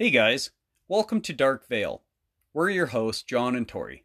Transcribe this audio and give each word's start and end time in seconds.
Hey 0.00 0.10
guys, 0.10 0.52
welcome 0.86 1.20
to 1.22 1.32
Dark 1.32 1.66
Veil. 1.66 2.02
We're 2.54 2.70
your 2.70 2.86
hosts, 2.86 3.24
John 3.24 3.56
and 3.56 3.66
Tori. 3.66 4.04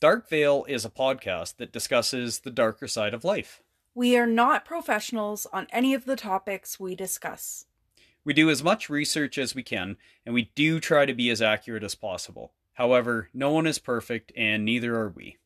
Dark 0.00 0.28
Veil 0.28 0.64
is 0.66 0.84
a 0.84 0.90
podcast 0.90 1.58
that 1.58 1.70
discusses 1.70 2.40
the 2.40 2.50
darker 2.50 2.88
side 2.88 3.14
of 3.14 3.22
life. 3.22 3.62
We 3.94 4.16
are 4.16 4.26
not 4.26 4.64
professionals 4.64 5.46
on 5.52 5.68
any 5.70 5.94
of 5.94 6.04
the 6.04 6.16
topics 6.16 6.80
we 6.80 6.96
discuss. 6.96 7.66
We 8.24 8.34
do 8.34 8.50
as 8.50 8.64
much 8.64 8.90
research 8.90 9.38
as 9.38 9.54
we 9.54 9.62
can, 9.62 9.98
and 10.26 10.34
we 10.34 10.50
do 10.56 10.80
try 10.80 11.06
to 11.06 11.14
be 11.14 11.30
as 11.30 11.40
accurate 11.40 11.84
as 11.84 11.94
possible. 11.94 12.50
However, 12.72 13.28
no 13.32 13.52
one 13.52 13.68
is 13.68 13.78
perfect, 13.78 14.32
and 14.36 14.64
neither 14.64 14.96
are 14.96 15.10
we. 15.10 15.36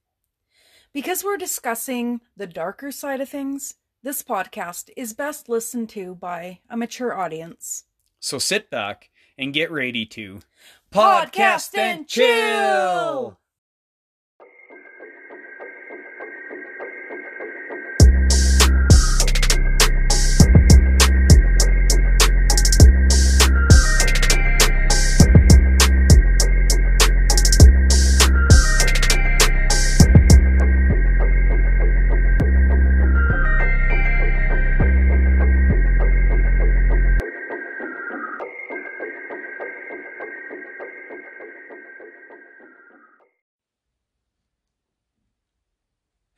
Because 0.95 1.23
we're 1.23 1.37
discussing 1.37 2.23
the 2.35 2.47
darker 2.47 2.91
side 2.91 3.21
of 3.21 3.29
things, 3.29 3.75
this 4.03 4.23
podcast 4.23 4.89
is 4.97 5.13
best 5.13 5.51
listened 5.51 5.91
to 5.91 6.15
by 6.15 6.61
a 6.71 6.77
mature 6.79 7.15
audience. 7.15 7.85
So 8.19 8.39
sit 8.39 8.71
back 8.71 9.11
and 9.43 9.53
get 9.53 9.73
ready 9.73 10.07
to 10.07 10.39
Podcast 10.93 11.77
and 11.77 12.07
chill! 12.07 13.39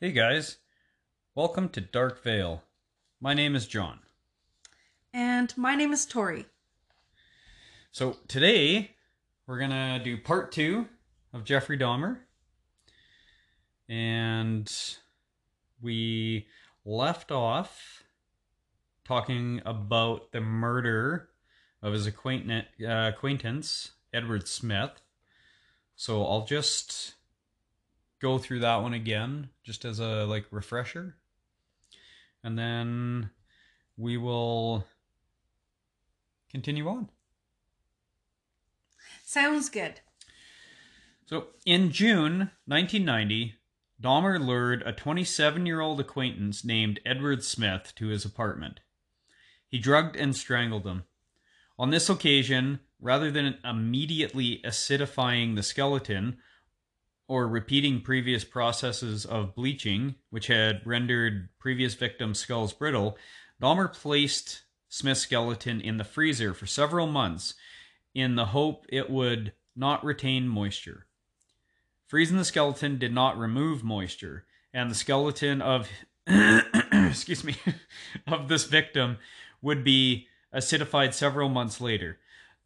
Hey 0.04 0.12
guys, 0.12 0.58
welcome 1.34 1.70
to 1.70 1.80
Dark 1.80 2.22
Veil. 2.22 2.62
My 3.22 3.32
name 3.32 3.56
is 3.56 3.66
John. 3.66 4.00
And 5.14 5.56
my 5.56 5.74
name 5.74 5.94
is 5.94 6.04
Tori. 6.04 6.44
So 7.90 8.18
today 8.28 8.96
we're 9.46 9.58
gonna 9.58 9.98
do 10.04 10.18
part 10.18 10.52
two 10.52 10.88
of 11.32 11.44
Jeffrey 11.44 11.78
Dahmer, 11.78 12.18
and 13.88 14.70
we 15.80 16.48
left 16.84 17.32
off 17.32 18.04
talking 19.06 19.62
about 19.64 20.32
the 20.32 20.42
murder 20.42 21.30
of 21.80 21.94
his 21.94 22.06
acquaintance, 22.06 22.68
uh, 22.86 23.10
acquaintance 23.14 23.92
Edward 24.12 24.48
Smith. 24.48 25.00
So 25.96 26.26
I'll 26.26 26.44
just 26.44 27.14
go 28.24 28.38
through 28.38 28.60
that 28.60 28.80
one 28.80 28.94
again, 28.94 29.50
just 29.62 29.84
as 29.84 29.98
a 30.00 30.24
like 30.24 30.46
refresher, 30.50 31.14
and 32.42 32.58
then 32.58 33.28
we 33.98 34.16
will 34.16 34.86
continue 36.50 36.88
on. 36.88 37.10
Sounds 39.26 39.68
good. 39.68 40.00
So, 41.26 41.48
in 41.66 41.90
June 41.92 42.50
1990, 42.64 43.56
Dahmer 44.02 44.40
lured 44.40 44.82
a 44.86 44.92
27 44.92 45.66
year 45.66 45.82
old 45.82 46.00
acquaintance 46.00 46.64
named 46.64 47.00
Edward 47.04 47.44
Smith 47.44 47.92
to 47.96 48.06
his 48.06 48.24
apartment. 48.24 48.80
He 49.68 49.78
drugged 49.78 50.16
and 50.16 50.34
strangled 50.34 50.86
him. 50.86 51.04
On 51.78 51.90
this 51.90 52.08
occasion, 52.08 52.80
rather 52.98 53.30
than 53.30 53.58
immediately 53.62 54.62
acidifying 54.64 55.56
the 55.56 55.62
skeleton 55.62 56.38
or 57.26 57.48
repeating 57.48 58.00
previous 58.00 58.44
processes 58.44 59.24
of 59.24 59.54
bleaching, 59.54 60.14
which 60.30 60.48
had 60.48 60.86
rendered 60.86 61.48
previous 61.58 61.94
victims' 61.94 62.38
skulls 62.38 62.72
brittle, 62.72 63.16
Dahmer 63.60 63.92
placed 63.92 64.62
Smith's 64.88 65.20
skeleton 65.20 65.80
in 65.80 65.96
the 65.96 66.04
freezer 66.04 66.54
for 66.54 66.66
several 66.66 67.06
months 67.06 67.54
in 68.14 68.36
the 68.36 68.46
hope 68.46 68.86
it 68.88 69.10
would 69.10 69.52
not 69.74 70.04
retain 70.04 70.46
moisture. 70.46 71.06
Freezing 72.06 72.36
the 72.36 72.44
skeleton 72.44 72.98
did 72.98 73.12
not 73.12 73.38
remove 73.38 73.82
moisture, 73.82 74.44
and 74.72 74.90
the 74.90 74.94
skeleton 74.94 75.60
of 75.62 75.88
excuse 76.92 77.42
me 77.42 77.56
of 78.26 78.48
this 78.48 78.64
victim 78.64 79.18
would 79.62 79.82
be 79.82 80.28
acidified 80.54 81.12
several 81.12 81.48
months 81.48 81.80
later. 81.80 82.18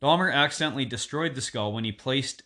Dahmer 0.03 0.33
accidentally 0.33 0.85
destroyed 0.85 1.35
the 1.35 1.41
skull 1.41 1.73
when 1.73 1.85
he 1.85 1.93
placed 1.93 2.43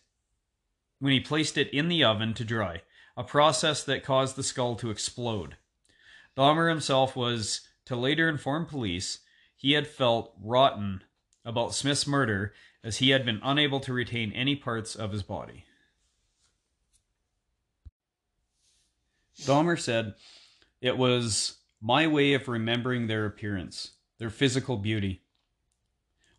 when 1.02 1.12
he 1.12 1.18
placed 1.18 1.58
it 1.58 1.68
in 1.74 1.88
the 1.88 2.04
oven 2.04 2.32
to 2.32 2.44
dry, 2.44 2.80
a 3.16 3.24
process 3.24 3.82
that 3.82 4.04
caused 4.04 4.36
the 4.36 4.42
skull 4.44 4.76
to 4.76 4.88
explode. 4.88 5.56
Dahmer 6.36 6.70
himself 6.70 7.16
was 7.16 7.62
to 7.86 7.96
later 7.96 8.28
inform 8.28 8.66
police 8.66 9.18
he 9.56 9.72
had 9.72 9.88
felt 9.88 10.32
rotten 10.40 11.02
about 11.44 11.74
Smith's 11.74 12.06
murder 12.06 12.54
as 12.84 12.98
he 12.98 13.10
had 13.10 13.24
been 13.24 13.40
unable 13.42 13.80
to 13.80 13.92
retain 13.92 14.30
any 14.30 14.54
parts 14.54 14.94
of 14.94 15.10
his 15.10 15.24
body. 15.24 15.64
Dahmer 19.40 19.80
said, 19.80 20.14
It 20.80 20.96
was 20.96 21.56
my 21.80 22.06
way 22.06 22.32
of 22.34 22.46
remembering 22.46 23.08
their 23.08 23.26
appearance, 23.26 23.94
their 24.18 24.30
physical 24.30 24.76
beauty. 24.76 25.22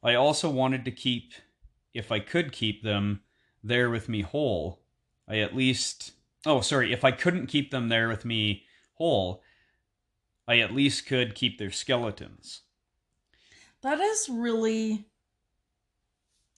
I 0.01 0.15
also 0.15 0.49
wanted 0.49 0.85
to 0.85 0.91
keep, 0.91 1.33
if 1.93 2.13
I 2.13 2.21
could 2.21 2.53
keep 2.53 2.81
them 2.81 3.23
there 3.63 3.89
with 3.89 4.09
me 4.09 4.21
whole, 4.21 4.81
I 5.27 5.39
at 5.39 5.55
least, 5.55 6.11
oh, 6.45 6.61
sorry, 6.61 6.91
if 6.91 7.03
I 7.03 7.11
couldn't 7.11 7.47
keep 7.47 7.71
them 7.71 7.89
there 7.89 8.07
with 8.07 8.25
me 8.25 8.63
whole, 8.95 9.41
I 10.47 10.59
at 10.59 10.73
least 10.73 11.05
could 11.05 11.35
keep 11.35 11.57
their 11.57 11.71
skeletons. 11.71 12.61
That 13.81 13.99
is 13.99 14.29
really 14.29 15.05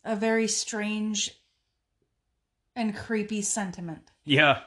a 0.04 0.16
very 0.16 0.48
strange 0.48 1.32
and 2.76 2.96
creepy 2.96 3.42
sentiment. 3.42 4.12
Yeah, 4.26 4.62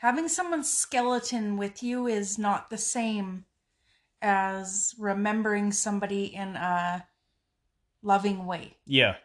Having 0.00 0.28
someone's 0.28 0.72
skeleton 0.72 1.58
with 1.58 1.82
you 1.82 2.06
is 2.06 2.38
not 2.38 2.70
the 2.70 2.78
same 2.78 3.44
as 4.22 4.94
remembering 4.98 5.72
somebody 5.72 6.24
in 6.34 6.56
a 6.56 7.06
loving 8.02 8.46
way. 8.46 8.78
yeah, 8.86 9.16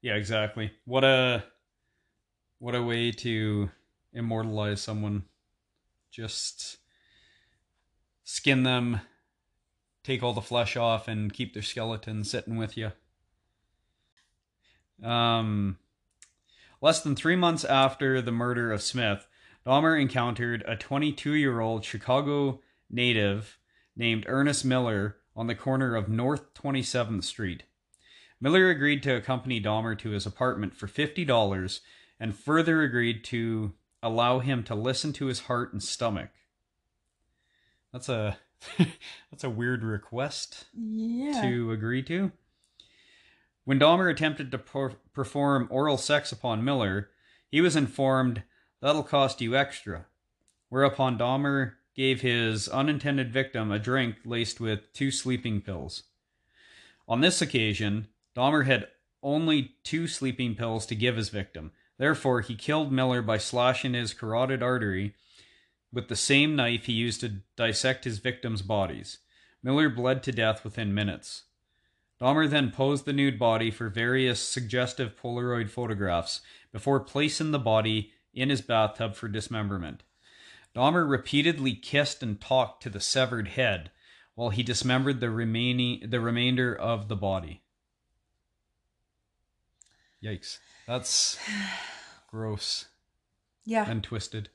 yeah, 0.00 0.14
exactly. 0.14 0.72
What 0.86 1.04
a 1.04 1.44
what 2.62 2.76
a 2.76 2.82
way 2.82 3.10
to 3.10 3.68
immortalize 4.12 4.80
someone. 4.80 5.24
Just 6.12 6.76
skin 8.22 8.62
them, 8.62 9.00
take 10.04 10.22
all 10.22 10.32
the 10.32 10.40
flesh 10.40 10.76
off, 10.76 11.08
and 11.08 11.32
keep 11.32 11.54
their 11.54 11.62
skeleton 11.64 12.22
sitting 12.22 12.56
with 12.56 12.76
you. 12.76 12.92
Um, 15.04 15.78
less 16.80 17.00
than 17.00 17.16
three 17.16 17.34
months 17.34 17.64
after 17.64 18.22
the 18.22 18.30
murder 18.30 18.70
of 18.70 18.80
Smith, 18.80 19.26
Dahmer 19.66 20.00
encountered 20.00 20.62
a 20.64 20.76
22 20.76 21.32
year 21.32 21.58
old 21.58 21.84
Chicago 21.84 22.60
native 22.88 23.58
named 23.96 24.24
Ernest 24.28 24.64
Miller 24.64 25.16
on 25.34 25.48
the 25.48 25.56
corner 25.56 25.96
of 25.96 26.08
North 26.08 26.54
27th 26.54 27.24
Street. 27.24 27.64
Miller 28.40 28.70
agreed 28.70 29.02
to 29.02 29.16
accompany 29.16 29.60
Dahmer 29.60 29.98
to 29.98 30.10
his 30.10 30.26
apartment 30.26 30.76
for 30.76 30.86
$50 30.86 31.80
and 32.22 32.36
further 32.36 32.82
agreed 32.82 33.24
to 33.24 33.72
allow 34.00 34.38
him 34.38 34.62
to 34.62 34.76
listen 34.76 35.12
to 35.14 35.26
his 35.26 35.40
heart 35.40 35.72
and 35.72 35.82
stomach. 35.82 36.30
That's 37.92 38.08
a 38.08 38.38
that's 39.30 39.42
a 39.42 39.50
weird 39.50 39.82
request 39.82 40.66
Yeah. 40.72 41.42
to 41.42 41.72
agree 41.72 42.00
to. 42.04 42.30
When 43.64 43.80
Dahmer 43.80 44.08
attempted 44.08 44.52
to 44.52 44.58
per- 44.58 44.94
perform 45.12 45.66
oral 45.68 45.96
sex 45.98 46.30
upon 46.30 46.64
Miller, 46.64 47.10
he 47.50 47.60
was 47.60 47.74
informed 47.74 48.44
that'll 48.80 49.02
cost 49.02 49.40
you 49.40 49.56
extra. 49.56 50.06
Whereupon 50.68 51.18
Dahmer 51.18 51.72
gave 51.96 52.20
his 52.20 52.68
unintended 52.68 53.32
victim 53.32 53.72
a 53.72 53.80
drink 53.80 54.16
laced 54.24 54.60
with 54.60 54.92
two 54.92 55.10
sleeping 55.10 55.60
pills. 55.60 56.04
On 57.08 57.20
this 57.20 57.42
occasion, 57.42 58.06
Dahmer 58.36 58.64
had 58.64 58.86
only 59.24 59.72
two 59.82 60.06
sleeping 60.06 60.54
pills 60.54 60.86
to 60.86 60.94
give 60.94 61.16
his 61.16 61.28
victim. 61.28 61.72
Therefore, 62.02 62.40
he 62.40 62.56
killed 62.56 62.90
Miller 62.90 63.22
by 63.22 63.38
slashing 63.38 63.94
his 63.94 64.12
carotid 64.12 64.60
artery 64.60 65.14
with 65.92 66.08
the 66.08 66.16
same 66.16 66.56
knife 66.56 66.86
he 66.86 66.92
used 66.92 67.20
to 67.20 67.42
dissect 67.54 68.02
his 68.02 68.18
victims' 68.18 68.60
bodies. 68.60 69.18
Miller 69.62 69.88
bled 69.88 70.24
to 70.24 70.32
death 70.32 70.64
within 70.64 70.92
minutes. 70.92 71.44
Dahmer 72.20 72.50
then 72.50 72.72
posed 72.72 73.04
the 73.04 73.12
nude 73.12 73.38
body 73.38 73.70
for 73.70 73.88
various 73.88 74.40
suggestive 74.40 75.16
Polaroid 75.16 75.70
photographs 75.70 76.40
before 76.72 76.98
placing 76.98 77.52
the 77.52 77.60
body 77.60 78.10
in 78.34 78.50
his 78.50 78.62
bathtub 78.62 79.14
for 79.14 79.28
dismemberment. 79.28 80.02
Dahmer 80.74 81.08
repeatedly 81.08 81.72
kissed 81.72 82.20
and 82.20 82.40
talked 82.40 82.82
to 82.82 82.90
the 82.90 82.98
severed 82.98 83.46
head 83.46 83.92
while 84.34 84.50
he 84.50 84.64
dismembered 84.64 85.20
the 85.20 85.30
remaining 85.30 86.10
the 86.10 86.18
remainder 86.18 86.74
of 86.74 87.06
the 87.06 87.14
body. 87.14 87.62
Yikes. 90.20 90.58
That's 90.86 91.38
gross 92.28 92.86
Yeah. 93.64 93.88
and 93.88 94.02
twisted. 94.02 94.50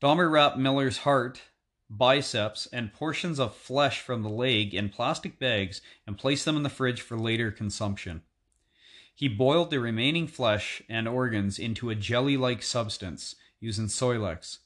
Dahmer 0.00 0.30
wrapped 0.30 0.58
Miller's 0.58 0.98
heart, 0.98 1.42
biceps, 1.88 2.66
and 2.66 2.92
portions 2.92 3.38
of 3.38 3.54
flesh 3.54 4.00
from 4.00 4.22
the 4.22 4.28
leg 4.28 4.74
in 4.74 4.88
plastic 4.88 5.38
bags 5.38 5.80
and 6.06 6.18
placed 6.18 6.44
them 6.44 6.56
in 6.56 6.62
the 6.62 6.68
fridge 6.68 7.00
for 7.00 7.18
later 7.18 7.50
consumption. 7.50 8.22
He 9.14 9.28
boiled 9.28 9.70
the 9.70 9.78
remaining 9.78 10.26
flesh 10.26 10.82
and 10.88 11.06
organs 11.06 11.58
into 11.58 11.90
a 11.90 11.94
jelly 11.94 12.36
like 12.36 12.62
substance 12.62 13.36
using 13.60 13.86
Soilex, 13.86 14.58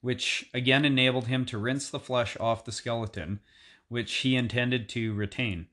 which 0.00 0.48
again 0.54 0.84
enabled 0.84 1.26
him 1.26 1.44
to 1.46 1.58
rinse 1.58 1.90
the 1.90 1.98
flesh 1.98 2.36
off 2.38 2.64
the 2.64 2.70
skeleton, 2.72 3.40
which 3.88 4.12
he 4.16 4.36
intended 4.36 4.88
to 4.90 5.14
retain. 5.14 5.68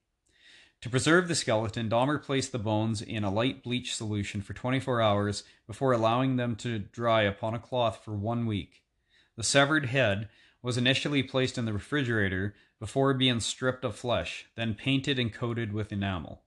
To 0.82 0.90
preserve 0.90 1.28
the 1.28 1.36
skeleton, 1.36 1.90
Dahmer 1.90 2.22
placed 2.22 2.52
the 2.52 2.58
bones 2.58 3.04
in 3.04 3.24
a 3.24 3.32
light 3.32 3.62
bleach 3.62 3.96
solution 3.96 4.42
for 4.42 4.54
24 4.54 5.00
hours 5.00 5.44
before 5.68 5.94
allowing 5.94 6.38
them 6.38 6.56
to 6.58 6.80
dry 6.80 7.22
upon 7.22 7.54
a 7.54 7.60
cloth 7.60 8.04
for 8.04 8.14
one 8.14 8.48
week. 8.48 8.82
The 9.38 9.44
severed 9.44 9.86
head 9.86 10.28
was 10.64 10.80
initially 10.80 11.22
placed 11.22 11.60
in 11.60 11.66
the 11.66 11.74
refrigerator 11.74 12.56
before 12.80 13.14
being 13.14 13.40
stripped 13.40 13.86
of 13.86 13.96
flesh, 13.96 14.48
then 14.56 14.74
painted 14.74 15.20
and 15.20 15.32
coated 15.32 15.72
with 15.72 15.92
enamel. 15.92 16.42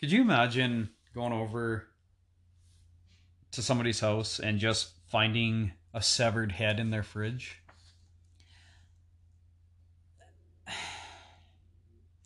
Could 0.00 0.10
you 0.10 0.22
imagine 0.22 0.90
going 1.14 1.34
over 1.34 1.88
to 3.52 3.62
somebody's 3.62 4.00
house 4.00 4.38
and 4.38 4.58
just 4.58 4.92
finding 5.08 5.72
a 5.92 6.00
severed 6.00 6.52
head 6.52 6.80
in 6.80 6.88
their 6.88 7.02
fridge? 7.02 7.60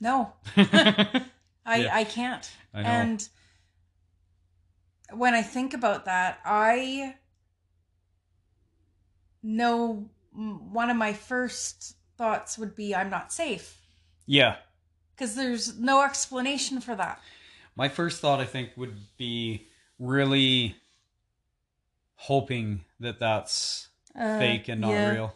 No, 0.01 0.33
I 0.57 1.25
I 1.67 1.77
Yeah. 1.77 1.95
I 1.95 2.05
can't. 2.05 2.51
know. 2.75 2.81
And 2.81 3.29
when 5.13 5.35
I 5.35 5.43
think 5.43 5.75
about 5.75 6.05
that, 6.07 6.41
I 6.45 7.17
know 9.43 10.09
one 10.33 10.91
of 10.91 10.97
my 10.97 11.13
first 11.13 11.97
thoughts 12.17 12.59
would 12.59 12.75
be 12.75 12.95
I'm 12.95 13.11
not 13.11 13.33
safe 13.33 13.79
yeah. 14.27 14.57
because 15.15 15.35
there's 15.35 15.79
no 15.79 16.03
explanation 16.03 16.81
for 16.81 16.95
that. 16.95 17.21
My 17.77 17.89
first 17.89 18.21
thought, 18.21 18.41
I 18.41 18.45
think, 18.45 18.71
would 18.77 18.97
be 19.17 19.67
really 19.99 20.77
hoping 22.15 22.85
that 23.01 23.19
that's 23.19 23.89
Uh, 24.15 24.39
fake 24.39 24.69
and 24.69 24.81
not 24.81 24.91
yeah. 24.91 25.11
real. 25.11 25.35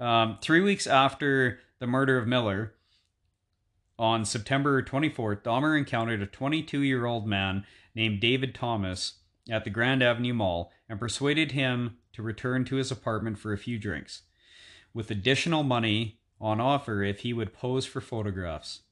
Um, 0.00 0.38
three 0.40 0.60
weeks 0.60 0.86
after 0.86 1.60
the 1.78 1.86
murder 1.86 2.18
of 2.18 2.26
Miller, 2.26 2.74
on 3.98 4.24
September 4.24 4.80
24th, 4.80 5.42
Dahmer 5.42 5.76
encountered 5.76 6.22
a 6.22 6.26
22 6.26 6.82
year 6.82 7.04
old 7.04 7.26
man 7.26 7.64
named 7.94 8.20
David 8.20 8.54
Thomas 8.54 9.14
at 9.50 9.64
the 9.64 9.70
Grand 9.70 10.02
Avenue 10.02 10.34
Mall 10.34 10.70
and 10.88 11.00
persuaded 11.00 11.52
him 11.52 11.96
to 12.12 12.22
return 12.22 12.64
to 12.66 12.76
his 12.76 12.90
apartment 12.90 13.38
for 13.38 13.52
a 13.52 13.58
few 13.58 13.78
drinks, 13.78 14.22
with 14.94 15.10
additional 15.10 15.64
money 15.64 16.20
on 16.40 16.60
offer 16.60 17.02
if 17.02 17.20
he 17.20 17.32
would 17.32 17.52
pose 17.52 17.86
for 17.86 18.00
photographs. 18.00 18.82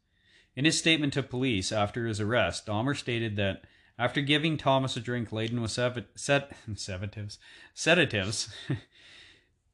In 0.57 0.65
his 0.65 0.79
statement 0.79 1.13
to 1.13 1.23
police 1.23 1.71
after 1.71 2.07
his 2.07 2.21
arrest, 2.21 2.67
Dahmer 2.67 2.97
stated 2.97 3.37
that 3.37 3.63
after 3.99 4.21
giving 4.21 4.57
Thomas 4.57 4.97
a 4.97 5.01
drink 5.01 5.31
laden 5.31 5.61
with 5.61 5.71
sev- 5.71 6.05
sedatives, 6.17 7.39
sedatives 7.75 8.49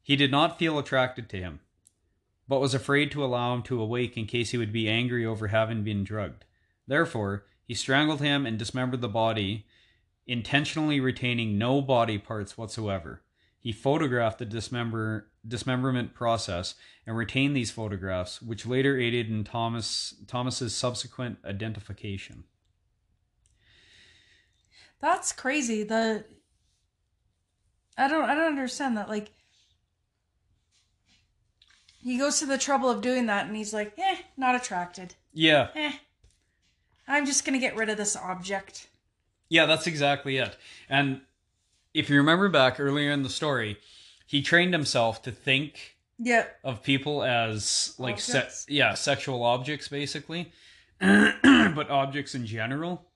he 0.02 0.16
did 0.16 0.30
not 0.30 0.58
feel 0.58 0.78
attracted 0.78 1.28
to 1.28 1.36
him, 1.36 1.60
but 2.48 2.60
was 2.60 2.74
afraid 2.74 3.10
to 3.12 3.24
allow 3.24 3.54
him 3.54 3.62
to 3.62 3.80
awake 3.80 4.16
in 4.16 4.26
case 4.26 4.50
he 4.50 4.58
would 4.58 4.72
be 4.72 4.88
angry 4.88 5.24
over 5.24 5.48
having 5.48 5.84
been 5.84 6.04
drugged. 6.04 6.44
Therefore, 6.86 7.44
he 7.66 7.74
strangled 7.74 8.20
him 8.20 8.44
and 8.44 8.58
dismembered 8.58 9.00
the 9.00 9.08
body, 9.08 9.66
intentionally 10.26 11.00
retaining 11.00 11.56
no 11.56 11.80
body 11.80 12.18
parts 12.18 12.58
whatsoever. 12.58 13.22
He 13.58 13.70
photographed 13.70 14.38
the 14.38 14.44
dismember 14.44 15.28
dismemberment 15.46 16.14
process 16.14 16.74
and 17.06 17.16
retained 17.16 17.56
these 17.56 17.70
photographs, 17.70 18.42
which 18.42 18.66
later 18.66 18.98
aided 18.98 19.28
in 19.28 19.44
Thomas 19.44 20.14
Thomas's 20.26 20.74
subsequent 20.74 21.38
identification. 21.44 22.44
That's 25.00 25.32
crazy. 25.32 25.84
The 25.84 26.24
I 27.96 28.08
don't 28.08 28.28
I 28.28 28.34
don't 28.34 28.46
understand 28.46 28.96
that. 28.96 29.08
Like 29.08 29.30
he 32.02 32.18
goes 32.18 32.38
to 32.40 32.46
the 32.46 32.58
trouble 32.58 32.90
of 32.90 33.00
doing 33.00 33.26
that 33.26 33.46
and 33.46 33.56
he's 33.56 33.72
like, 33.72 33.94
eh, 33.98 34.16
not 34.36 34.54
attracted. 34.54 35.14
Yeah, 35.32 35.68
Eh. 35.74 35.92
I'm 37.08 37.24
just 37.26 37.44
gonna 37.44 37.58
get 37.58 37.76
rid 37.76 37.88
of 37.88 37.96
this 37.96 38.16
object. 38.16 38.88
Yeah, 39.48 39.66
that's 39.66 39.86
exactly 39.86 40.36
it. 40.38 40.56
And 40.88 41.20
if 41.94 42.08
you 42.10 42.16
remember 42.16 42.48
back 42.48 42.78
earlier 42.80 43.10
in 43.12 43.22
the 43.22 43.28
story, 43.30 43.78
he 44.26 44.40
trained 44.42 44.72
himself 44.72 45.22
to 45.22 45.30
think 45.32 45.96
Yeah. 46.18 46.46
of 46.64 46.82
people 46.82 47.22
as 47.22 47.94
like 47.98 48.18
se- 48.20 48.50
yeah, 48.68 48.94
sexual 48.94 49.42
objects 49.42 49.88
basically. 49.88 50.52
but 51.00 51.90
objects 51.90 52.34
in 52.34 52.46
general. 52.46 53.06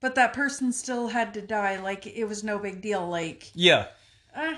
But 0.00 0.14
that 0.14 0.32
person 0.32 0.72
still 0.72 1.08
had 1.08 1.34
to 1.34 1.42
die, 1.42 1.76
like 1.80 2.06
it 2.06 2.24
was 2.24 2.42
no 2.44 2.58
big 2.58 2.80
deal, 2.80 3.06
like 3.08 3.50
Yeah. 3.54 3.88
eh, 4.34 4.56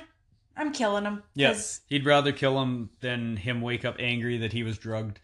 I'm 0.58 0.72
killing 0.72 1.04
him. 1.04 1.22
'cause- 1.38 1.80
He'd 1.88 2.04
rather 2.04 2.32
kill 2.32 2.60
him 2.60 2.90
than 3.00 3.36
him 3.36 3.60
wake 3.62 3.84
up 3.84 3.96
angry 3.98 4.36
that 4.38 4.52
he 4.52 4.62
was 4.62 4.76
drugged. 4.76 5.20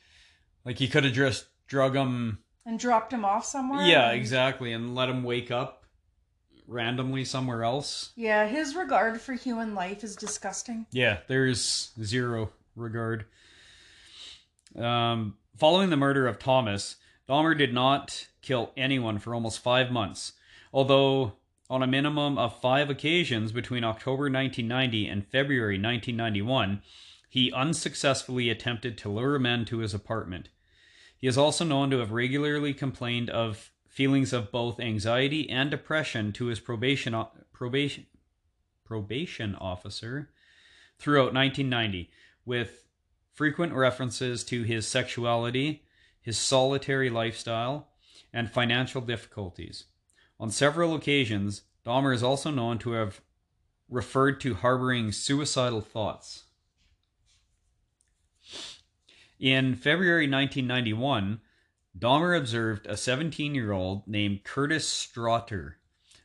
Like 0.65 0.79
he 0.79 0.89
could 0.89 1.05
have 1.05 1.13
just 1.13 1.47
drug 1.67 1.95
him 1.97 2.39
And 2.65 2.79
dropped 2.79 3.13
him 3.13 3.25
off 3.25 3.45
somewhere. 3.45 3.85
Yeah, 3.87 4.11
and- 4.11 4.19
exactly, 4.19 4.73
and 4.73 4.95
let 4.95 5.09
him 5.11 5.23
wake 5.25 5.51
up 5.51 5.85
randomly 6.67 7.25
somewhere 7.27 7.63
else. 7.65 8.13
Yeah, 8.17 8.47
his 8.47 8.75
regard 8.75 9.21
for 9.21 9.35
human 9.35 9.75
life 9.75 10.03
is 10.05 10.17
disgusting. 10.17 10.87
Yeah, 10.93 11.19
there's 11.27 11.93
zero 12.03 12.53
regard. 12.75 13.27
Um, 14.77 15.37
following 15.57 15.91
the 15.91 15.97
murder 15.97 16.27
of 16.27 16.39
Thomas, 16.39 16.97
Dahmer 17.29 17.57
did 17.57 17.73
not 17.73 18.29
kill 18.43 18.73
anyone 18.77 19.19
for 19.19 19.35
almost 19.35 19.61
five 19.61 19.91
months, 19.91 20.33
although 20.73 21.35
on 21.75 21.83
a 21.83 21.89
minimum 21.89 22.39
of 22.39 22.61
five 22.61 22.89
occasions 22.89 23.51
between 23.51 23.83
October 23.83 24.31
1990 24.31 25.09
and 25.09 25.27
February 25.27 25.75
1991, 25.75 26.81
he 27.29 27.53
unsuccessfully 27.53 28.49
attempted 28.49 28.97
to 28.97 29.09
lure 29.09 29.41
men 29.41 29.65
to 29.65 29.79
his 29.79 29.93
apartment. 29.93 30.51
He 31.19 31.27
is 31.27 31.37
also 31.37 31.65
known 31.65 31.91
to 31.91 31.99
have 31.99 32.13
regularly 32.13 32.75
complained 32.75 33.29
of 33.29 33.73
feelings 33.89 34.33
of 34.33 34.53
both 34.53 34.79
anxiety 34.79 35.51
and 35.51 35.69
depression 35.69 36.33
to 36.35 36.47
his 36.47 36.61
probation 36.61 37.13
probation 37.53 38.07
probation 38.85 39.57
officer 39.57 40.31
throughout 41.01 41.35
1990 41.35 42.09
with 42.45 42.85
frequent 43.33 43.73
references 43.73 44.45
to 44.45 44.63
his 44.63 44.87
sexuality, 44.87 45.83
his 46.23 46.39
solitary 46.39 47.11
lifestyle, 47.11 47.89
and 48.33 48.49
financial 48.49 49.01
difficulties. 49.01 49.87
On 50.45 50.51
several 50.51 50.95
occasions, 50.95 51.63
Dahmer 51.87 52.15
is 52.15 52.23
also 52.23 52.51
known 52.51 52.77
to 52.81 52.91
have 52.91 53.23
referred 53.89 54.43
to 54.43 54.53
harboring 54.53 55.11
suicidal 55.11 55.81
thoughts. 55.81 56.43
In 59.41 59.75
February 59.75 60.29
1991, 60.29 61.41
Dahmer 61.99 62.37
observed 62.37 62.85
a 62.87 62.95
17 62.95 63.55
year 63.55 63.73
old 63.73 64.07
named 64.07 64.45
Curtis 64.45 64.87
Straughter 64.87 65.79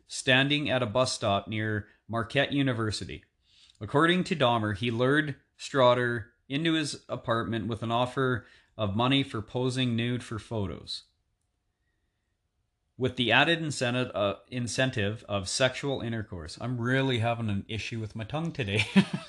standing 0.05 0.69
at 0.69 0.83
a 0.83 0.85
bus 0.85 1.13
stop 1.13 1.47
near 1.47 1.87
Marquette 2.09 2.51
University. 2.51 3.23
According 3.79 4.25
to 4.25 4.35
Dahmer, 4.35 4.75
he 4.75 4.91
lured 4.91 5.35
Straughter 5.55 6.33
into 6.49 6.73
his 6.73 7.05
apartment 7.07 7.67
with 7.67 7.83
an 7.83 7.91
offer 7.93 8.45
of 8.77 8.97
money 8.97 9.23
for 9.23 9.41
posing 9.41 9.95
nude 9.95 10.23
for 10.23 10.39
photos. 10.39 11.03
With 12.99 13.15
the 13.15 13.31
added 13.31 13.63
incentive, 13.63 14.11
uh, 14.13 14.35
incentive 14.49 15.25
of 15.27 15.49
sexual 15.49 16.01
intercourse. 16.01 16.59
I'm 16.61 16.79
really 16.79 17.17
having 17.19 17.49
an 17.49 17.65
issue 17.67 17.99
with 17.99 18.15
my 18.15 18.25
tongue 18.25 18.51
today. 18.51 18.85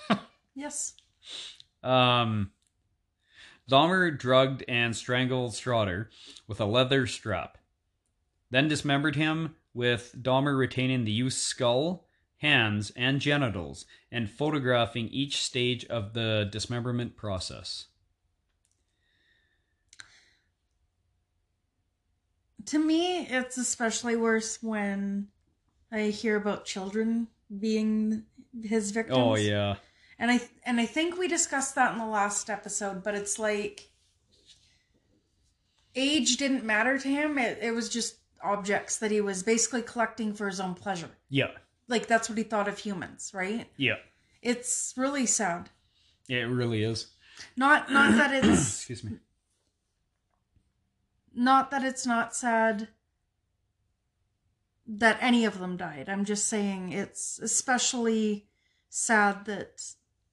Yes. 0.60 0.94
Um, 1.82 2.50
Dahmer 3.70 4.16
drugged 4.18 4.62
and 4.68 4.94
strangled 4.94 5.54
Straughter 5.54 6.10
with 6.46 6.60
a 6.60 6.66
leather 6.66 7.06
strap, 7.06 7.56
then 8.50 8.68
dismembered 8.68 9.16
him 9.16 9.54
with 9.72 10.14
Dahmer 10.20 10.58
retaining 10.58 11.04
the 11.04 11.12
youth's 11.12 11.38
skull, 11.38 12.06
hands, 12.38 12.92
and 12.96 13.20
genitals, 13.20 13.86
and 14.12 14.28
photographing 14.28 15.08
each 15.08 15.42
stage 15.42 15.86
of 15.86 16.12
the 16.12 16.46
dismemberment 16.52 17.16
process. 17.16 17.86
To 22.66 22.78
me, 22.78 23.26
it's 23.26 23.56
especially 23.56 24.16
worse 24.16 24.62
when 24.62 25.28
I 25.92 26.04
hear 26.04 26.36
about 26.36 26.64
children 26.64 27.28
being 27.58 28.24
his 28.62 28.90
victims. 28.90 29.18
Oh 29.18 29.36
yeah, 29.36 29.76
And 30.18 30.30
I 30.30 30.40
and 30.64 30.80
I 30.80 30.86
think 30.86 31.18
we 31.18 31.28
discussed 31.28 31.74
that 31.74 31.92
in 31.92 31.98
the 31.98 32.06
last 32.06 32.50
episode, 32.50 33.02
but 33.02 33.14
it's 33.14 33.38
like 33.38 33.90
age 35.94 36.36
didn't 36.36 36.64
matter 36.64 36.98
to 36.98 37.08
him. 37.08 37.38
It, 37.38 37.58
it 37.60 37.72
was 37.72 37.88
just 37.88 38.16
objects 38.42 38.98
that 38.98 39.10
he 39.10 39.20
was 39.20 39.42
basically 39.42 39.82
collecting 39.82 40.34
for 40.34 40.48
his 40.48 40.60
own 40.60 40.74
pleasure. 40.74 41.10
Yeah. 41.28 41.50
Like 41.88 42.06
that's 42.06 42.28
what 42.28 42.38
he 42.38 42.44
thought 42.44 42.68
of 42.68 42.78
humans, 42.78 43.32
right? 43.34 43.66
Yeah. 43.76 43.96
It's 44.42 44.94
really 44.96 45.26
sad. 45.26 45.70
It 46.28 46.48
really 46.48 46.82
is. 46.82 47.08
Not 47.56 47.90
not 47.90 48.16
that 48.16 48.44
it's 48.44 48.76
Excuse 48.76 49.04
me. 49.04 49.18
Not 51.34 51.70
that 51.70 51.84
it's 51.84 52.06
not 52.06 52.34
sad 52.34 52.88
that 54.86 55.18
any 55.20 55.44
of 55.44 55.58
them 55.58 55.76
died. 55.76 56.08
I'm 56.08 56.24
just 56.24 56.48
saying 56.48 56.92
it's 56.92 57.38
especially 57.38 58.46
sad 58.88 59.44
that 59.44 59.82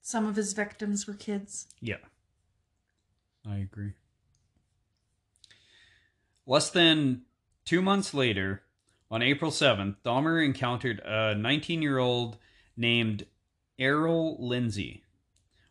some 0.01 0.25
of 0.25 0.35
his 0.35 0.53
victims 0.53 1.05
were 1.05 1.13
kids. 1.13 1.67
Yeah. 1.79 1.97
I 3.47 3.57
agree. 3.57 3.93
Less 6.45 6.69
than 6.69 7.23
two 7.65 7.81
months 7.81 8.13
later, 8.13 8.63
on 9.11 9.21
April 9.21 9.51
7th, 9.51 9.97
Dahmer 10.03 10.43
encountered 10.43 10.99
a 11.05 11.35
19 11.35 11.81
year 11.81 11.97
old 11.97 12.37
named 12.75 13.25
Errol 13.77 14.37
Lindsey 14.39 15.03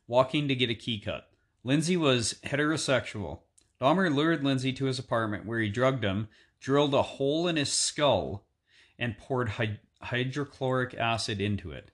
walking 0.06 0.48
to 0.48 0.54
get 0.54 0.70
a 0.70 0.74
key 0.74 1.00
cut. 1.00 1.28
Lindsey 1.64 1.96
was 1.96 2.36
heterosexual. 2.44 3.40
Dahmer 3.80 4.14
lured 4.14 4.42
Lindsey 4.42 4.72
to 4.74 4.86
his 4.86 4.98
apartment 4.98 5.44
where 5.44 5.60
he 5.60 5.68
drugged 5.68 6.04
him, 6.04 6.28
drilled 6.60 6.94
a 6.94 7.02
hole 7.02 7.46
in 7.46 7.56
his 7.56 7.72
skull, 7.72 8.46
and 8.98 9.18
poured 9.18 9.50
hy- 9.50 9.80
hydrochloric 10.00 10.94
acid 10.94 11.40
into 11.40 11.72
it. 11.72 11.90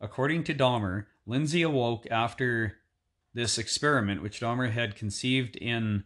According 0.00 0.44
to 0.44 0.54
Dahmer, 0.54 1.06
Lindsey 1.26 1.62
awoke 1.62 2.06
after 2.10 2.78
this 3.32 3.58
experiment, 3.58 4.22
which 4.22 4.40
Dahmer 4.40 4.70
had 4.70 4.96
conceived 4.96 5.56
in 5.56 6.04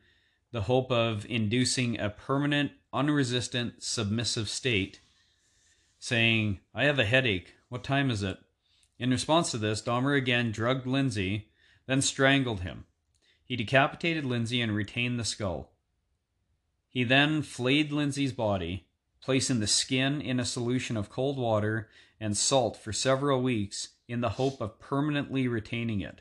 the 0.53 0.63
hope 0.63 0.91
of 0.91 1.27
inducing 1.29 1.99
a 1.99 2.09
permanent, 2.09 2.73
unresistant, 2.93 3.83
submissive 3.83 4.49
state, 4.49 5.01
saying, 5.99 6.61
I 6.75 6.85
have 6.85 6.99
a 6.99 7.05
headache. 7.05 7.55
What 7.69 7.85
time 7.85 8.11
is 8.11 8.23
it? 8.23 8.39
In 8.99 9.11
response 9.11 9.51
to 9.51 9.59
this, 9.59 9.83
Dahmer 9.83 10.17
again 10.17 10.53
drugged 10.53 10.87
Lindsey, 10.87 11.51
then 11.87 12.01
strangled 12.01 12.61
him. 12.61 12.85
He 13.49 13.57
decapitated 13.57 14.27
Lindsey 14.27 14.61
and 14.61 14.75
retained 14.75 15.19
the 15.19 15.25
skull. 15.25 15.73
He 16.91 17.03
then 17.03 17.41
flayed 17.41 17.91
Lindsey's 17.91 18.35
body, 18.35 18.87
placing 19.23 19.61
the 19.61 19.67
skin 19.67 20.21
in 20.21 20.39
a 20.39 20.45
solution 20.45 20.99
of 20.99 21.09
cold 21.09 21.39
water 21.39 21.89
and 22.21 22.37
salt 22.37 22.77
for 22.77 22.93
several 22.93 23.41
weeks 23.41 23.89
in 24.07 24.21
the 24.21 24.31
hope 24.31 24.61
of 24.61 24.79
permanently 24.79 25.49
retaining 25.49 26.03
it. 26.03 26.21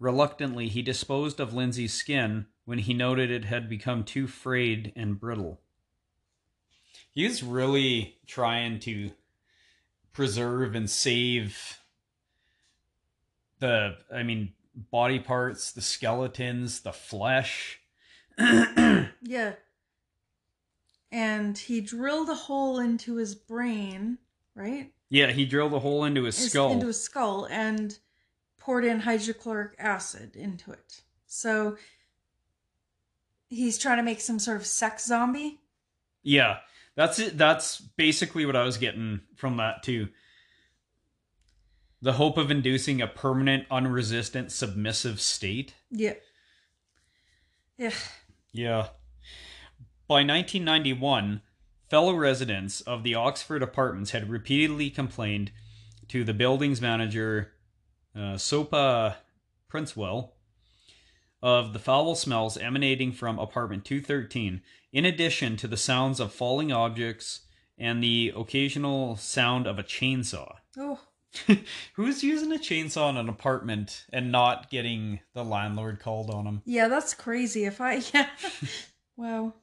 Reluctantly, 0.00 0.68
he 0.68 0.82
disposed 0.82 1.38
of 1.38 1.54
Lindsey's 1.54 1.94
skin 1.94 2.46
when 2.64 2.78
he 2.78 2.92
noted 2.92 3.30
it 3.30 3.44
had 3.44 3.68
become 3.68 4.02
too 4.02 4.26
frayed 4.26 4.92
and 4.96 5.20
brittle. 5.20 5.60
He 7.12 7.24
was 7.24 7.44
really 7.44 8.16
trying 8.26 8.80
to 8.80 9.12
preserve 10.12 10.74
and 10.74 10.90
save 10.90 11.78
the, 13.60 13.98
I 14.12 14.24
mean, 14.24 14.54
body 14.74 15.18
parts, 15.18 15.72
the 15.72 15.80
skeletons, 15.82 16.80
the 16.80 16.92
flesh. 16.92 17.80
Yeah. 18.38 19.54
And 21.10 21.56
he 21.58 21.80
drilled 21.80 22.30
a 22.30 22.34
hole 22.34 22.78
into 22.78 23.16
his 23.16 23.34
brain, 23.34 24.18
right? 24.54 24.92
Yeah, 25.10 25.30
he 25.30 25.44
drilled 25.44 25.74
a 25.74 25.78
hole 25.78 26.04
into 26.04 26.22
his 26.24 26.38
His- 26.38 26.50
skull. 26.50 26.72
Into 26.72 26.86
his 26.86 27.02
skull 27.02 27.46
and 27.50 27.98
poured 28.58 28.84
in 28.84 29.00
hydrochloric 29.00 29.74
acid 29.78 30.36
into 30.36 30.72
it. 30.72 31.02
So 31.26 31.76
he's 33.48 33.76
trying 33.78 33.98
to 33.98 34.02
make 34.02 34.20
some 34.20 34.38
sort 34.38 34.56
of 34.56 34.66
sex 34.66 35.04
zombie. 35.06 35.60
Yeah, 36.22 36.58
that's 36.94 37.18
it. 37.18 37.36
That's 37.36 37.78
basically 37.80 38.46
what 38.46 38.56
I 38.56 38.64
was 38.64 38.78
getting 38.78 39.20
from 39.36 39.58
that 39.58 39.82
too. 39.82 40.08
The 42.02 42.14
hope 42.14 42.36
of 42.36 42.50
inducing 42.50 43.00
a 43.00 43.06
permanent, 43.06 43.66
unresistant, 43.70 44.50
submissive 44.50 45.20
state. 45.20 45.74
Yeah. 45.88 46.14
Yeah. 47.78 47.92
Yeah. 48.52 48.88
By 50.08 50.24
1991, 50.24 51.42
fellow 51.88 52.14
residents 52.14 52.80
of 52.80 53.04
the 53.04 53.14
Oxford 53.14 53.62
apartments 53.62 54.10
had 54.10 54.28
repeatedly 54.28 54.90
complained 54.90 55.52
to 56.08 56.24
the 56.24 56.34
building's 56.34 56.80
manager, 56.80 57.52
uh, 58.16 58.34
Sopa 58.34 59.16
Princewill, 59.72 60.32
of 61.40 61.72
the 61.72 61.78
foul 61.78 62.14
smells 62.14 62.56
emanating 62.56 63.12
from 63.12 63.38
apartment 63.38 63.84
213, 63.84 64.60
in 64.92 65.04
addition 65.04 65.56
to 65.56 65.68
the 65.68 65.76
sounds 65.76 66.18
of 66.18 66.32
falling 66.32 66.72
objects 66.72 67.42
and 67.78 68.02
the 68.02 68.32
occasional 68.36 69.16
sound 69.16 69.66
of 69.66 69.78
a 69.78 69.82
chainsaw. 69.82 70.56
Oh, 70.76 71.00
Who's 71.94 72.22
using 72.22 72.52
a 72.52 72.56
chainsaw 72.58 73.10
in 73.10 73.16
an 73.16 73.28
apartment 73.28 74.04
and 74.12 74.30
not 74.30 74.70
getting 74.70 75.20
the 75.34 75.44
landlord 75.44 76.00
called 76.00 76.30
on 76.30 76.46
him? 76.46 76.62
yeah, 76.64 76.88
that's 76.88 77.14
crazy. 77.14 77.64
If 77.64 77.80
I, 77.80 77.94
yeah. 78.14 78.28
wow. 79.16 79.54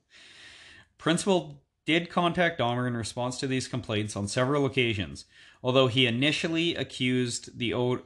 Princewill 0.98 1.56
did 1.86 2.10
contact 2.10 2.60
Dahmer 2.60 2.88
in 2.88 2.98
response 2.98 3.40
to 3.40 3.48
these 3.48 3.68
complaints 3.68 4.16
on 4.16 4.28
several 4.28 4.66
occasions, 4.66 5.26
although 5.64 5.88
he 5.88 6.06
initially 6.06 6.76
accused 6.76 7.58
the 7.58 7.74
o- 7.74 8.02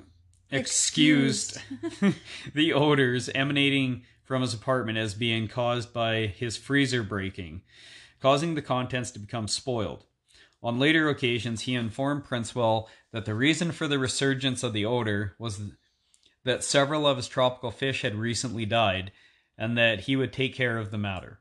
excused 0.52 1.60
the 2.54 2.74
odors 2.74 3.30
emanating 3.30 4.04
from 4.24 4.42
his 4.42 4.54
apartment 4.54 4.98
as 4.98 5.14
being 5.14 5.48
caused 5.48 5.92
by 5.94 6.28
his 6.28 6.56
freezer 6.56 7.04
breaking, 7.04 7.62
causing 8.22 8.56
the 8.56 8.62
contents 8.62 9.12
to 9.12 9.20
become 9.20 9.48
spoiled. 9.48 10.06
On 10.62 10.80
later 10.80 11.10
occasions, 11.10 11.62
he 11.62 11.76
informed 11.76 12.24
Princewill 12.24 12.88
that 13.14 13.26
the 13.26 13.36
reason 13.36 13.72
for 13.72 13.88
the 13.88 14.00
resurgence 14.00 14.64
of 14.64 14.74
the 14.74 14.84
odor 14.84 15.36
was 15.40 15.62
that 16.44 16.64
several 16.64 17.08
of 17.08 17.16
his 17.16 17.30
tropical 17.30 17.72
fish 17.72 18.02
had 18.02 18.16
recently 18.16 18.66
died 18.66 19.12
and 19.58 19.78
that 19.78 20.02
he 20.02 20.16
would 20.16 20.34
take 20.34 20.54
care 20.54 20.78
of 20.78 20.92
the 20.92 20.98
matter. 20.98 21.40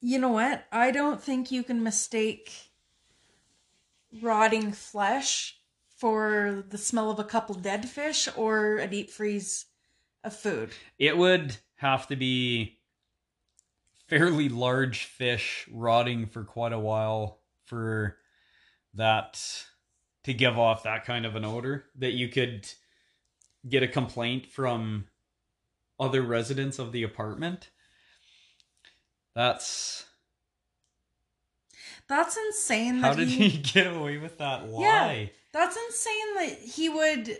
You 0.00 0.18
know 0.18 0.30
what? 0.30 0.64
I 0.72 0.90
don't 0.90 1.22
think 1.22 1.50
you 1.50 1.62
can 1.62 1.82
mistake 1.82 2.52
rotting 4.20 4.72
flesh 4.72 5.56
for 5.96 6.64
the 6.68 6.78
smell 6.78 7.10
of 7.10 7.18
a 7.18 7.24
couple 7.24 7.54
dead 7.54 7.88
fish 7.88 8.28
or 8.36 8.78
a 8.78 8.88
deep 8.88 9.10
freeze 9.10 9.66
of 10.24 10.34
food. 10.34 10.70
It 10.98 11.16
would 11.16 11.56
have 11.76 12.08
to 12.08 12.16
be 12.16 12.80
fairly 14.08 14.48
large 14.48 15.04
fish 15.04 15.68
rotting 15.70 16.26
for 16.26 16.42
quite 16.42 16.72
a 16.72 16.78
while 16.78 17.38
for 17.66 18.16
that 18.94 19.64
to 20.24 20.34
give 20.34 20.58
off 20.58 20.82
that 20.82 21.04
kind 21.04 21.24
of 21.24 21.36
an 21.36 21.44
odor 21.44 21.86
that 21.98 22.12
you 22.12 22.28
could 22.28 22.68
get 23.68 23.82
a 23.82 23.88
complaint 23.88 24.46
from 24.46 25.06
other 25.98 26.22
residents 26.22 26.78
of 26.78 26.92
the 26.92 27.02
apartment. 27.02 27.70
That's 29.34 30.06
That's 32.08 32.36
insane. 32.36 32.98
how 32.98 33.14
that 33.14 33.18
did 33.18 33.28
he 33.28 33.58
get 33.72 33.86
away 33.86 34.18
with 34.18 34.38
that 34.38 34.68
lie? 34.68 35.32
That's 35.52 35.76
insane 35.76 36.34
that 36.36 36.58
he 36.58 36.88
would 36.88 37.38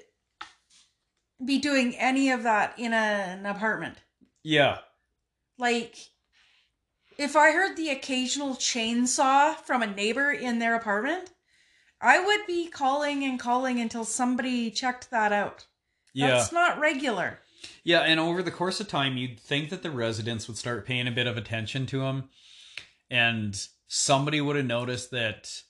be 1.44 1.58
doing 1.58 1.96
any 1.96 2.30
of 2.30 2.42
that 2.42 2.74
in 2.78 2.92
a, 2.92 2.96
an 2.96 3.46
apartment. 3.46 3.96
Yeah. 4.42 4.78
Like, 5.58 5.96
if 7.18 7.36
I 7.36 7.52
heard 7.52 7.76
the 7.76 7.90
occasional 7.90 8.54
chainsaw 8.54 9.56
from 9.56 9.82
a 9.82 9.86
neighbor 9.86 10.30
in 10.32 10.58
their 10.58 10.74
apartment, 10.74 11.30
I 12.00 12.18
would 12.24 12.46
be 12.46 12.68
calling 12.68 13.24
and 13.24 13.38
calling 13.38 13.78
until 13.80 14.04
somebody 14.04 14.70
checked 14.70 15.10
that 15.10 15.32
out. 15.32 15.66
Yeah. 16.14 16.28
That's 16.28 16.52
not 16.52 16.78
regular. 16.80 17.40
Yeah, 17.84 18.00
and 18.00 18.18
over 18.18 18.42
the 18.42 18.50
course 18.50 18.80
of 18.80 18.88
time, 18.88 19.16
you'd 19.16 19.38
think 19.38 19.70
that 19.70 19.82
the 19.82 19.90
residents 19.90 20.48
would 20.48 20.56
start 20.56 20.86
paying 20.86 21.06
a 21.06 21.10
bit 21.12 21.26
of 21.26 21.36
attention 21.36 21.86
to 21.86 22.02
him, 22.02 22.30
and 23.10 23.66
somebody 23.86 24.40
would 24.40 24.56
have 24.56 24.64
noticed 24.66 25.10
that 25.10 25.62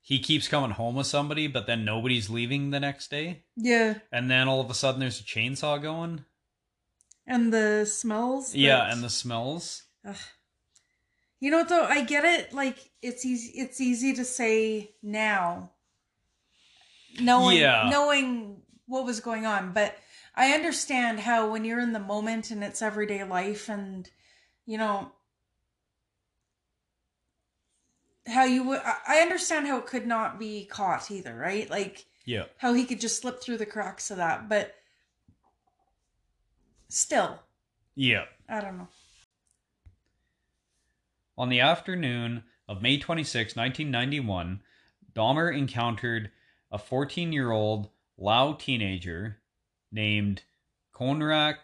he 0.00 0.18
keeps 0.20 0.46
coming 0.48 0.70
home 0.70 0.94
with 0.94 1.06
somebody, 1.06 1.46
but 1.46 1.66
then 1.66 1.84
nobody's 1.84 2.30
leaving 2.30 2.70
the 2.70 2.78
next 2.80 3.10
day, 3.10 3.42
Yeah. 3.56 3.94
and 4.12 4.30
then 4.30 4.46
all 4.48 4.60
of 4.60 4.70
a 4.70 4.74
sudden 4.74 5.00
there's 5.00 5.20
a 5.20 5.24
chainsaw 5.24 5.80
going. 5.82 6.24
And 7.26 7.52
the 7.52 7.86
smells. 7.86 8.54
Yeah, 8.54 8.92
and 8.92 9.02
the 9.02 9.10
smells. 9.10 9.84
Ugh. 10.06 10.16
You 11.44 11.50
know 11.50 11.58
what 11.58 11.68
though? 11.68 11.84
I 11.84 12.00
get 12.04 12.24
it. 12.24 12.54
Like 12.54 12.78
it's 13.02 13.26
easy. 13.26 13.58
It's 13.58 13.78
easy 13.78 14.14
to 14.14 14.24
say 14.24 14.94
now, 15.02 15.72
knowing 17.20 17.58
Yeah. 17.58 17.90
knowing 17.90 18.62
what 18.86 19.04
was 19.04 19.20
going 19.20 19.44
on. 19.44 19.74
But 19.74 19.94
I 20.34 20.52
understand 20.52 21.20
how 21.20 21.52
when 21.52 21.66
you're 21.66 21.80
in 21.80 21.92
the 21.92 21.98
moment 21.98 22.50
and 22.50 22.64
it's 22.64 22.80
everyday 22.80 23.24
life, 23.24 23.68
and 23.68 24.10
you 24.64 24.78
know 24.78 25.12
how 28.26 28.44
you 28.44 28.62
would. 28.62 28.80
I 28.82 28.96
I 29.06 29.18
understand 29.18 29.66
how 29.66 29.76
it 29.76 29.86
could 29.86 30.06
not 30.06 30.38
be 30.38 30.64
caught 30.64 31.10
either, 31.10 31.36
right? 31.36 31.68
Like 31.68 32.06
Yeah, 32.24 32.44
how 32.56 32.72
he 32.72 32.86
could 32.86 33.00
just 33.00 33.20
slip 33.20 33.42
through 33.42 33.58
the 33.58 33.66
cracks 33.66 34.10
of 34.10 34.16
that, 34.16 34.48
but 34.48 34.76
still, 36.88 37.42
yeah. 37.94 38.24
I 38.48 38.62
don't 38.62 38.78
know. 38.78 38.88
On 41.36 41.48
the 41.48 41.58
afternoon 41.60 42.44
of 42.68 42.80
May 42.80 42.96
26, 42.98 43.56
1991, 43.56 44.62
Dahmer 45.14 45.56
encountered 45.56 46.30
a 46.70 46.78
14 46.78 47.32
year 47.32 47.50
old 47.50 47.88
Lao 48.16 48.52
teenager 48.52 49.38
named 49.90 50.42
Konerak 50.94 51.56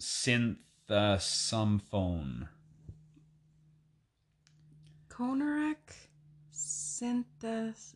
Sinthasomphone. 0.00 2.48
Konerak 5.08 6.08
synthas 6.52 7.94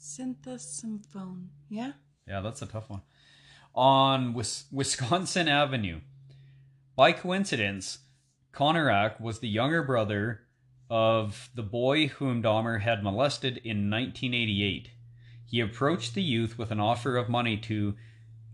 synthasymphone. 0.00 1.48
Yeah? 1.68 1.92
Yeah, 2.26 2.40
that's 2.40 2.62
a 2.62 2.66
tough 2.66 2.88
one. 2.88 3.02
On 3.74 4.32
Wis- 4.32 4.64
Wisconsin 4.72 5.48
Avenue. 5.48 6.00
By 6.94 7.12
coincidence, 7.12 7.98
Konerak 8.56 9.20
was 9.20 9.40
the 9.40 9.50
younger 9.50 9.82
brother 9.82 10.40
of 10.88 11.50
the 11.54 11.62
boy 11.62 12.06
whom 12.06 12.42
Dahmer 12.42 12.80
had 12.80 13.02
molested 13.02 13.58
in 13.58 13.90
1988. 13.90 14.92
He 15.44 15.60
approached 15.60 16.14
the 16.14 16.22
youth 16.22 16.56
with 16.56 16.70
an 16.70 16.80
offer 16.80 17.18
of 17.18 17.28
money 17.28 17.58
to 17.58 17.96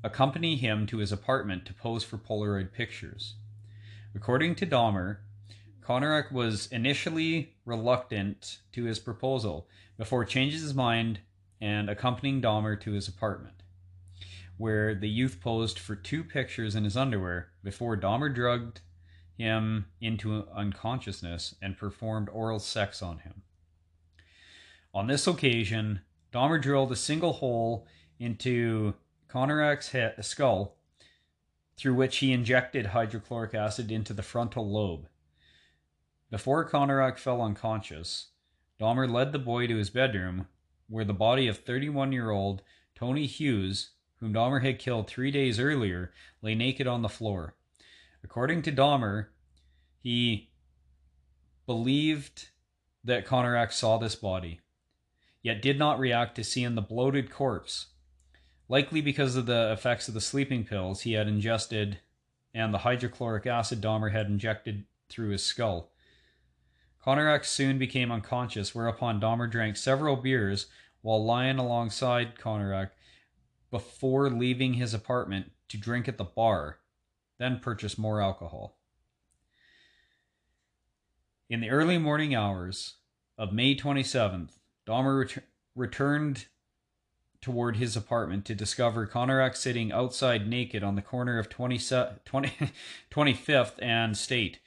accompany 0.02 0.56
him 0.56 0.86
to 0.88 0.98
his 0.98 1.12
apartment 1.12 1.64
to 1.66 1.74
pose 1.74 2.02
for 2.02 2.18
Polaroid 2.18 2.72
pictures. 2.72 3.36
According 4.12 4.56
to 4.56 4.66
Dahmer, 4.66 5.18
Konerak 5.80 6.32
was 6.32 6.66
initially 6.72 7.54
reluctant 7.64 8.58
to 8.72 8.82
his 8.82 8.98
proposal 8.98 9.68
before 9.96 10.24
changing 10.24 10.62
his 10.62 10.74
mind 10.74 11.20
and 11.60 11.88
accompanying 11.88 12.42
Dahmer 12.42 12.80
to 12.80 12.90
his 12.90 13.06
apartment, 13.06 13.62
where 14.56 14.96
the 14.96 15.08
youth 15.08 15.38
posed 15.40 15.78
for 15.78 15.94
two 15.94 16.24
pictures 16.24 16.74
in 16.74 16.82
his 16.82 16.96
underwear 16.96 17.52
before 17.62 17.96
Dahmer 17.96 18.34
drugged 18.34 18.80
him 19.36 19.86
into 20.00 20.46
unconsciousness 20.54 21.54
and 21.60 21.76
performed 21.76 22.28
oral 22.30 22.58
sex 22.58 23.02
on 23.02 23.18
him. 23.18 23.42
On 24.94 25.06
this 25.06 25.26
occasion, 25.26 26.00
Dahmer 26.32 26.60
drilled 26.60 26.92
a 26.92 26.96
single 26.96 27.34
hole 27.34 27.86
into 28.18 28.94
Konerak's 29.28 29.90
head, 29.90 30.14
skull, 30.24 30.76
through 31.76 31.94
which 31.94 32.18
he 32.18 32.32
injected 32.32 32.86
hydrochloric 32.86 33.54
acid 33.54 33.90
into 33.90 34.12
the 34.12 34.22
frontal 34.22 34.68
lobe. 34.70 35.08
Before 36.30 36.68
Konerak 36.68 37.18
fell 37.18 37.42
unconscious, 37.42 38.28
Dahmer 38.78 39.10
led 39.10 39.32
the 39.32 39.38
boy 39.38 39.66
to 39.66 39.76
his 39.76 39.90
bedroom, 39.90 40.48
where 40.88 41.04
the 41.04 41.14
body 41.14 41.48
of 41.48 41.58
31 41.58 42.12
year 42.12 42.30
old 42.30 42.62
Tony 42.94 43.26
Hughes, 43.26 43.90
whom 44.16 44.32
Dahmer 44.32 44.62
had 44.62 44.78
killed 44.78 45.08
three 45.08 45.30
days 45.30 45.58
earlier, 45.58 46.12
lay 46.42 46.54
naked 46.54 46.86
on 46.86 47.02
the 47.02 47.08
floor. 47.08 47.54
According 48.24 48.62
to 48.62 48.72
Dahmer, 48.72 49.26
he 49.98 50.50
believed 51.66 52.48
that 53.04 53.26
Konerak 53.26 53.72
saw 53.72 53.98
this 53.98 54.14
body, 54.14 54.60
yet 55.42 55.62
did 55.62 55.78
not 55.78 55.98
react 55.98 56.36
to 56.36 56.44
seeing 56.44 56.74
the 56.74 56.82
bloated 56.82 57.30
corpse, 57.30 57.86
likely 58.68 59.00
because 59.00 59.36
of 59.36 59.46
the 59.46 59.72
effects 59.72 60.08
of 60.08 60.14
the 60.14 60.20
sleeping 60.20 60.64
pills 60.64 61.02
he 61.02 61.12
had 61.12 61.28
ingested 61.28 61.98
and 62.54 62.72
the 62.72 62.78
hydrochloric 62.78 63.46
acid 63.46 63.80
Dahmer 63.80 64.12
had 64.12 64.26
injected 64.26 64.84
through 65.08 65.30
his 65.30 65.44
skull. 65.44 65.90
Konerak 67.04 67.44
soon 67.44 67.78
became 67.78 68.12
unconscious, 68.12 68.74
whereupon 68.74 69.20
Dahmer 69.20 69.50
drank 69.50 69.76
several 69.76 70.16
beers 70.16 70.66
while 71.00 71.24
lying 71.24 71.58
alongside 71.58 72.38
Konerak 72.38 72.90
before 73.70 74.30
leaving 74.30 74.74
his 74.74 74.94
apartment 74.94 75.50
to 75.68 75.76
drink 75.76 76.06
at 76.06 76.18
the 76.18 76.24
bar, 76.24 76.78
then 77.42 77.58
purchase 77.58 77.98
more 77.98 78.20
alcohol. 78.20 78.78
In 81.50 81.60
the 81.60 81.70
early 81.70 81.98
morning 81.98 82.34
hours 82.34 82.94
of 83.36 83.52
May 83.52 83.74
27th, 83.74 84.58
Dahmer 84.86 85.20
ret- 85.20 85.44
returned 85.74 86.46
toward 87.40 87.76
his 87.76 87.96
apartment 87.96 88.44
to 88.44 88.54
discover 88.54 89.06
Konerak 89.06 89.56
sitting 89.56 89.90
outside 89.90 90.48
naked 90.48 90.84
on 90.84 90.94
the 90.94 91.02
corner 91.02 91.38
of 91.38 91.48
20, 91.48 91.78
20, 92.24 92.72
25th 93.10 93.82
and 93.82 94.16
State, 94.16 94.60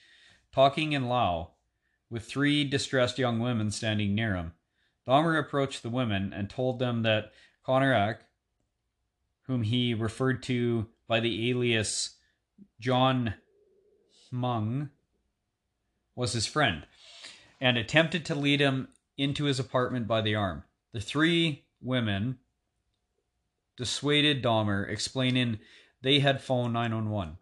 talking 0.51 0.91
in 0.91 1.07
Lao, 1.07 1.51
with 2.09 2.25
three 2.25 2.65
distressed 2.65 3.17
young 3.17 3.39
women 3.39 3.71
standing 3.71 4.13
near 4.13 4.35
him. 4.35 4.51
Dahmer 5.07 5.39
approached 5.39 5.81
the 5.81 5.89
women 5.89 6.33
and 6.33 6.49
told 6.49 6.79
them 6.79 7.03
that 7.03 7.31
Konerak, 7.65 8.17
whom 9.43 9.63
he 9.63 9.93
referred 9.93 10.43
to 10.43 10.87
by 11.07 11.19
the 11.19 11.49
alias 11.49 12.14
John 12.79 13.35
Hmung, 14.31 14.89
was 16.15 16.33
his 16.33 16.45
friend, 16.45 16.85
and 17.59 17.77
attempted 17.77 18.25
to 18.25 18.35
lead 18.35 18.59
him 18.59 18.89
into 19.17 19.45
his 19.45 19.59
apartment 19.59 20.07
by 20.07 20.21
the 20.21 20.35
arm. 20.35 20.63
The 20.91 21.01
three 21.01 21.65
women 21.81 22.39
dissuaded 23.77 24.43
Dahmer, 24.43 24.89
explaining 24.89 25.59
they 26.01 26.19
had 26.19 26.41
phoned 26.41 26.73
911. 26.73 27.37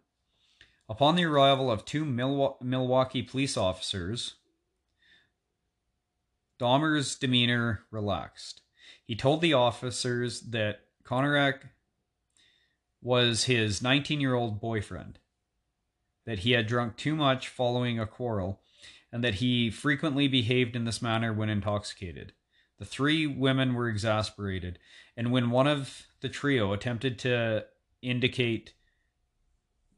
Upon 0.88 1.16
the 1.16 1.24
arrival 1.24 1.70
of 1.70 1.84
two 1.84 2.04
Milwaukee 2.04 3.22
police 3.22 3.56
officers, 3.56 4.34
Dahmer's 6.58 7.16
demeanor 7.16 7.82
relaxed. 7.90 8.62
He 9.04 9.16
told 9.16 9.40
the 9.40 9.54
officers 9.54 10.40
that 10.42 10.80
Konerak 11.04 11.70
was 13.04 13.44
his 13.44 13.82
19 13.82 14.20
year 14.20 14.34
old 14.34 14.60
boyfriend, 14.60 15.20
that 16.24 16.40
he 16.40 16.52
had 16.52 16.66
drunk 16.66 16.96
too 16.96 17.14
much 17.14 17.48
following 17.48 18.00
a 18.00 18.06
quarrel, 18.06 18.60
and 19.12 19.22
that 19.22 19.34
he 19.34 19.70
frequently 19.70 20.26
behaved 20.26 20.74
in 20.74 20.84
this 20.84 21.02
manner 21.02 21.32
when 21.32 21.48
intoxicated. 21.48 22.32
The 22.78 22.84
three 22.84 23.26
women 23.26 23.74
were 23.74 23.88
exasperated, 23.88 24.78
and 25.16 25.30
when 25.30 25.50
one 25.50 25.68
of 25.68 26.06
the 26.20 26.28
trio 26.28 26.72
attempted 26.72 27.18
to 27.20 27.66
indicate 28.02 28.72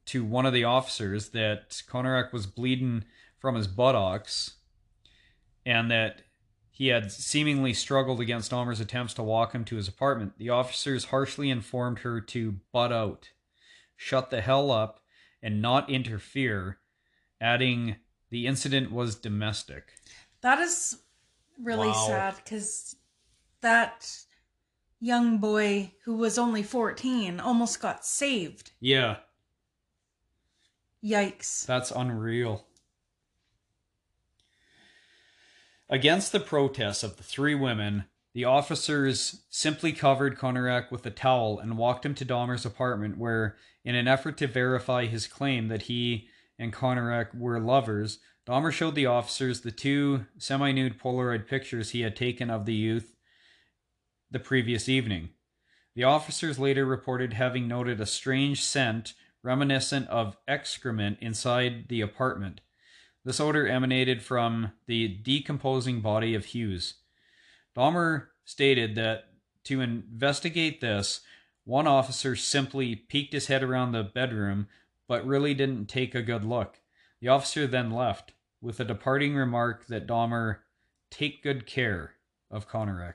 to 0.07 0.25
one 0.25 0.45
of 0.45 0.53
the 0.53 0.65
officers 0.65 1.31
that 1.31 1.71
Konerak 1.89 2.33
was 2.33 2.47
bleeding 2.47 3.05
from 3.39 3.55
his 3.55 3.67
buttocks 3.67 4.57
and 5.65 5.91
that 5.91 6.23
he 6.77 6.89
had 6.89 7.11
seemingly 7.11 7.73
struggled 7.73 8.21
against 8.21 8.51
Dahmer's 8.51 8.81
attempts 8.81 9.15
to 9.15 9.23
walk 9.23 9.55
him 9.55 9.65
to 9.65 9.77
his 9.77 9.89
apartment, 9.89 10.35
the 10.37 10.51
officers 10.51 11.07
harshly 11.07 11.49
informed 11.49 12.01
her 12.01 12.21
to 12.21 12.57
butt 12.71 12.93
out, 12.93 13.31
shut 13.97 14.29
the 14.29 14.43
hell 14.43 14.71
up, 14.71 15.01
and 15.43 15.63
not 15.63 15.89
interfere, 15.89 16.77
adding 17.41 17.97
the 18.29 18.47
incident 18.47 18.93
was 18.93 19.15
domestic. 19.15 19.95
That 20.43 20.59
is 20.59 20.99
really 21.59 21.89
Wow. 21.89 22.07
sad 22.09 22.37
because 22.37 22.97
that 23.63 24.27
young 25.01 25.39
boy 25.39 25.95
who 26.05 26.15
was 26.19 26.37
only 26.37 26.63
14 26.63 27.41
almost 27.41 27.81
got 27.81 28.05
saved. 28.05 28.73
Yeah, 28.81 29.21
Yikes. 31.03 31.65
that's 31.65 31.91
unreal. 31.91 32.67
Against 35.97 36.31
the 36.31 36.41
protests 36.41 37.03
of 37.03 37.17
the 37.17 37.23
three 37.23 37.55
women, 37.55 38.05
the 38.35 38.45
officers 38.45 39.47
simply 39.49 39.93
covered 39.93 40.37
Konerak 40.37 40.91
with 40.91 41.07
a 41.07 41.11
towel 41.11 41.59
and 41.59 41.79
walked 41.79 42.05
him 42.05 42.15
to 42.17 42.25
Dahmer's 42.27 42.67
apartment, 42.67 43.17
where, 43.17 43.57
in 43.83 43.95
an 43.95 44.07
effort 44.07 44.37
to 44.37 44.47
verify 44.47 45.07
his 45.07 45.27
claim 45.27 45.69
that 45.69 45.85
he 45.85 46.29
and 46.59 46.71
Konerak 46.71 47.35
were 47.35 47.59
lovers, 47.59 48.19
Dahmer 48.47 48.73
showed 48.73 48.95
the 48.95 49.07
officers 49.07 49.63
the 49.63 49.71
two 49.71 50.27
semi 50.37 50.71
nude 50.71 50.99
Polaroid 50.99 51.49
pictures 51.49 51.93
he 51.93 52.03
had 52.03 52.15
taken 52.15 52.51
of 52.51 52.67
the 52.67 52.75
youth 52.75 53.17
the 54.31 54.39
previous 54.39 54.91
evening. 54.91 55.31
The 55.95 56.05
officers 56.05 56.59
later 56.59 56.85
reported 56.85 57.33
having 57.33 57.67
noted 57.67 58.03
a 58.03 58.07
strange 58.07 58.63
scent 58.63 59.15
reminiscent 59.43 60.09
of 60.09 60.37
excrement 60.47 61.17
inside 61.23 61.89
the 61.89 62.03
apartment. 62.03 62.61
This 63.27 63.41
odor 63.41 63.67
emanated 63.67 64.23
from 64.23 64.71
the 64.87 65.09
decomposing 65.09 66.01
body 66.01 66.37
of 66.37 66.45
Hughes. 66.45 66.95
Dahmer 67.77 68.29
stated 68.45 68.95
that 68.95 69.25
to 69.65 69.81
investigate 69.81 70.81
this, 70.81 71.23
one 71.65 71.89
officer 71.89 72.37
simply 72.37 72.95
peeked 72.95 73.33
his 73.33 73.49
head 73.49 73.65
around 73.65 73.91
the 73.91 74.05
bedroom 74.05 74.69
but 75.09 75.27
really 75.27 75.55
didn't 75.55 75.87
take 75.87 76.15
a 76.15 76.23
good 76.23 76.45
look. 76.45 76.79
The 77.21 77.27
officer 77.27 77.67
then 77.67 77.91
left 77.91 78.31
with 78.61 78.79
a 78.79 78.85
departing 78.85 79.35
remark 79.35 79.89
that 79.89 80.07
Dahmer 80.07 80.59
take 81.11 81.43
good 81.43 81.67
care 81.67 82.13
of 82.49 82.69
Konerak. 82.69 83.15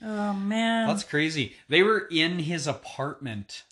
Oh, 0.00 0.32
man. 0.32 0.86
That's 0.86 1.02
crazy. 1.02 1.56
They 1.68 1.82
were 1.82 2.06
in 2.08 2.38
his 2.38 2.68
apartment. 2.68 3.64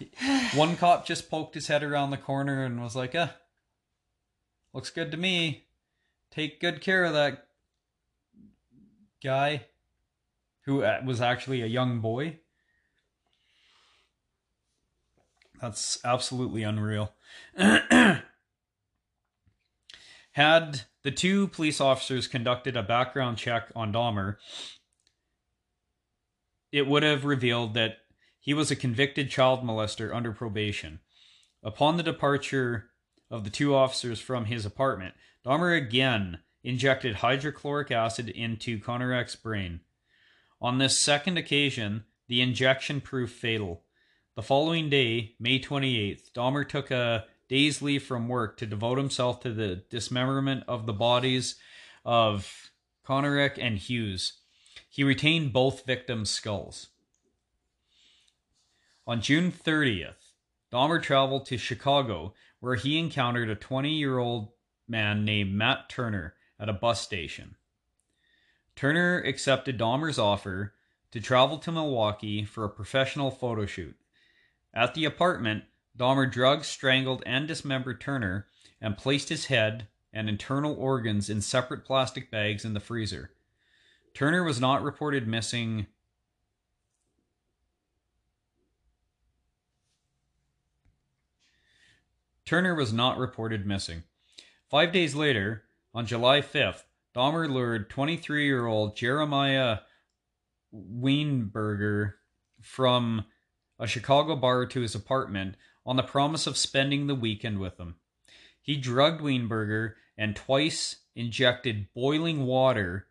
One 0.54 0.76
cop 0.76 1.06
just 1.06 1.30
poked 1.30 1.54
his 1.54 1.68
head 1.68 1.82
around 1.82 2.10
the 2.10 2.16
corner 2.16 2.64
and 2.64 2.82
was 2.82 2.96
like, 2.96 3.14
"Uh, 3.14 3.28
looks 4.72 4.90
good 4.90 5.10
to 5.10 5.16
me. 5.16 5.66
Take 6.30 6.60
good 6.60 6.80
care 6.80 7.04
of 7.04 7.12
that 7.12 7.46
guy 9.22 9.66
who 10.62 10.82
uh, 10.82 11.00
was 11.04 11.20
actually 11.20 11.62
a 11.62 11.66
young 11.66 12.00
boy." 12.00 12.38
That's 15.60 15.98
absolutely 16.04 16.62
unreal. 16.62 17.12
Had 20.32 20.82
the 21.04 21.10
two 21.10 21.48
police 21.48 21.80
officers 21.80 22.26
conducted 22.26 22.76
a 22.76 22.82
background 22.82 23.38
check 23.38 23.70
on 23.76 23.92
Dahmer, 23.92 24.36
it 26.72 26.86
would 26.88 27.04
have 27.04 27.24
revealed 27.24 27.74
that 27.74 27.98
he 28.44 28.52
was 28.52 28.70
a 28.70 28.76
convicted 28.76 29.30
child 29.30 29.64
molester 29.64 30.14
under 30.14 30.30
probation. 30.30 31.00
Upon 31.62 31.96
the 31.96 32.02
departure 32.02 32.90
of 33.30 33.42
the 33.42 33.48
two 33.48 33.74
officers 33.74 34.20
from 34.20 34.44
his 34.44 34.66
apartment, 34.66 35.14
Dahmer 35.46 35.74
again 35.74 36.40
injected 36.62 37.16
hydrochloric 37.16 37.90
acid 37.90 38.28
into 38.28 38.78
Konerak's 38.78 39.34
brain. 39.34 39.80
On 40.60 40.76
this 40.76 40.98
second 40.98 41.38
occasion, 41.38 42.04
the 42.28 42.42
injection 42.42 43.00
proved 43.00 43.32
fatal. 43.32 43.82
The 44.34 44.42
following 44.42 44.90
day, 44.90 45.36
May 45.40 45.58
28th, 45.58 46.30
Dahmer 46.32 46.68
took 46.68 46.90
a 46.90 47.24
day's 47.48 47.80
leave 47.80 48.02
from 48.02 48.28
work 48.28 48.58
to 48.58 48.66
devote 48.66 48.98
himself 48.98 49.40
to 49.40 49.54
the 49.54 49.76
dismemberment 49.88 50.64
of 50.68 50.84
the 50.84 50.92
bodies 50.92 51.54
of 52.04 52.70
Konerak 53.06 53.56
and 53.58 53.78
Hughes. 53.78 54.34
He 54.90 55.02
retained 55.02 55.54
both 55.54 55.86
victims' 55.86 56.28
skulls. 56.28 56.88
On 59.06 59.20
June 59.20 59.52
30th, 59.52 60.32
Dahmer 60.72 61.02
traveled 61.02 61.46
to 61.46 61.58
Chicago, 61.58 62.34
where 62.60 62.74
he 62.74 62.98
encountered 62.98 63.50
a 63.50 63.54
20 63.54 63.90
year 63.90 64.18
old 64.18 64.52
man 64.88 65.24
named 65.24 65.52
Matt 65.52 65.88
Turner 65.88 66.34
at 66.58 66.68
a 66.68 66.72
bus 66.72 67.00
station. 67.00 67.56
Turner 68.74 69.20
accepted 69.20 69.78
Dahmer's 69.78 70.18
offer 70.18 70.74
to 71.10 71.20
travel 71.20 71.58
to 71.58 71.70
Milwaukee 71.70 72.44
for 72.44 72.64
a 72.64 72.70
professional 72.70 73.30
photo 73.30 73.66
shoot. 73.66 73.94
At 74.72 74.94
the 74.94 75.04
apartment, 75.04 75.64
Dahmer 75.96 76.30
drugged, 76.30 76.64
strangled, 76.64 77.22
and 77.24 77.46
dismembered 77.46 78.00
Turner 78.00 78.48
and 78.80 78.96
placed 78.96 79.28
his 79.28 79.46
head 79.46 79.86
and 80.12 80.28
internal 80.28 80.74
organs 80.74 81.30
in 81.30 81.40
separate 81.40 81.84
plastic 81.84 82.30
bags 82.30 82.64
in 82.64 82.74
the 82.74 82.80
freezer. 82.80 83.30
Turner 84.14 84.42
was 84.42 84.60
not 84.60 84.82
reported 84.82 85.28
missing. 85.28 85.86
Turner 92.46 92.74
was 92.74 92.92
not 92.92 93.18
reported 93.18 93.66
missing. 93.66 94.02
Five 94.70 94.92
days 94.92 95.14
later, 95.14 95.64
on 95.94 96.06
July 96.06 96.40
5th, 96.40 96.82
Dahmer 97.14 97.48
lured 97.48 97.88
23 97.90 98.44
year 98.44 98.66
old 98.66 98.96
Jeremiah 98.96 99.78
Weinberger 100.74 102.14
from 102.60 103.24
a 103.78 103.86
Chicago 103.86 104.36
bar 104.36 104.66
to 104.66 104.80
his 104.80 104.94
apartment 104.94 105.56
on 105.86 105.96
the 105.96 106.02
promise 106.02 106.46
of 106.46 106.56
spending 106.56 107.06
the 107.06 107.14
weekend 107.14 107.58
with 107.58 107.78
him. 107.78 107.96
He 108.60 108.76
drugged 108.76 109.20
Weinberger 109.20 109.94
and 110.16 110.34
twice 110.34 110.96
injected 111.14 111.88
boiling 111.94 112.46
water 112.46 113.06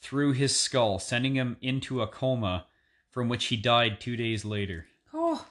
through 0.00 0.32
his 0.32 0.58
skull, 0.58 0.98
sending 0.98 1.34
him 1.36 1.56
into 1.60 2.02
a 2.02 2.06
coma 2.06 2.66
from 3.10 3.28
which 3.28 3.46
he 3.46 3.56
died 3.56 4.00
two 4.00 4.16
days 4.16 4.44
later. 4.44 4.86
Oh, 5.14 5.46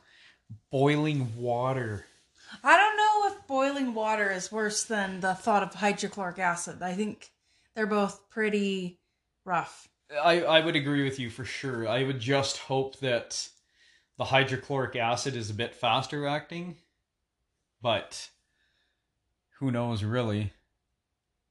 Boiling 0.69 1.37
water. 1.37 2.05
I 2.63 2.75
don't 2.75 2.79
know 2.79 2.80
if 2.80 2.80
boiling 3.51 3.93
water 3.93 4.31
is 4.31 4.49
worse 4.49 4.85
than 4.85 5.19
the 5.19 5.35
thought 5.35 5.61
of 5.61 5.73
hydrochloric 5.73 6.39
acid. 6.39 6.81
I 6.81 6.93
think 6.93 7.31
they're 7.75 7.85
both 7.85 8.29
pretty 8.29 8.97
rough. 9.43 9.89
I, 10.23 10.41
I 10.43 10.63
would 10.63 10.77
agree 10.77 11.03
with 11.03 11.19
you 11.19 11.29
for 11.29 11.43
sure. 11.43 11.85
I 11.85 12.03
would 12.03 12.21
just 12.21 12.57
hope 12.59 12.99
that 12.99 13.49
the 14.17 14.23
hydrochloric 14.23 14.95
acid 14.95 15.35
is 15.35 15.49
a 15.49 15.53
bit 15.53 15.75
faster 15.75 16.25
acting, 16.25 16.77
but 17.81 18.29
who 19.59 19.69
knows 19.69 20.01
really? 20.01 20.53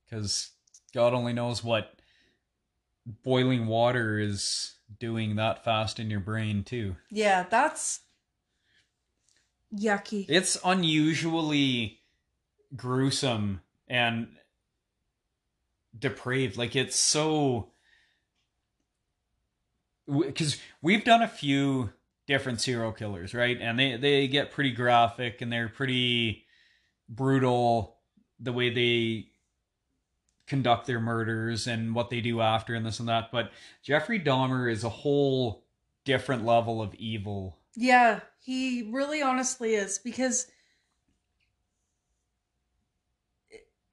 Because 0.09 0.53
God 0.95 1.13
only 1.13 1.35
knows 1.35 1.63
what 1.63 2.01
boiling 3.23 3.67
water 3.67 4.19
is 4.19 4.75
doing 4.99 5.37
that 5.37 5.65
fast 5.65 6.01
in 6.01 6.09
your 6.09 6.21
brain, 6.21 6.65
too. 6.65 6.97
Yeah, 7.11 7.45
that's 7.51 8.01
yucky. 9.75 10.27
It's 10.29 10.59
unusually 10.65 12.01
gruesome 12.75 13.61
and 13.89 14.29
depraved. 15.99 16.57
Like, 16.57 16.77
it's 16.77 16.99
so. 16.99 17.69
Because 20.07 20.59
we've 20.83 21.05
done 21.05 21.23
a 21.23 21.29
few 21.29 21.91
different 22.27 22.61
serial 22.61 22.93
killers, 22.93 23.35
right? 23.35 23.59
And 23.61 23.79
they, 23.79 23.97
they 23.97 24.29
get 24.29 24.51
pretty 24.51 24.73
graphic 24.73 25.41
and 25.41 25.53
they're 25.53 25.69
pretty 25.69 26.45
brutal 27.09 27.97
the 28.39 28.53
way 28.53 28.71
they 28.71 29.27
conduct 30.47 30.87
their 30.87 31.01
murders 31.01 31.69
and 31.69 31.95
what 31.95 32.11
they 32.11 32.21
do 32.21 32.41
after 32.41 32.75
and 32.75 32.85
this 32.85 32.99
and 32.99 33.09
that. 33.09 33.31
But 33.31 33.53
Jeffrey 33.83 34.19
Dahmer 34.19 34.71
is 34.71 34.83
a 34.83 34.89
whole 34.89 35.65
different 36.05 36.45
level 36.45 36.83
of 36.83 36.95
evil. 36.95 37.59
Yeah, 37.77 38.21
he 38.41 38.89
really 38.91 39.23
honestly 39.23 39.75
is 39.75 39.99
because 39.99 40.47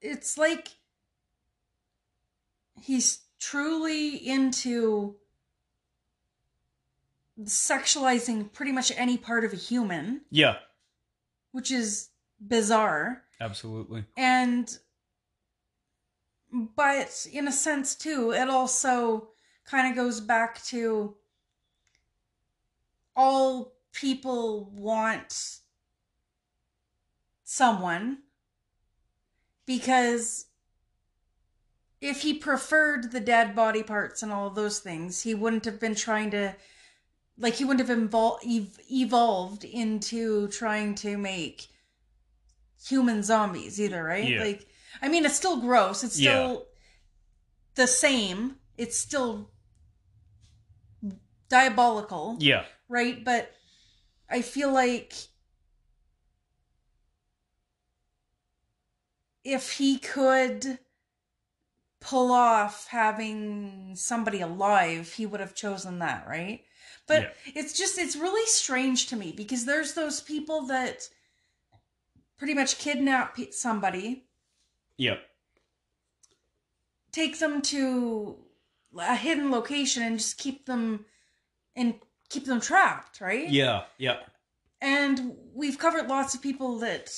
it's 0.00 0.38
like 0.38 0.68
he's 2.80 3.20
truly 3.38 4.16
into 4.16 5.16
sexualizing 7.44 8.52
pretty 8.52 8.72
much 8.72 8.90
any 8.96 9.16
part 9.16 9.44
of 9.44 9.52
a 9.52 9.56
human, 9.56 10.22
Yeah, 10.30 10.56
which 11.52 11.70
is 11.70 12.08
bizarre. 12.40 13.22
absolutely. 13.40 14.04
And 14.16 14.76
but 16.50 17.26
in 17.30 17.46
a 17.46 17.52
sense 17.52 17.94
too, 17.94 18.32
it 18.32 18.48
also 18.48 19.28
kind 19.64 19.88
of 19.90 19.94
goes 19.96 20.20
back 20.20 20.64
to 20.64 21.14
all 23.14 23.74
people 24.00 24.70
want 24.74 25.58
someone 27.44 28.18
because 29.66 30.46
if 32.00 32.22
he 32.22 32.34
preferred 32.34 33.10
the 33.10 33.20
dead 33.20 33.56
body 33.56 33.82
parts 33.82 34.22
and 34.22 34.30
all 34.32 34.50
those 34.50 34.78
things, 34.78 35.22
he 35.22 35.34
wouldn't 35.34 35.64
have 35.64 35.80
been 35.80 35.94
trying 35.94 36.30
to 36.30 36.54
like 37.40 37.54
he 37.54 37.64
wouldn't 37.64 37.88
have 37.88 37.96
invol- 37.98 38.38
ev- 38.48 38.78
evolved 38.90 39.64
into 39.64 40.48
trying 40.48 40.94
to 40.94 41.16
make 41.16 41.66
human 42.84 43.22
zombies 43.22 43.80
either, 43.80 44.02
right? 44.04 44.28
Yeah. 44.28 44.40
Like 44.44 44.66
I 45.02 45.08
mean 45.08 45.24
it's 45.24 45.34
still 45.36 45.60
gross. 45.60 46.04
It's 46.04 46.18
Yeah. 46.20 46.30
still 46.30 46.66
the 47.74 47.86
same. 47.86 48.56
It's 48.76 48.96
still 48.96 49.50
diabolical 51.48 52.36
Yeah, 52.38 52.64
right? 52.88 53.24
But 53.24 53.52
I 54.30 54.42
feel 54.42 54.72
like 54.72 55.14
if 59.44 59.72
he 59.72 59.98
could 59.98 60.78
pull 62.00 62.32
off 62.32 62.86
having 62.88 63.94
somebody 63.96 64.40
alive, 64.40 65.12
he 65.14 65.26
would 65.26 65.40
have 65.40 65.54
chosen 65.54 65.98
that, 65.98 66.26
right? 66.28 66.64
But 67.06 67.22
Yeah. 67.22 67.32
it's 67.54 67.72
just 67.72 67.98
it's 67.98 68.16
really 68.16 68.46
strange 68.46 69.06
to 69.08 69.16
me 69.16 69.32
because 69.32 69.64
there's 69.64 69.94
those 69.94 70.20
people 70.20 70.62
that 70.66 71.08
pretty 72.36 72.54
much 72.54 72.78
kidnap 72.78 73.38
somebody, 73.52 74.28
yeah, 74.96 75.18
take 77.12 77.38
them 77.38 77.62
to 77.62 78.44
a 78.96 79.16
hidden 79.16 79.50
location 79.50 80.02
and 80.02 80.18
just 80.18 80.38
keep 80.38 80.66
them 80.66 81.06
and 81.74 82.00
keep 82.28 82.44
them 82.44 82.60
trapped, 82.60 83.20
right? 83.20 83.48
yeah, 83.48 83.84
yeah. 83.98 84.18
and 84.80 85.34
we've 85.54 85.78
covered 85.78 86.08
lots 86.08 86.34
of 86.34 86.42
people 86.42 86.78
that 86.80 87.10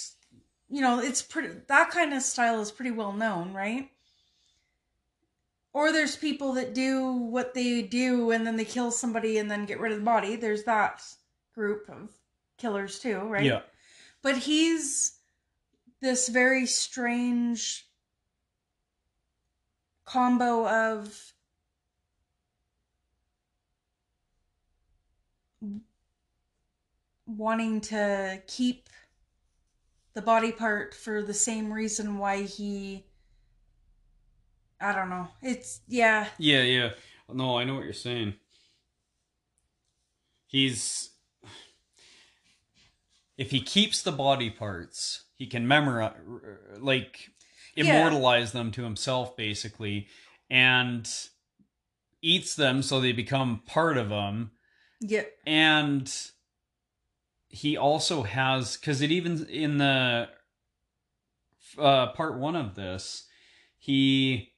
you 0.68 0.80
know 0.80 1.00
it's 1.00 1.20
pretty 1.22 1.48
that 1.66 1.90
kind 1.90 2.14
of 2.14 2.22
style 2.22 2.60
is 2.60 2.70
pretty 2.70 2.92
well 2.92 3.12
known 3.12 3.52
right 3.52 3.90
or 5.72 5.92
there's 5.92 6.16
people 6.16 6.52
that 6.54 6.74
do 6.74 7.12
what 7.12 7.54
they 7.54 7.82
do 7.82 8.30
and 8.30 8.46
then 8.46 8.56
they 8.56 8.64
kill 8.64 8.90
somebody 8.90 9.38
and 9.38 9.50
then 9.50 9.66
get 9.66 9.80
rid 9.80 9.92
of 9.92 9.98
the 9.98 10.04
body 10.04 10.36
there's 10.36 10.64
that 10.64 11.02
group 11.54 11.88
of 11.88 12.10
killers 12.56 12.98
too 13.00 13.18
right 13.18 13.44
Yeah. 13.44 13.60
but 14.22 14.38
he's 14.38 15.18
this 16.00 16.28
very 16.28 16.66
strange 16.66 17.86
combo 20.04 20.66
of 20.68 21.32
wanting 27.36 27.80
to 27.82 28.42
keep 28.46 28.88
the 30.14 30.22
body 30.22 30.52
part 30.52 30.94
for 30.94 31.22
the 31.22 31.34
same 31.34 31.72
reason 31.72 32.18
why 32.18 32.42
he 32.42 33.04
I 34.80 34.94
don't 34.94 35.10
know. 35.10 35.28
It's 35.42 35.80
yeah. 35.88 36.26
Yeah, 36.38 36.62
yeah. 36.62 36.90
No, 37.32 37.58
I 37.58 37.64
know 37.64 37.74
what 37.74 37.84
you're 37.84 37.92
saying. 37.92 38.34
He's 40.46 41.10
if 43.36 43.50
he 43.50 43.60
keeps 43.60 44.02
the 44.02 44.12
body 44.12 44.50
parts, 44.50 45.24
he 45.36 45.46
can 45.46 45.66
memorize, 45.66 46.12
like, 46.78 47.30
immortalize 47.74 48.52
them 48.52 48.70
to 48.72 48.82
himself, 48.84 49.34
basically, 49.34 50.08
and 50.50 51.08
eats 52.20 52.54
them 52.54 52.82
so 52.82 53.00
they 53.00 53.12
become 53.12 53.62
part 53.64 53.96
of 53.96 54.10
him. 54.10 54.50
Yeah. 55.00 55.22
And 55.46 56.12
he 57.50 57.76
also 57.76 58.22
has, 58.22 58.76
because 58.76 59.02
it 59.02 59.10
even 59.10 59.44
in 59.46 59.78
the 59.78 60.28
uh, 61.76 62.06
part 62.12 62.38
one 62.38 62.56
of 62.56 62.74
this, 62.76 63.24
he 63.78 64.52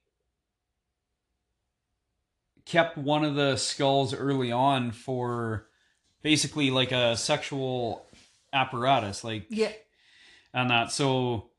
kept 2.65 2.97
one 2.97 3.25
of 3.25 3.35
the 3.35 3.57
skulls 3.57 4.15
early 4.15 4.53
on 4.53 4.93
for 4.93 5.67
basically 6.23 6.71
like 6.71 6.93
a 6.93 7.17
sexual 7.17 8.07
apparatus, 8.53 9.25
like 9.25 9.47
Yeah. 9.49 9.73
and 10.53 10.71
that. 10.71 10.93
So 10.93 11.51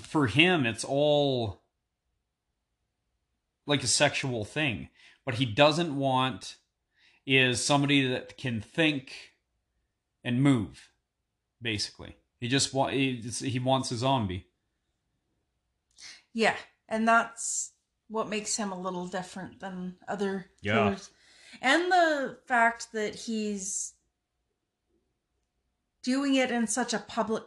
for 0.00 0.26
him, 0.26 0.66
it's 0.66 0.84
all 0.84 1.62
like 3.66 3.82
a 3.82 3.88
sexual 3.88 4.44
thing. 4.44 4.88
What 5.24 5.36
he 5.36 5.44
doesn't 5.44 5.94
want 5.96 6.56
is 7.26 7.64
somebody 7.64 8.08
that 8.08 8.36
can 8.38 8.60
think 8.60 9.12
and 10.26 10.42
move. 10.42 10.90
Basically, 11.62 12.16
he 12.38 12.48
just 12.48 12.74
want 12.74 12.92
he, 12.92 13.14
he 13.16 13.58
wants 13.58 13.90
a 13.90 13.96
zombie. 13.96 14.46
Yeah. 16.34 16.56
And 16.88 17.08
that's 17.08 17.72
what 18.08 18.28
makes 18.28 18.56
him 18.56 18.70
a 18.72 18.78
little 18.80 19.06
different 19.06 19.60
than 19.60 19.96
other 20.06 20.46
Yeah. 20.60 20.74
killers. 20.74 21.10
And 21.62 21.90
the 21.90 22.38
fact 22.46 22.92
that 22.92 23.14
he's 23.14 23.94
doing 26.02 26.34
it 26.34 26.50
in 26.50 26.66
such 26.66 26.92
a 26.94 26.98
public 26.98 27.44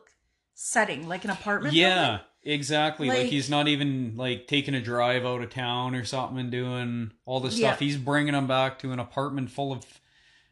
setting, 0.55 1.07
like 1.07 1.23
an 1.23 1.29
apartment. 1.29 1.73
Yeah, 1.75 2.05
building. 2.07 2.25
exactly. 2.43 3.07
Like, 3.07 3.17
Like- 3.19 3.27
he's 3.27 3.49
not 3.49 3.67
even 3.67 4.17
like 4.17 4.47
taking 4.47 4.73
a 4.73 4.81
drive 4.81 5.25
out 5.25 5.41
of 5.41 5.49
town 5.49 5.95
or 5.95 6.03
something 6.03 6.39
and 6.39 6.51
doing 6.51 7.11
all 7.25 7.39
this 7.39 7.57
Yeah. 7.57 7.69
stuff. 7.69 7.79
He's 7.79 7.97
bringing 7.97 8.33
them 8.33 8.47
back 8.47 8.79
to 8.79 8.91
an 8.91 8.99
apartment 8.99 9.51
full 9.51 9.71
of, 9.71 9.85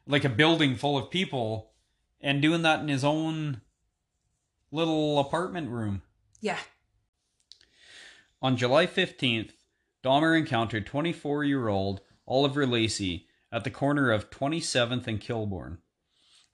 like 0.05 0.23
a 0.23 0.29
building 0.29 0.75
full 0.77 0.97
of 0.97 1.09
people, 1.09 1.71
and 2.21 2.41
doing 2.41 2.61
that 2.63 2.79
in 2.79 2.87
his 2.87 3.03
own 3.03 3.61
little 4.71 5.19
apartment 5.19 5.69
room. 5.69 6.01
Yeah. 6.41 6.59
On 8.41 8.57
July 8.57 8.85
15th, 8.85 9.51
Dahmer 10.03 10.37
encountered 10.37 10.85
24 10.85 11.43
year 11.43 11.67
old 11.67 12.01
Oliver 12.27 12.65
Lacy 12.65 13.27
at 13.51 13.63
the 13.63 13.71
corner 13.71 14.11
of 14.11 14.29
27th 14.29 15.07
and 15.07 15.19
Kilbourn. 15.19 15.77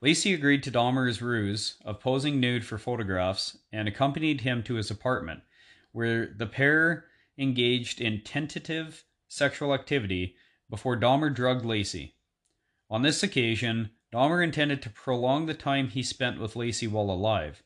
Lacy 0.02 0.34
agreed 0.34 0.64
to 0.64 0.72
Dahmer's 0.72 1.22
ruse 1.22 1.78
of 1.86 2.00
posing 2.00 2.40
nude 2.40 2.66
for 2.66 2.78
photographs 2.78 3.58
and 3.72 3.88
accompanied 3.88 4.42
him 4.42 4.62
to 4.64 4.76
his 4.76 4.92
apartment, 4.92 5.42
where 5.92 6.34
the 6.38 6.46
pair 6.46 7.06
engaged 7.38 8.02
in 8.02 8.22
tentative 8.22 9.06
sexual 9.28 9.74
activity 9.74 10.36
before 10.70 11.00
Dahmer 11.00 11.34
drugged 11.34 11.66
Lacy. 11.66 12.16
On 12.90 13.02
this 13.02 13.24
occasion, 13.24 13.92
Dahmer 14.14 14.44
intended 14.44 14.80
to 14.84 14.92
prolong 14.92 15.48
the 15.48 15.56
time 15.56 15.88
he 15.88 16.04
spent 16.04 16.40
with 16.40 16.56
Lacy 16.56 16.86
while 16.86 17.10
alive. 17.10 17.64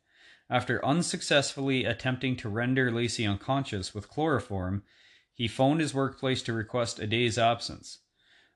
After 0.50 0.84
unsuccessfully 0.86 1.84
attempting 1.84 2.38
to 2.38 2.48
render 2.48 2.90
Lacy 2.90 3.26
unconscious 3.26 3.94
with 3.94 4.08
chloroform, 4.08 4.84
he 5.34 5.50
phoned 5.50 5.82
his 5.82 5.94
workplace 5.94 6.42
to 6.44 6.54
request 6.54 7.00
a 7.00 7.06
day's 7.06 7.38
absence. 7.38 8.00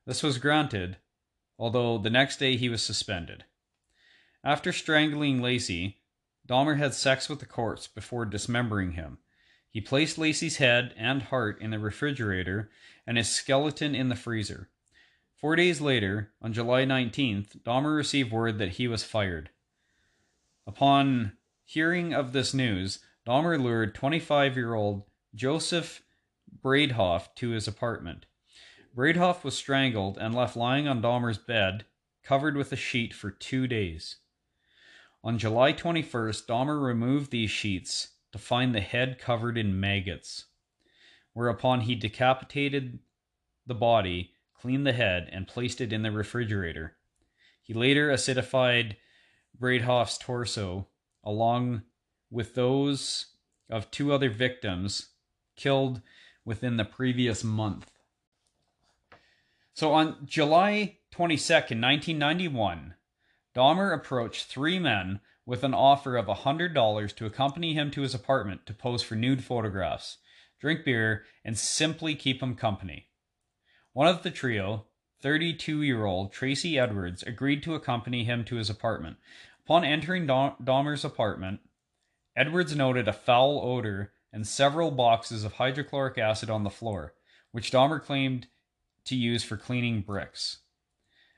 This 0.05 0.23
was 0.23 0.37
granted, 0.37 0.97
although 1.59 1.97
the 1.97 2.09
next 2.09 2.37
day 2.37 2.55
he 2.55 2.69
was 2.69 2.81
suspended. 2.81 3.43
After 4.41 4.71
strangling 4.71 5.41
Lacy, 5.41 5.97
Dahmer 6.47 6.77
had 6.77 6.93
sex 6.93 7.27
with 7.27 7.39
the 7.39 7.45
corpse 7.45 7.87
before 7.87 8.25
dismembering 8.25 8.93
him. 8.93 9.17
He 9.69 9.81
placed 9.81 10.17
Lacy's 10.17 10.57
head 10.57 10.93
and 10.95 11.23
heart 11.23 11.61
in 11.61 11.71
the 11.71 11.79
refrigerator 11.79 12.71
and 13.05 13.17
his 13.17 13.29
skeleton 13.29 13.93
in 13.95 14.07
the 14.07 14.15
freezer. 14.15 14.69
Four 15.41 15.55
days 15.55 15.81
later, 15.81 16.31
on 16.39 16.53
July 16.53 16.85
19th, 16.85 17.63
Dahmer 17.63 17.95
received 17.95 18.31
word 18.31 18.59
that 18.59 18.73
he 18.73 18.87
was 18.87 19.03
fired. 19.03 19.49
Upon 20.67 21.35
hearing 21.65 22.13
of 22.13 22.31
this 22.31 22.53
news, 22.53 22.99
Dahmer 23.25 23.59
lured 23.59 23.95
25 23.95 24.55
year 24.55 24.75
old 24.75 25.01
Joseph 25.33 26.03
Bradehoft 26.63 27.33
to 27.37 27.49
his 27.49 27.67
apartment. 27.67 28.27
Bradehoft 28.95 29.43
was 29.43 29.57
strangled 29.57 30.19
and 30.19 30.35
left 30.35 30.55
lying 30.55 30.87
on 30.87 31.01
Dahmer's 31.01 31.39
bed, 31.39 31.85
covered 32.21 32.55
with 32.55 32.71
a 32.71 32.75
sheet 32.75 33.11
for 33.11 33.31
two 33.31 33.65
days. 33.65 34.17
On 35.23 35.39
July 35.39 35.73
21st, 35.73 36.45
Dahmer 36.45 36.79
removed 36.79 37.31
these 37.31 37.49
sheets 37.49 38.09
to 38.31 38.37
find 38.37 38.75
the 38.75 38.79
head 38.79 39.17
covered 39.17 39.57
in 39.57 39.79
maggots, 39.79 40.45
whereupon 41.33 41.81
he 41.81 41.95
decapitated 41.95 42.99
the 43.65 43.73
body, 43.73 44.33
cleaned 44.61 44.85
the 44.85 44.93
head, 44.93 45.27
and 45.31 45.47
placed 45.47 45.81
it 45.81 45.91
in 45.91 46.03
the 46.03 46.11
refrigerator. 46.11 46.95
He 47.63 47.73
later 47.73 48.09
acidified 48.09 48.95
Bradehoft's 49.59 50.19
torso 50.19 50.87
along 51.23 51.81
with 52.29 52.53
those 52.53 53.27
of 53.69 53.89
two 53.89 54.13
other 54.13 54.29
victims 54.29 55.09
killed 55.55 56.01
within 56.45 56.77
the 56.77 56.85
previous 56.85 57.43
month. 57.43 57.91
So 59.73 59.93
on 59.93 60.25
July 60.25 60.97
22nd, 61.11 61.81
1991, 61.81 62.95
Dahmer 63.55 63.93
approached 63.93 64.45
three 64.45 64.79
men 64.79 65.21
with 65.45 65.63
an 65.63 65.73
offer 65.73 66.17
of 66.17 66.27
$100 66.27 67.15
to 67.15 67.25
accompany 67.25 67.73
him 67.73 67.89
to 67.91 68.01
his 68.01 68.13
apartment 68.13 68.65
to 68.67 68.73
pose 68.73 69.01
for 69.01 69.15
nude 69.15 69.43
photographs, 69.43 70.17
drink 70.59 70.85
beer, 70.85 71.25
and 71.43 71.57
simply 71.57 72.15
keep 72.15 72.43
him 72.43 72.55
company. 72.55 73.07
One 73.93 74.07
of 74.07 74.23
the 74.23 74.31
trio, 74.31 74.85
32 75.21 75.81
year 75.81 76.05
old 76.05 76.31
Tracy 76.31 76.79
Edwards, 76.79 77.23
agreed 77.23 77.61
to 77.63 77.75
accompany 77.75 78.23
him 78.23 78.45
to 78.45 78.55
his 78.55 78.69
apartment. 78.69 79.17
Upon 79.65 79.83
entering 79.83 80.25
Dah- 80.25 80.55
Dahmer's 80.63 81.03
apartment, 81.03 81.59
Edwards 82.35 82.73
noted 82.73 83.09
a 83.09 83.13
foul 83.13 83.59
odor 83.61 84.13
and 84.31 84.47
several 84.47 84.91
boxes 84.91 85.43
of 85.43 85.53
hydrochloric 85.53 86.17
acid 86.17 86.49
on 86.49 86.63
the 86.63 86.69
floor, 86.69 87.15
which 87.51 87.71
Dahmer 87.71 88.01
claimed 88.01 88.47
to 89.03 89.15
use 89.15 89.43
for 89.43 89.57
cleaning 89.57 90.01
bricks. 90.01 90.59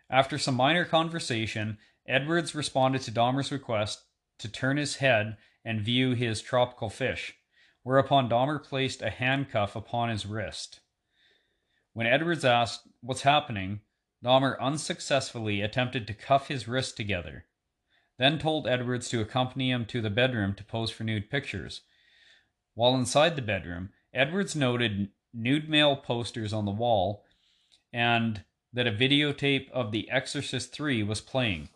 After 0.07 0.37
some 0.37 0.55
minor 0.55 0.85
conversation, 0.85 1.79
Edwards 2.05 2.53
responded 2.53 3.01
to 3.01 3.11
Dahmer's 3.11 3.51
request 3.51 4.03
to 4.37 4.47
turn 4.47 4.77
his 4.77 4.97
head 4.97 5.37
and 5.65 5.81
view 5.81 6.13
his 6.13 6.39
tropical 6.39 6.91
fish, 6.91 7.33
whereupon 7.81 8.29
Dahmer 8.29 8.63
placed 8.63 9.01
a 9.01 9.09
handcuff 9.09 9.75
upon 9.75 10.09
his 10.09 10.27
wrist. 10.27 10.81
When 11.93 12.07
Edwards 12.07 12.43
asked 12.43 12.87
what's 13.01 13.21
happening, 13.21 13.81
Dahmer 14.23 14.59
unsuccessfully 14.59 15.61
attempted 15.61 16.07
to 16.07 16.13
cuff 16.13 16.47
his 16.47 16.67
wrists 16.67 16.93
together, 16.93 17.45
then 18.17 18.39
told 18.39 18.67
Edwards 18.67 19.09
to 19.09 19.21
accompany 19.21 19.69
him 19.69 19.85
to 19.85 20.01
the 20.01 20.09
bedroom 20.09 20.55
to 20.55 20.63
pose 20.63 20.89
for 20.91 21.03
nude 21.03 21.29
pictures. 21.29 21.81
While 22.73 22.95
inside 22.95 23.35
the 23.35 23.41
bedroom, 23.41 23.89
Edwards 24.13 24.55
noted 24.55 25.09
nude 25.33 25.69
male 25.69 25.95
posters 25.95 26.53
on 26.53 26.65
the 26.65 26.71
wall 26.71 27.23
and 27.91 28.43
that 28.71 28.87
a 28.87 28.91
videotape 28.91 29.69
of 29.71 29.91
The 29.91 30.09
Exorcist 30.09 30.73
3 30.73 31.03
was 31.03 31.21
playing. 31.21 31.69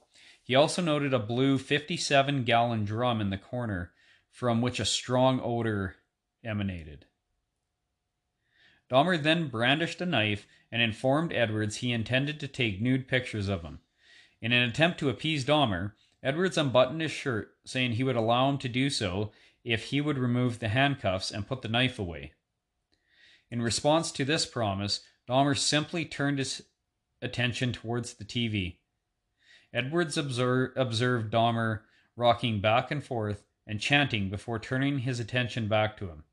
He 0.44 0.56
also 0.56 0.82
noted 0.82 1.14
a 1.14 1.20
blue 1.20 1.60
57 1.60 2.44
gallon 2.44 2.86
drum 2.86 3.22
in 3.22 3.30
the 3.30 3.38
corner 3.38 3.92
from 4.32 4.62
which 4.62 4.80
a 4.80 4.86
strong 4.86 5.40
odor 5.44 5.98
emanated. 6.44 7.06
Dahmer 8.90 9.22
then 9.22 9.50
brandished 9.50 10.02
a 10.02 10.06
knife 10.06 10.48
and 10.72 10.82
informed 10.82 11.34
Edwards 11.34 11.78
he 11.78 11.92
intended 11.92 12.40
to 12.40 12.48
take 12.48 12.82
nude 12.82 13.08
pictures 13.08 13.48
of 13.48 13.62
him. 13.62 13.80
In 14.42 14.52
an 14.52 14.68
attempt 14.68 15.00
to 15.00 15.10
appease 15.10 15.46
Dahmer, 15.46 15.94
Edwards 16.24 16.58
unbuttoned 16.58 17.02
his 17.02 17.12
shirt, 17.12 17.56
saying 17.66 17.94
he 17.94 18.04
would 18.04 18.16
allow 18.16 18.50
him 18.50 18.58
to 18.60 18.70
do 18.70 18.90
so 18.90 19.32
if 19.64 19.86
he 19.86 20.02
would 20.02 20.18
remove 20.18 20.60
the 20.60 20.70
handcuffs 20.70 21.32
and 21.32 21.48
put 21.48 21.62
the 21.62 21.68
knife 21.68 22.00
away. 22.00 22.34
In 23.50 23.62
response 23.62 24.12
to 24.14 24.26
this 24.26 24.46
promise, 24.46 25.02
Dahmer 25.28 25.58
simply 25.58 26.06
turned 26.06 26.40
his 26.40 26.64
attention 27.22 27.74
towards 27.74 28.14
the 28.14 28.26
TV. 28.26 28.78
Edwards 29.74 30.18
observe, 30.18 30.72
observed 30.76 31.32
Dahmer 31.32 31.82
rocking 32.16 32.62
back 32.62 32.92
and 32.92 33.04
forth 33.04 33.44
and 33.66 33.80
chanting 33.80 34.30
before 34.30 34.60
turning 34.60 35.00
his 35.00 35.20
attention 35.20 35.68
back 35.68 35.98
to 35.98 36.08
him. 36.08 36.24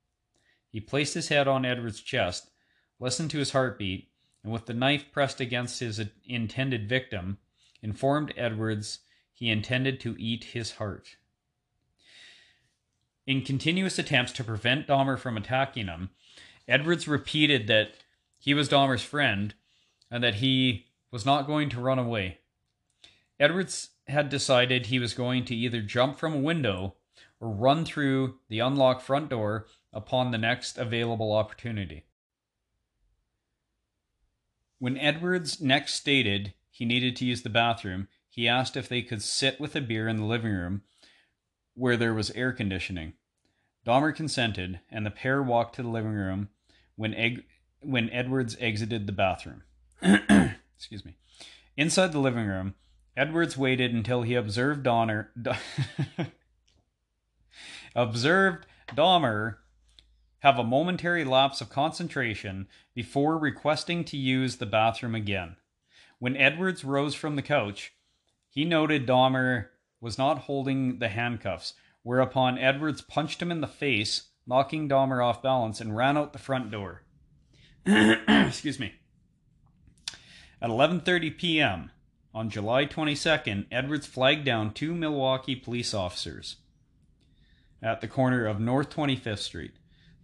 He 0.75 0.81
placed 0.81 1.15
his 1.15 1.29
head 1.29 1.47
on 1.47 1.65
Edwards' 1.65 2.01
chest, 2.01 2.51
listened 2.99 3.31
to 3.31 3.39
his 3.39 3.53
heartbeat, 3.53 4.11
and 4.43 4.53
with 4.53 4.67
the 4.67 4.75
knife 4.75 5.13
pressed 5.13 5.41
against 5.41 5.79
his 5.79 6.03
intended 6.27 6.89
victim, 6.89 7.39
informed 7.81 8.35
Edwards 8.37 8.99
he 9.33 9.51
intended 9.51 10.01
to 10.01 10.17
eat 10.19 10.43
his 10.43 10.73
heart. 10.73 11.15
In 13.25 13.43
continuous 13.43 14.01
attempts 14.01 14.33
to 14.33 14.43
prevent 14.43 14.89
Dahmer 14.89 15.17
from 15.17 15.37
attacking 15.37 15.87
him, 15.87 16.11
Edwards 16.67 17.07
repeated 17.07 17.69
that 17.69 17.93
he 18.37 18.53
was 18.53 18.69
Dahmer's 18.69 19.05
friend 19.05 19.55
and 20.11 20.25
that 20.25 20.35
he 20.35 20.87
was 21.13 21.25
not 21.25 21.47
going 21.47 21.69
to 21.69 21.81
run 21.81 22.01
away. 22.01 22.39
Edwards 23.39 23.91
had 24.09 24.29
decided 24.29 24.87
he 24.87 24.99
was 24.99 25.15
going 25.15 25.45
to 25.45 25.55
either 25.55 25.83
jump 25.83 26.19
from 26.19 26.35
a 26.35 26.41
window 26.41 26.97
or 27.39 27.49
run 27.49 27.85
through 27.85 28.41
the 28.49 28.59
unlocked 28.59 29.03
front 29.03 29.31
door 29.31 29.69
upon 29.95 30.31
the 30.31 30.39
next 30.39 30.77
available 30.77 31.33
opportunity. 31.33 32.05
When 34.79 34.99
Edwards 34.99 35.61
next 35.61 35.95
stated 35.95 36.53
he 36.71 36.85
needed 36.85 37.17
to 37.17 37.25
use 37.25 37.43
the 37.43 37.49
bathroom, 37.49 38.09
he 38.29 38.49
asked 38.49 38.77
if 38.77 38.89
they 38.89 39.01
could 39.01 39.23
sit 39.23 39.61
with 39.61 39.77
a 39.77 39.81
beer 39.81 40.09
in 40.09 40.17
the 40.17 40.25
living 40.25 40.53
room 40.53 40.83
where 41.75 41.97
there 41.97 42.13
was 42.13 42.31
air 42.33 42.53
conditioning. 42.53 43.15
Dahmer 43.87 44.15
consented, 44.15 44.81
and 44.91 45.07
the 45.07 45.11
pair 45.11 45.43
walked 45.43 45.77
to 45.77 45.83
the 45.83 45.89
living 45.89 46.13
room 46.13 46.49
when, 46.97 47.43
when 47.81 48.11
Edwards 48.11 48.57
exited 48.61 49.07
the 49.07 49.13
bathroom. 49.13 49.63
Excuse 50.77 51.05
me. 51.05 51.17
Inside 51.77 52.13
the 52.13 52.19
living 52.19 52.47
room, 52.47 52.75
Edwards 53.17 53.57
waited 53.57 53.93
until 53.93 54.23
he 54.23 54.35
observed 54.35 54.83
Donner 54.83 55.31
observed 57.95 58.67
Dahmer 58.89 59.57
have 60.45 60.59
a 60.59 60.63
momentary 60.63 61.25
lapse 61.25 61.63
of 61.63 61.71
concentration 61.71 62.69
before 62.93 63.39
requesting 63.39 64.05
to 64.05 64.15
use 64.15 64.57
the 64.57 64.67
bathroom 64.67 65.15
again. 65.15 65.57
When 66.19 66.37
Edwards 66.37 66.85
rose 66.85 67.15
from 67.15 67.37
the 67.37 67.41
couch, 67.41 67.95
he 68.51 68.67
noted 68.67 69.07
Dahmer 69.07 69.69
was 70.03 70.19
not 70.19 70.41
holding 70.41 70.99
the 70.99 71.09
handcuffs, 71.09 71.73
whereupon 72.03 72.59
Edwards 72.59 73.01
punched 73.01 73.41
him 73.41 73.51
in 73.51 73.63
the 73.63 73.67
face, 73.67 74.33
knocking 74.47 74.87
Dahmer 74.87 75.25
off 75.25 75.43
balance 75.43 75.81
and 75.81 75.97
ran 75.97 76.19
out 76.19 76.35
the 76.35 76.39
front 76.39 76.71
door. 76.71 77.05
Excuse 77.87 78.79
me. 78.79 78.97
At 80.61 80.69
11:30 80.69 81.39
p.m. 81.39 81.91
on 82.35 82.51
July 82.51 82.85
22nd, 82.85 83.65
Edwards 83.73 84.07
flagged 84.07 84.45
down 84.45 84.75
two 84.75 84.95
Milwaukee 84.95 85.57
police 85.57 85.95
officers 85.95 86.57
at 87.83 88.03
the 88.03 88.09
corner 88.09 88.45
of 88.45 88.61
North 88.61 88.91
25th 88.91 89.39
Street. 89.39 89.73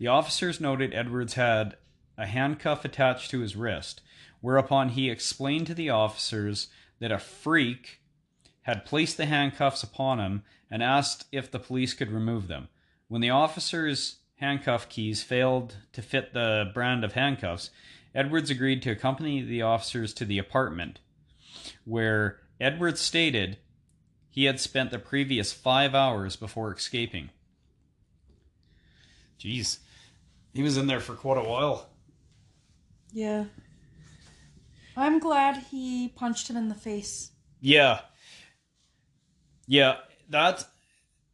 The 0.01 0.07
officers 0.07 0.63
noted 0.63 0.95
Edwards 0.95 1.35
had 1.35 1.77
a 2.17 2.25
handcuff 2.25 2.87
attached 2.87 3.31
to 3.33 3.41
his 3.41 3.55
wrist, 3.55 4.01
whereupon 4.41 4.89
he 4.89 5.11
explained 5.11 5.67
to 5.67 5.75
the 5.75 5.91
officers 5.91 6.69
that 7.01 7.13
a 7.13 7.19
freak 7.19 8.01
had 8.63 8.87
placed 8.87 9.19
the 9.19 9.27
handcuffs 9.27 9.83
upon 9.83 10.19
him 10.19 10.43
and 10.71 10.83
asked 10.83 11.27
if 11.33 11.51
the 11.51 11.59
police 11.59 11.93
could 11.93 12.11
remove 12.11 12.49
them. 12.49 12.69
When 13.09 13.21
the 13.21 13.29
officers' 13.29 14.21
handcuff 14.37 14.89
keys 14.89 15.23
failed 15.23 15.77
to 15.93 16.01
fit 16.01 16.33
the 16.33 16.71
brand 16.73 17.05
of 17.05 17.13
handcuffs, 17.13 17.69
Edwards 18.15 18.49
agreed 18.49 18.81
to 18.81 18.91
accompany 18.91 19.43
the 19.43 19.61
officers 19.61 20.15
to 20.15 20.25
the 20.25 20.39
apartment, 20.39 21.01
where 21.85 22.41
Edwards 22.59 23.03
stated 23.03 23.59
he 24.31 24.45
had 24.45 24.61
spent 24.61 24.93
the 24.93 24.99
previous 24.99 25.53
five 25.53 25.95
hours 25.95 26.37
before 26.37 26.73
escaping. 26.73 27.29
Jeez, 29.39 29.81
he 30.53 30.63
was 30.63 30.77
in 30.77 30.87
there 30.87 31.01
for 31.01 31.15
quite 31.15 31.39
a 31.39 31.49
while. 31.49 31.89
Yeah. 33.13 33.45
I'm 34.97 35.19
glad 35.19 35.57
he 35.71 36.09
punched 36.09 36.49
him 36.49 36.57
in 36.57 36.69
the 36.69 36.75
face. 36.75 37.31
Yeah. 37.61 38.01
Yeah, 39.67 39.97
that. 40.31 40.65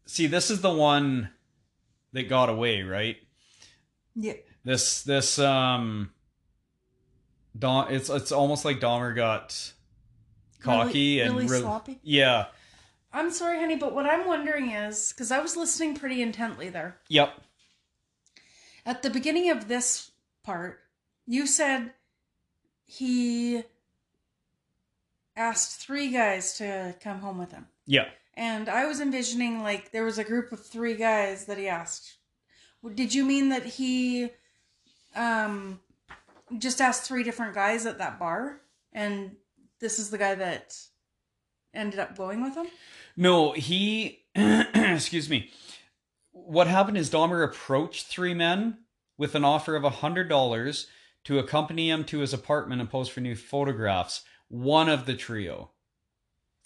See, 0.06 0.26
this 0.26 0.50
is 0.50 0.60
the 0.60 0.72
one 0.72 1.30
that 2.12 2.28
got 2.28 2.48
away, 2.50 2.82
right? 2.82 3.16
Yeah. 4.14 4.34
This 4.64 5.02
this 5.02 5.38
um. 5.38 6.10
Dom, 7.58 7.86
it's 7.90 8.10
it's 8.10 8.32
almost 8.32 8.64
like 8.66 8.80
Dahmer 8.80 9.16
got 9.16 9.72
cocky 10.60 11.16
Really- 11.16 11.20
and 11.20 11.34
really 11.36 11.48
real- 11.48 11.60
sloppy? 11.62 11.98
Yeah. 12.02 12.46
I'm 13.12 13.30
sorry, 13.30 13.58
honey, 13.58 13.76
but 13.76 13.94
what 13.94 14.04
I'm 14.04 14.26
wondering 14.26 14.72
is 14.72 15.12
because 15.12 15.30
I 15.30 15.38
was 15.38 15.56
listening 15.56 15.96
pretty 15.96 16.20
intently 16.20 16.68
there. 16.68 16.98
Yep. 17.08 17.40
At 18.86 19.02
the 19.02 19.10
beginning 19.10 19.50
of 19.50 19.66
this 19.66 20.12
part, 20.44 20.78
you 21.26 21.46
said 21.48 21.92
he 22.86 23.64
asked 25.36 25.80
three 25.80 26.12
guys 26.12 26.56
to 26.58 26.94
come 27.00 27.18
home 27.18 27.36
with 27.36 27.50
him. 27.50 27.66
Yeah. 27.84 28.06
And 28.34 28.68
I 28.68 28.86
was 28.86 29.00
envisioning 29.00 29.62
like 29.64 29.90
there 29.90 30.04
was 30.04 30.18
a 30.18 30.24
group 30.24 30.52
of 30.52 30.64
three 30.64 30.94
guys 30.94 31.46
that 31.46 31.58
he 31.58 31.66
asked. 31.66 32.18
Did 32.94 33.12
you 33.12 33.24
mean 33.24 33.48
that 33.48 33.64
he 33.64 34.30
um 35.16 35.80
just 36.58 36.80
asked 36.80 37.02
three 37.02 37.24
different 37.24 37.54
guys 37.54 37.86
at 37.86 37.98
that 37.98 38.20
bar 38.20 38.60
and 38.92 39.34
this 39.80 39.98
is 39.98 40.10
the 40.10 40.18
guy 40.18 40.36
that 40.36 40.78
ended 41.74 41.98
up 41.98 42.16
going 42.16 42.40
with 42.40 42.54
him? 42.54 42.66
No, 43.16 43.52
he. 43.52 44.20
excuse 44.36 45.28
me. 45.28 45.50
What 46.46 46.66
happened 46.68 46.96
is 46.96 47.10
Dahmer 47.10 47.44
approached 47.44 48.06
three 48.06 48.34
men 48.34 48.78
with 49.18 49.34
an 49.34 49.44
offer 49.44 49.74
of 49.76 49.84
a 49.84 49.90
hundred 49.90 50.28
dollars 50.28 50.86
to 51.24 51.38
accompany 51.38 51.90
him 51.90 52.04
to 52.04 52.20
his 52.20 52.32
apartment 52.32 52.80
and 52.80 52.88
pose 52.90 53.08
for 53.08 53.20
new 53.20 53.34
photographs. 53.34 54.22
One 54.48 54.88
of 54.88 55.06
the 55.06 55.14
trio, 55.14 55.70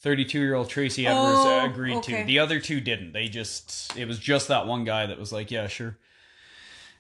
thirty-two-year-old 0.01 0.69
Tracy 0.69 1.07
Edwards, 1.07 1.39
Oh, 1.41 1.65
agreed 1.65 1.97
okay. 1.97 2.21
to. 2.21 2.27
The 2.27 2.39
other 2.39 2.61
two 2.61 2.81
didn't. 2.81 3.13
They 3.13 3.29
just. 3.29 3.97
It 3.97 4.07
was 4.07 4.19
just 4.19 4.49
that 4.49 4.67
one 4.67 4.85
guy 4.85 5.07
that 5.07 5.19
was 5.19 5.33
like, 5.33 5.51
"Yeah, 5.51 5.67
sure." 5.67 5.97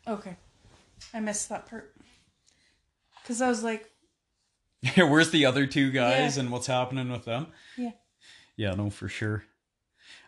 Okay. 0.09 0.37
I 1.13 1.21
missed 1.21 1.49
that 1.51 1.67
part. 1.67 1.95
Cuz 3.27 3.43
I 3.43 3.49
was 3.49 3.63
like, 3.63 3.91
Where's 4.97 5.31
the 5.31 5.45
other 5.45 5.67
two 5.67 5.91
guys 5.91 6.37
Yeah. 6.37 6.43
and 6.45 6.51
what's 6.53 6.67
happening 6.67 7.11
with 7.13 7.27
them? 7.27 7.49
Yeah. 7.77 7.93
Yeah, 8.57 8.71
no, 8.75 8.89
for 8.89 9.09
sure. 9.09 9.45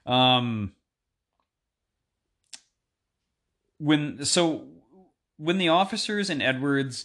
Um 0.05 0.75
when 3.83 4.25
so 4.25 4.67
when 5.37 5.59
the 5.59 5.69
officers 5.69 6.31
and 6.31 6.43
Edwards 6.43 7.05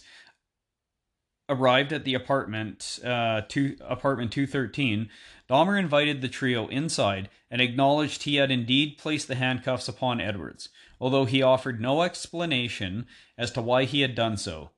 arrived 1.48 1.92
at 1.92 2.04
the 2.04 2.14
apartment 2.14 2.98
uh 3.04 3.40
apartment 3.80 4.32
213 4.32 5.08
Dahmer 5.48 5.78
invited 5.78 6.20
the 6.20 6.28
trio 6.28 6.68
inside 6.68 7.30
and 7.50 7.62
acknowledged 7.62 8.22
he 8.22 8.36
had 8.36 8.50
indeed 8.50 8.98
placed 8.98 9.28
the 9.28 9.34
handcuffs 9.34 9.88
upon 9.88 10.20
Edwards 10.20 10.68
although 11.00 11.24
he 11.24 11.42
offered 11.42 11.80
no 11.80 12.02
explanation 12.02 13.06
as 13.36 13.50
to 13.50 13.62
why 13.62 13.84
he 13.84 14.02
had 14.02 14.14
done 14.14 14.36
so 14.36 14.70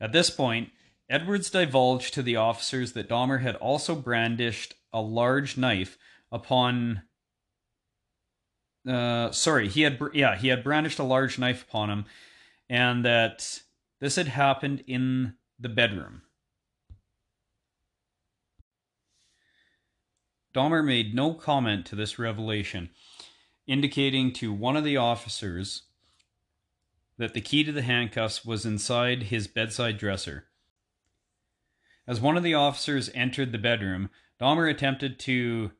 at 0.00 0.12
this 0.12 0.30
point, 0.30 0.70
Edwards 1.10 1.50
divulged 1.50 2.14
to 2.14 2.22
the 2.22 2.36
officers 2.36 2.92
that 2.92 3.08
Dahmer 3.08 3.40
had 3.40 3.56
also 3.56 3.94
brandished 3.94 4.74
a 4.92 5.00
large 5.00 5.56
knife 5.56 5.98
upon. 6.30 7.02
Uh, 8.88 9.30
sorry, 9.32 9.68
he 9.68 9.82
had 9.82 10.00
yeah 10.14 10.36
he 10.36 10.48
had 10.48 10.64
brandished 10.64 10.98
a 10.98 11.04
large 11.04 11.38
knife 11.38 11.62
upon 11.62 11.90
him, 11.90 12.04
and 12.70 13.04
that 13.04 13.60
this 14.00 14.16
had 14.16 14.28
happened 14.28 14.82
in 14.86 15.34
the 15.58 15.68
bedroom. 15.68 16.22
Dahmer 20.54 20.84
made 20.84 21.14
no 21.14 21.34
comment 21.34 21.84
to 21.86 21.96
this 21.96 22.18
revelation, 22.18 22.88
indicating 23.66 24.32
to 24.32 24.52
one 24.52 24.76
of 24.76 24.84
the 24.84 24.96
officers 24.96 25.82
that 27.18 27.34
the 27.34 27.40
key 27.40 27.64
to 27.64 27.72
the 27.72 27.82
handcuffs 27.82 28.44
was 28.44 28.64
inside 28.64 29.24
his 29.24 29.46
bedside 29.46 29.98
dresser. 29.98 30.46
As 32.06 32.20
one 32.20 32.38
of 32.38 32.42
the 32.42 32.54
officers 32.54 33.10
entered 33.14 33.52
the 33.52 33.58
bedroom, 33.58 34.08
Dahmer 34.40 34.70
attempted 34.70 35.18
to 35.20 35.72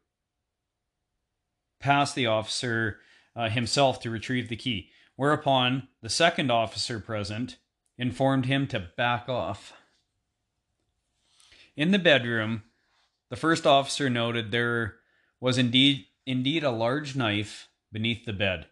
pass 1.81 2.13
the 2.13 2.27
officer 2.27 2.99
uh, 3.37 3.49
himself 3.49 4.01
to 4.01 4.11
retrieve 4.11 4.49
the 4.49 4.57
key, 4.57 4.91
whereupon 5.17 5.89
the 6.03 6.09
second 6.09 6.51
officer 6.51 7.01
present 7.01 7.57
informed 7.97 8.47
him 8.47 8.67
to 8.69 8.81
back 8.97 9.29
off. 9.29 9.73
In 11.77 11.91
the 11.91 11.99
bedroom, 11.99 12.63
the 13.29 13.37
first 13.37 13.67
officer 13.67 14.09
noted 14.11 14.51
there 14.51 14.97
was 15.41 15.59
indeed 15.59 16.07
indeed 16.27 16.63
a 16.63 16.71
large 16.71 17.17
knife 17.17 17.69
beneath 17.91 18.25
the 18.25 18.33
bed. 18.33 18.67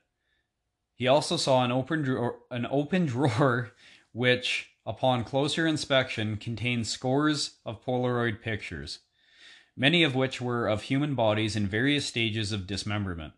He 0.94 1.06
also 1.06 1.36
saw 1.36 1.64
an 1.64 1.72
open 1.72 2.02
drawer, 2.02 2.40
an 2.50 2.66
open 2.70 3.06
drawer 3.06 3.72
which, 4.12 4.70
upon 4.86 5.24
closer 5.24 5.66
inspection, 5.66 6.36
contained 6.36 6.86
scores 6.86 7.58
of 7.64 7.84
Polaroid 7.84 8.40
pictures, 8.40 9.00
many 9.76 10.02
of 10.02 10.14
which 10.14 10.40
were 10.40 10.66
of 10.66 10.82
human 10.82 11.14
bodies 11.14 11.54
in 11.54 11.66
various 11.66 12.06
stages 12.06 12.52
of 12.52 12.66
dismemberment. 12.66 13.34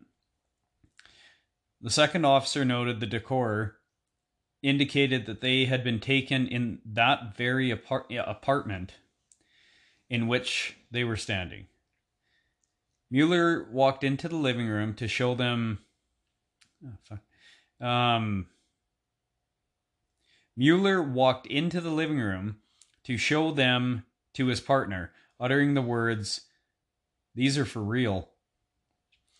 The 1.81 1.89
second 1.89 2.25
officer 2.25 2.65
noted 2.65 2.99
the 2.99 3.05
decor 3.05 3.75
indicated 4.61 5.25
that 5.25 5.41
they 5.41 5.65
had 5.65 5.83
been 5.83 5.99
taken 5.99 6.47
in 6.47 6.79
that 6.85 7.35
very 7.37 7.71
apart- 7.71 8.11
apartment 8.11 8.93
in 10.09 10.27
which 10.27 10.75
they 10.91 11.03
were 11.03 11.15
standing. 11.15 11.67
Mueller 13.11 13.67
walked 13.71 14.03
into 14.03 14.27
the 14.27 14.35
living 14.35 14.67
room 14.67 14.93
to 14.95 15.07
show 15.07 15.35
them. 15.35 15.79
Oh. 17.81 17.85
Um, 17.85 18.47
Mueller 20.55 21.01
walked 21.01 21.47
into 21.47 21.79
the 21.79 21.89
living 21.89 22.19
room 22.19 22.57
to 23.05 23.17
show 23.17 23.51
them 23.51 24.05
to 24.33 24.47
his 24.47 24.59
partner, 24.59 25.11
uttering 25.39 25.73
the 25.73 25.81
words, 25.81 26.41
These 27.35 27.57
are 27.57 27.65
for 27.65 27.81
real. 27.81 28.29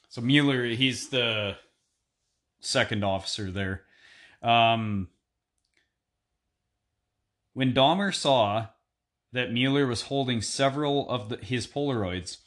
So 0.09 0.21
Mueller, 0.21 0.65
he's 0.65 1.09
the 1.09 1.57
second 2.59 3.03
officer 3.03 3.51
there. 3.51 3.83
Um, 4.41 5.09
when 7.53 7.73
Dahmer 7.73 8.13
saw 8.13 8.67
that 9.31 9.51
Mueller 9.51 9.85
was 9.85 10.03
holding 10.03 10.41
several 10.41 11.09
of 11.09 11.29
the, 11.29 11.37
his 11.37 11.67
Polaroids, 11.67 12.37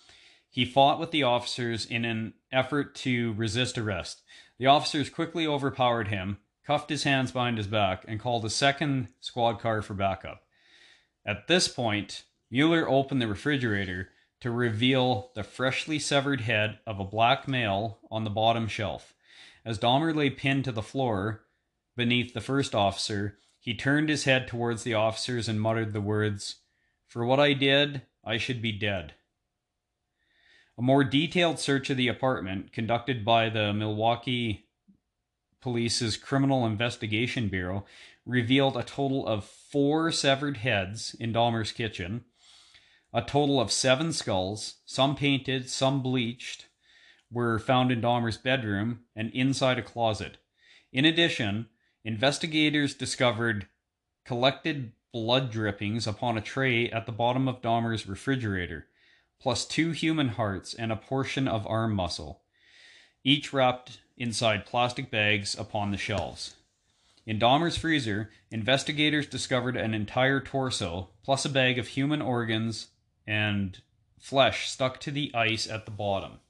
he 0.50 0.64
fought 0.64 0.98
with 0.98 1.10
the 1.10 1.22
officers 1.22 1.86
in 1.86 2.04
an 2.04 2.34
effort 2.50 2.94
to 2.96 3.32
resist 3.34 3.78
arrest. 3.78 4.22
The 4.58 4.66
officers 4.66 5.08
quickly 5.08 5.46
overpowered 5.46 6.08
him, 6.08 6.38
cuffed 6.66 6.90
his 6.90 7.04
hands 7.04 7.32
behind 7.32 7.58
his 7.58 7.66
back, 7.66 8.04
and 8.06 8.20
called 8.20 8.44
a 8.44 8.50
second 8.50 9.08
squad 9.20 9.60
car 9.60 9.82
for 9.82 9.94
backup. 9.94 10.42
At 11.24 11.46
this 11.46 11.68
point, 11.68 12.24
Mueller 12.52 12.86
opened 12.86 13.22
the 13.22 13.26
refrigerator 13.26 14.10
to 14.40 14.50
reveal 14.50 15.30
the 15.34 15.42
freshly 15.42 15.98
severed 15.98 16.42
head 16.42 16.78
of 16.86 17.00
a 17.00 17.04
black 17.04 17.48
male 17.48 17.98
on 18.10 18.24
the 18.24 18.30
bottom 18.30 18.68
shelf. 18.68 19.14
As 19.64 19.78
Dahmer 19.78 20.14
lay 20.14 20.28
pinned 20.28 20.64
to 20.64 20.72
the 20.72 20.82
floor 20.82 21.46
beneath 21.96 22.34
the 22.34 22.42
first 22.42 22.74
officer, 22.74 23.38
he 23.58 23.72
turned 23.72 24.10
his 24.10 24.24
head 24.24 24.46
towards 24.46 24.82
the 24.82 24.92
officers 24.92 25.48
and 25.48 25.62
muttered 25.62 25.94
the 25.94 26.02
words, 26.02 26.56
For 27.06 27.24
what 27.24 27.40
I 27.40 27.54
did, 27.54 28.02
I 28.22 28.36
should 28.36 28.60
be 28.60 28.72
dead. 28.72 29.14
A 30.76 30.82
more 30.82 31.04
detailed 31.04 31.58
search 31.58 31.88
of 31.88 31.96
the 31.96 32.08
apartment, 32.08 32.70
conducted 32.70 33.24
by 33.24 33.48
the 33.48 33.72
Milwaukee 33.72 34.66
Police's 35.62 36.18
Criminal 36.18 36.66
Investigation 36.66 37.48
Bureau, 37.48 37.86
revealed 38.26 38.76
a 38.76 38.82
total 38.82 39.26
of 39.26 39.46
four 39.46 40.12
severed 40.12 40.58
heads 40.58 41.16
in 41.18 41.32
Dahmer's 41.32 41.72
kitchen, 41.72 42.24
a 43.14 43.20
total 43.20 43.60
of 43.60 43.70
seven 43.70 44.12
skulls, 44.12 44.76
some 44.86 45.14
painted, 45.14 45.68
some 45.68 46.02
bleached, 46.02 46.66
were 47.30 47.58
found 47.58 47.92
in 47.92 48.00
Dahmer's 48.00 48.38
bedroom 48.38 49.00
and 49.14 49.30
inside 49.32 49.78
a 49.78 49.82
closet. 49.82 50.38
In 50.92 51.04
addition, 51.04 51.66
investigators 52.04 52.94
discovered 52.94 53.66
collected 54.24 54.92
blood 55.12 55.50
drippings 55.50 56.06
upon 56.06 56.38
a 56.38 56.42
tray 56.42 56.90
at 56.90 57.04
the 57.04 57.12
bottom 57.12 57.48
of 57.48 57.60
Dahmer's 57.60 58.08
refrigerator, 58.08 58.86
plus 59.40 59.66
two 59.66 59.90
human 59.90 60.28
hearts 60.28 60.72
and 60.72 60.90
a 60.90 60.96
portion 60.96 61.46
of 61.46 61.66
arm 61.66 61.94
muscle, 61.94 62.42
each 63.24 63.52
wrapped 63.52 64.00
inside 64.16 64.64
plastic 64.64 65.10
bags 65.10 65.54
upon 65.58 65.90
the 65.90 65.98
shelves. 65.98 66.54
In 67.26 67.38
Dahmer's 67.38 67.76
freezer, 67.76 68.30
investigators 68.50 69.26
discovered 69.26 69.76
an 69.76 69.94
entire 69.94 70.40
torso, 70.40 71.10
plus 71.22 71.44
a 71.44 71.50
bag 71.50 71.78
of 71.78 71.88
human 71.88 72.22
organs 72.22 72.88
and 73.26 73.80
flesh 74.18 74.70
stuck 74.70 75.00
to 75.00 75.10
the 75.10 75.30
ice 75.34 75.68
at 75.68 75.84
the 75.84 75.90
bottom. 75.90 76.40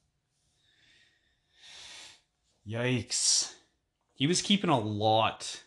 Yikes. 2.67 3.55
He 4.15 4.27
was 4.27 4.43
keeping 4.43 4.71
a 4.71 4.79
lot 4.79 5.63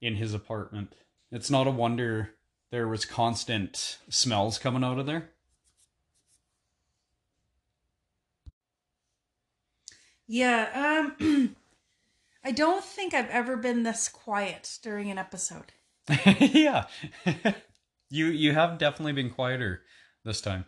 in 0.00 0.16
his 0.16 0.34
apartment. 0.34 0.94
It's 1.32 1.50
not 1.50 1.66
a 1.66 1.70
wonder 1.70 2.30
there 2.70 2.88
was 2.88 3.04
constant 3.04 3.98
smells 4.08 4.58
coming 4.58 4.84
out 4.84 4.98
of 4.98 5.06
there. 5.06 5.30
Yeah, 10.26 11.10
um 11.18 11.56
I 12.44 12.52
don't 12.52 12.84
think 12.84 13.12
I've 13.14 13.28
ever 13.30 13.56
been 13.56 13.82
this 13.82 14.08
quiet 14.08 14.78
during 14.82 15.10
an 15.10 15.18
episode. 15.18 15.72
yeah. 16.38 16.86
you 18.10 18.26
you 18.26 18.52
have 18.52 18.78
definitely 18.78 19.12
been 19.12 19.30
quieter 19.30 19.82
this 20.24 20.40
time. 20.40 20.66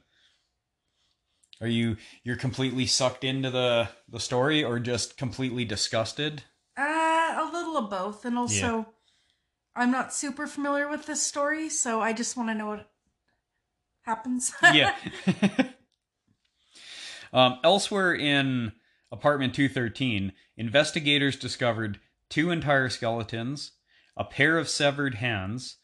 Are 1.61 1.69
you 1.69 1.97
you're 2.25 2.37
completely 2.37 2.87
sucked 2.87 3.25
into 3.25 3.51
the 3.51 3.89
the 4.09 4.21
story 4.21 4.65
or 4.65 4.79
just 4.79 5.17
completely 5.17 5.65
disgusted? 5.65 6.45
Uh 6.77 6.81
a 6.83 7.51
little 7.53 7.77
of 7.77 7.91
both 7.91 8.25
and 8.25 8.39
also 8.39 8.79
Yeah. 8.79 8.85
I'm 9.75 9.91
not 9.91 10.13
super 10.13 10.47
familiar 10.47 10.89
with 10.89 11.07
this 11.07 11.23
story, 11.23 11.69
so 11.71 12.01
I 12.01 12.13
just 12.13 12.37
want 12.37 12.51
to 12.51 12.55
know 12.55 12.67
what 12.67 12.91
happens. 14.03 14.53
yeah. 14.73 14.95
um, 17.33 17.59
elsewhere 17.65 18.15
in 18.15 18.73
apartment 19.11 19.55
213, 19.55 20.33
investigators 20.57 21.37
discovered 21.37 22.01
two 22.29 22.51
entire 22.51 22.91
skeletons, 22.91 23.73
a 24.17 24.25
pair 24.25 24.59
of 24.59 24.69
severed 24.69 25.15
hands, 25.17 25.79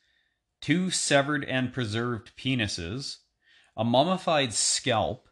two 0.61 0.91
severed 0.91 1.45
and 1.45 1.73
preserved 1.73 2.33
penises, 2.37 3.19
a 3.77 3.85
mummified 3.85 4.53
scalp, 4.53 5.29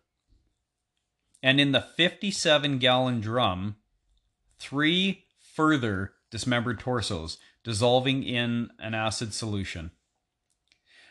and 1.42 1.60
in 1.60 1.72
the 1.72 1.80
57 1.80 2.78
gallon 2.78 3.20
drum, 3.20 3.76
three 4.58 5.24
further 5.54 6.12
dismembered 6.30 6.80
torsos 6.80 7.38
dissolving 7.64 8.22
in 8.22 8.70
an 8.78 8.94
acid 8.94 9.34
solution. 9.34 9.90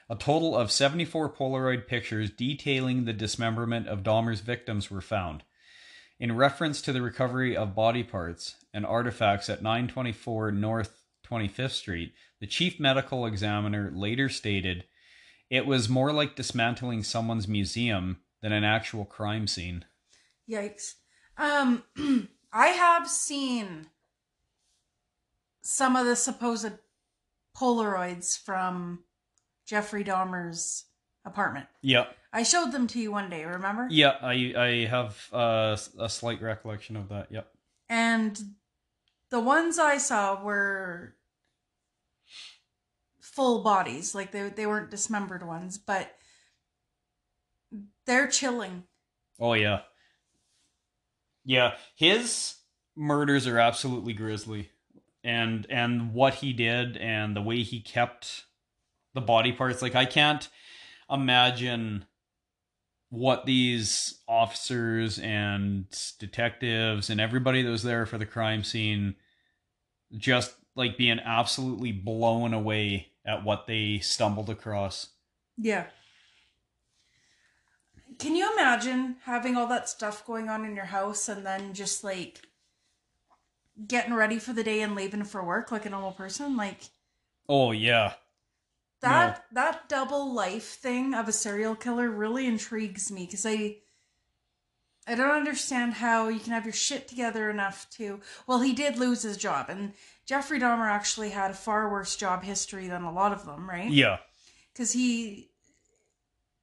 A 0.09 0.16
total 0.16 0.55
of 0.55 0.72
74 0.72 1.34
Polaroid 1.34 1.88
pictures 1.88 2.30
detailing 2.30 3.05
the 3.05 3.13
dismemberment 3.13 3.88
of 3.88 4.03
Dahmer's 4.03 4.41
victims 4.41 4.91
were 4.91 5.01
found. 5.01 5.43
In 6.20 6.36
reference 6.36 6.82
to 6.84 6.93
the 6.93 7.01
recovery 7.01 7.57
of 7.57 7.76
body 7.76 8.03
parts 8.03 8.55
and 8.74 8.86
artifacts 8.86 9.49
at 9.49 9.63
924 9.63 10.51
North 10.51 11.01
25th 11.28 11.72
Street, 11.72 12.13
the 12.45 12.51
chief 12.51 12.79
medical 12.79 13.25
examiner 13.25 13.91
later 13.91 14.29
stated 14.29 14.83
it 15.49 15.65
was 15.65 15.89
more 15.89 16.13
like 16.13 16.35
dismantling 16.35 17.01
someone's 17.01 17.47
museum 17.47 18.17
than 18.43 18.51
an 18.51 18.63
actual 18.63 19.03
crime 19.03 19.47
scene. 19.47 19.83
Yikes. 20.47 20.93
Um 21.39 21.83
I 22.53 22.67
have 22.67 23.09
seen 23.09 23.87
some 25.63 25.95
of 25.95 26.05
the 26.05 26.15
supposed 26.15 26.73
Polaroids 27.57 28.37
from 28.37 29.03
Jeffrey 29.65 30.03
Dahmer's 30.03 30.85
apartment. 31.25 31.65
Yep. 31.81 32.15
I 32.31 32.43
showed 32.43 32.71
them 32.71 32.85
to 32.89 32.99
you 32.99 33.11
one 33.11 33.31
day, 33.31 33.43
remember? 33.43 33.87
Yeah, 33.89 34.17
I 34.21 34.53
I 34.55 34.85
have 34.87 35.29
uh, 35.33 35.77
a 35.97 36.09
slight 36.09 36.43
recollection 36.43 36.95
of 36.95 37.09
that. 37.09 37.31
Yep. 37.31 37.47
And 37.89 38.39
the 39.31 39.39
ones 39.39 39.79
I 39.79 39.97
saw 39.97 40.43
were 40.43 41.15
full 43.36 43.61
bodies, 43.61 44.15
like 44.15 44.31
they 44.31 44.49
they 44.49 44.65
weren't 44.65 44.89
dismembered 44.89 45.45
ones, 45.45 45.77
but 45.77 46.15
they're 48.05 48.27
chilling. 48.27 48.83
Oh 49.39 49.53
yeah. 49.53 49.81
Yeah, 51.43 51.75
his 51.95 52.55
murders 52.95 53.45
are 53.45 53.59
absolutely 53.59 54.13
grisly. 54.13 54.69
And 55.23 55.67
and 55.69 56.13
what 56.13 56.36
he 56.36 56.53
did 56.53 56.97
and 56.97 57.36
the 57.36 57.41
way 57.41 57.63
he 57.63 57.81
kept 57.81 58.45
the 59.13 59.21
body 59.21 59.51
parts 59.51 59.81
like 59.81 59.95
I 59.95 60.05
can't 60.05 60.47
imagine 61.09 62.05
what 63.09 63.45
these 63.45 64.19
officers 64.27 65.19
and 65.19 65.86
detectives 66.19 67.09
and 67.09 67.21
everybody 67.21 67.61
that 67.61 67.69
was 67.69 67.83
there 67.83 68.05
for 68.05 68.17
the 68.17 68.25
crime 68.25 68.63
scene 68.63 69.15
just 70.17 70.53
like 70.75 70.97
being 70.97 71.19
absolutely 71.19 71.91
blown 71.91 72.53
away 72.53 73.07
at 73.26 73.43
what 73.43 73.67
they 73.67 73.99
stumbled 73.99 74.49
across. 74.49 75.09
Yeah. 75.57 75.86
Can 78.19 78.36
you 78.36 78.51
imagine 78.53 79.17
having 79.23 79.57
all 79.57 79.67
that 79.67 79.89
stuff 79.89 80.26
going 80.26 80.47
on 80.47 80.63
in 80.65 80.76
your 80.76 80.86
house 80.86 81.28
and 81.28 81.45
then 81.45 81.73
just 81.73 82.03
like 82.03 82.41
getting 83.88 84.13
ready 84.13 84.39
for 84.39 84.53
the 84.53 84.63
day 84.63 84.82
and 84.82 84.95
leaving 84.95 85.23
for 85.23 85.43
work 85.43 85.71
like 85.71 85.86
a 85.86 85.89
normal 85.89 86.11
person? 86.11 86.55
Like 86.55 86.89
Oh 87.49 87.71
yeah. 87.71 88.13
that 89.01 89.45
that 89.51 89.89
double 89.89 90.34
life 90.34 90.76
thing 90.76 91.13
of 91.13 91.28
a 91.28 91.32
serial 91.34 91.76
killer 91.76 92.09
really 92.09 92.45
intrigues 92.47 93.11
me 93.11 93.26
because 93.26 93.45
I 93.45 93.78
I 95.08 95.14
don't 95.16 95.32
understand 95.32 95.93
how 95.95 96.28
you 96.30 96.39
can 96.39 96.51
have 96.53 96.66
your 96.66 96.74
shit 96.74 97.08
together 97.08 97.49
enough 97.49 97.88
to 97.91 98.20
well 98.47 98.62
he 98.62 98.74
did 98.74 98.97
lose 98.97 99.22
his 99.22 99.38
job 99.38 99.70
and 99.70 99.93
Jeffrey 100.26 100.60
Dahmer 100.60 100.89
actually 100.89 101.30
had 101.30 101.51
a 101.51 101.56
far 101.56 101.91
worse 101.91 102.16
job 102.16 102.43
history 102.43 102.88
than 102.88 103.03
a 103.03 103.12
lot 103.12 103.32
of 103.32 103.45
them, 103.45 103.70
right? 103.70 103.91
Yeah. 103.91 104.18
because 104.74 104.91
he 104.93 105.49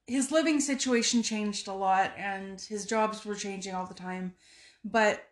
his 0.07 0.33
living 0.33 0.59
situation 0.61 1.23
changed 1.23 1.69
a 1.69 1.73
lot 1.73 2.13
and 2.19 2.61
his 2.61 2.85
jobs 2.87 3.25
were 3.25 3.37
changing 3.37 3.75
all 3.75 3.87
the 3.87 3.95
time 3.95 4.35
but 4.85 5.29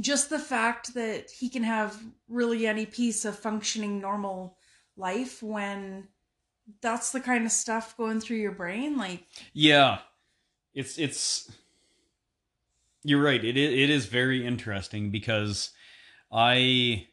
just 0.00 0.30
the 0.30 0.38
fact 0.38 0.94
that 0.94 1.30
he 1.30 1.48
can 1.48 1.62
have 1.62 2.00
really 2.28 2.66
any 2.66 2.86
piece 2.86 3.24
of 3.24 3.38
functioning 3.38 4.00
normal 4.00 4.56
life 4.96 5.42
when 5.42 6.08
that's 6.80 7.12
the 7.12 7.20
kind 7.20 7.44
of 7.44 7.52
stuff 7.52 7.96
going 7.96 8.20
through 8.20 8.36
your 8.38 8.52
brain 8.52 8.96
like 8.96 9.24
Yeah, 9.52 9.98
it's 10.78 10.96
it's. 10.96 11.50
You're 13.02 13.22
right. 13.22 13.44
It 13.44 13.56
is, 13.56 13.72
it 13.72 13.90
is 13.90 14.06
very 14.06 14.46
interesting 14.46 15.10
because 15.10 15.70
I 16.30 17.08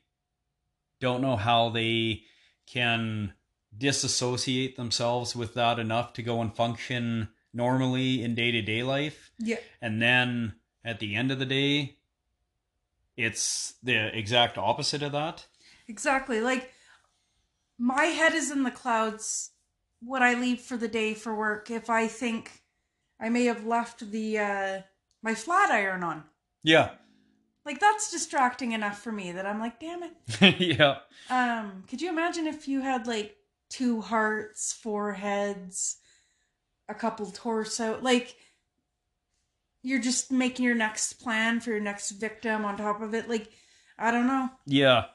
don't 1.00 1.22
know 1.22 1.36
how 1.36 1.70
they 1.70 2.24
can 2.68 3.34
disassociate 3.78 4.78
themselves 4.78 5.36
with 5.36 5.54
that 5.56 5.80
enough 5.80 6.14
to 6.14 6.24
go 6.24 6.42
and 6.42 6.56
function 6.56 7.30
normally 7.54 8.24
in 8.24 8.36
day 8.36 8.52
to 8.52 8.62
day 8.62 8.84
life. 8.84 9.32
Yeah. 9.40 9.58
And 9.82 10.02
then 10.02 10.56
at 10.84 11.00
the 11.00 11.16
end 11.16 11.32
of 11.32 11.40
the 11.40 11.46
day, 11.46 11.98
it's 13.18 13.74
the 13.82 14.16
exact 14.18 14.58
opposite 14.58 15.02
of 15.02 15.12
that. 15.14 15.48
Exactly. 15.88 16.40
Like 16.40 16.72
my 17.80 18.06
head 18.06 18.34
is 18.34 18.52
in 18.52 18.64
the 18.64 18.72
clouds 18.72 19.52
when 20.02 20.22
I 20.22 20.36
leave 20.36 20.62
for 20.62 20.78
the 20.78 20.88
day 20.88 21.14
for 21.14 21.34
work 21.34 21.72
if 21.72 21.90
I 21.90 22.08
think 22.08 22.65
I 23.20 23.30
may 23.30 23.46
have 23.46 23.66
left 23.66 24.12
the 24.12 24.40
uh 24.40 24.82
my 25.22 25.36
flat 25.36 25.72
iron 25.72 26.04
on. 26.04 26.24
Yeah. 26.64 26.92
Like 27.66 27.80
that's 27.80 28.12
distracting 28.12 28.74
enough 28.74 29.02
for 29.02 29.12
me 29.12 29.32
that 29.32 29.46
I'm 29.46 29.60
like, 29.60 29.80
damn 29.80 30.04
it. 30.04 30.60
yeah. 30.60 30.98
Um, 31.30 31.84
could 31.88 32.02
you 32.02 32.10
imagine 32.10 32.46
if 32.46 32.68
you 32.68 32.82
had 32.82 33.08
like 33.08 33.36
two 33.70 34.02
hearts, 34.02 34.72
four 34.72 35.14
heads, 35.14 35.98
a 36.88 36.94
couple 36.94 37.26
torso, 37.32 38.00
like 38.02 38.36
you're 39.86 40.00
just 40.00 40.32
making 40.32 40.66
your 40.66 40.76
next 40.76 41.14
plan 41.14 41.60
for 41.60 41.70
your 41.70 41.80
next 41.80 42.12
victim 42.12 42.66
on 42.66 42.76
top 42.76 43.02
of 43.02 43.14
it. 43.14 43.30
Like, 43.30 43.52
I 44.00 44.10
don't 44.10 44.26
know. 44.26 44.50
Yeah. 44.66 45.06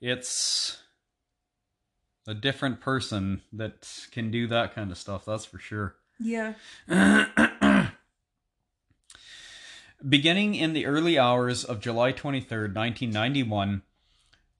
It's 0.00 0.78
a 2.26 2.32
different 2.32 2.80
person 2.80 3.42
that 3.52 4.06
can 4.12 4.30
do 4.30 4.46
that 4.46 4.72
kind 4.72 4.92
of 4.92 4.98
stuff, 4.98 5.24
that's 5.24 5.44
for 5.44 5.58
sure. 5.58 5.96
Yeah. 6.20 6.54
Beginning 10.06 10.54
in 10.54 10.74
the 10.74 10.84
early 10.84 11.18
hours 11.18 11.64
of 11.64 11.80
July 11.80 12.12
23rd, 12.12 12.74
1991, 12.74 13.82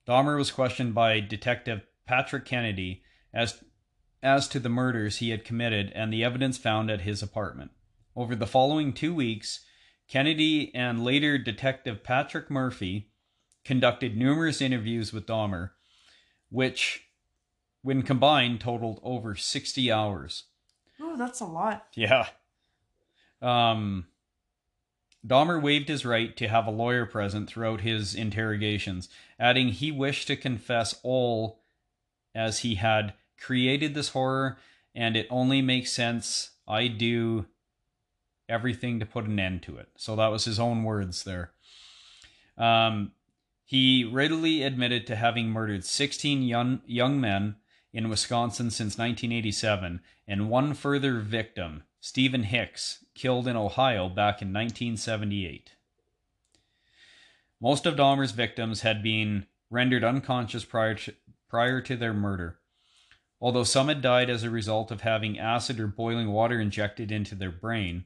Dahmer 0.08 0.38
was 0.38 0.50
questioned 0.50 0.94
by 0.94 1.20
Detective 1.20 1.82
Patrick 2.06 2.46
Kennedy 2.46 3.02
as, 3.32 3.62
as 4.22 4.48
to 4.48 4.58
the 4.58 4.70
murders 4.70 5.18
he 5.18 5.30
had 5.30 5.44
committed 5.44 5.92
and 5.94 6.10
the 6.10 6.24
evidence 6.24 6.56
found 6.56 6.90
at 6.90 7.02
his 7.02 7.22
apartment. 7.22 7.72
Over 8.16 8.34
the 8.34 8.46
following 8.46 8.94
two 8.94 9.14
weeks, 9.14 9.60
Kennedy 10.08 10.74
and 10.74 11.04
later 11.04 11.36
Detective 11.36 12.02
Patrick 12.02 12.50
Murphy 12.50 13.10
conducted 13.66 14.16
numerous 14.16 14.62
interviews 14.62 15.12
with 15.12 15.26
Dahmer, 15.26 15.70
which, 16.48 17.08
when 17.82 18.02
combined, 18.02 18.60
totaled 18.60 18.98
over 19.02 19.34
60 19.34 19.92
hours. 19.92 20.44
Oh, 20.98 21.18
that's 21.18 21.40
a 21.40 21.46
lot. 21.46 21.88
Yeah. 21.94 22.28
Um, 23.42 24.06
Dahmer 25.26 25.60
waived 25.60 25.88
his 25.88 26.04
right 26.04 26.36
to 26.36 26.48
have 26.48 26.66
a 26.66 26.70
lawyer 26.70 27.06
present 27.06 27.48
throughout 27.48 27.80
his 27.80 28.14
interrogations, 28.14 29.08
adding 29.38 29.68
he 29.68 29.90
wished 29.90 30.26
to 30.26 30.36
confess 30.36 30.98
all 31.02 31.62
as 32.34 32.60
he 32.60 32.74
had 32.74 33.14
created 33.40 33.94
this 33.94 34.10
horror, 34.10 34.58
and 34.94 35.16
it 35.16 35.26
only 35.30 35.62
makes 35.62 35.92
sense 35.92 36.50
I 36.68 36.88
do 36.88 37.46
everything 38.48 39.00
to 39.00 39.06
put 39.06 39.24
an 39.24 39.38
end 39.38 39.62
to 39.62 39.76
it. 39.76 39.88
So 39.96 40.16
that 40.16 40.28
was 40.28 40.44
his 40.44 40.60
own 40.60 40.84
words 40.84 41.24
there. 41.24 41.52
Um, 42.58 43.12
he 43.64 44.04
readily 44.04 44.62
admitted 44.62 45.06
to 45.06 45.16
having 45.16 45.48
murdered 45.48 45.84
16 45.84 46.42
young, 46.42 46.82
young 46.86 47.20
men 47.20 47.56
in 47.92 48.08
Wisconsin 48.08 48.70
since 48.70 48.98
1987, 48.98 50.00
and 50.28 50.50
one 50.50 50.74
further 50.74 51.20
victim, 51.20 51.84
Stephen 52.04 52.42
Hicks, 52.42 53.02
killed 53.14 53.48
in 53.48 53.56
Ohio 53.56 54.10
back 54.10 54.42
in 54.42 54.52
1978. 54.52 55.70
Most 57.62 57.86
of 57.86 57.96
Dahmer's 57.96 58.32
victims 58.32 58.82
had 58.82 59.02
been 59.02 59.46
rendered 59.70 60.04
unconscious 60.04 60.66
prior 60.66 60.96
to, 60.96 61.14
prior 61.48 61.80
to 61.80 61.96
their 61.96 62.12
murder, 62.12 62.58
although 63.40 63.64
some 63.64 63.88
had 63.88 64.02
died 64.02 64.28
as 64.28 64.42
a 64.42 64.50
result 64.50 64.90
of 64.90 65.00
having 65.00 65.38
acid 65.38 65.80
or 65.80 65.86
boiling 65.86 66.30
water 66.30 66.60
injected 66.60 67.10
into 67.10 67.34
their 67.34 67.50
brain. 67.50 68.04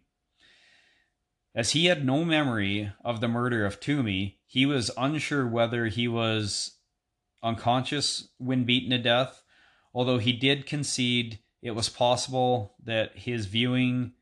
As 1.52 1.72
he 1.72 1.86
had 1.86 2.06
no 2.06 2.24
memory 2.24 2.92
of 3.04 3.20
the 3.20 3.26
murder 3.26 3.66
of 3.66 3.80
Tuomi, 3.80 4.36
he 4.46 4.64
was 4.64 4.92
unsure 4.96 5.44
whether 5.44 5.86
he 5.86 6.06
was 6.06 6.76
unconscious 7.42 8.28
when 8.38 8.62
beaten 8.62 8.90
to 8.90 8.98
death, 8.98 9.42
although 9.92 10.18
he 10.18 10.32
did 10.32 10.66
concede 10.66 11.40
it 11.62 11.72
was 11.72 11.88
possible 11.88 12.74
that 12.84 13.16
his 13.18 13.46
viewing 13.46 14.12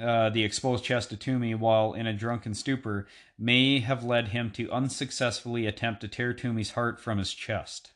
uh, 0.00 0.28
the 0.30 0.44
exposed 0.44 0.84
chest 0.84 1.12
of 1.12 1.18
Tuomi 1.18 1.54
while 1.54 1.94
in 1.94 2.06
a 2.06 2.12
drunken 2.12 2.54
stupor 2.54 3.06
may 3.38 3.80
have 3.80 4.04
led 4.04 4.28
him 4.28 4.50
to 4.52 4.70
unsuccessfully 4.70 5.66
attempt 5.66 6.00
to 6.02 6.08
tear 6.08 6.34
Tuomi's 6.34 6.72
heart 6.72 7.00
from 7.00 7.18
his 7.18 7.32
chest. 7.32 7.92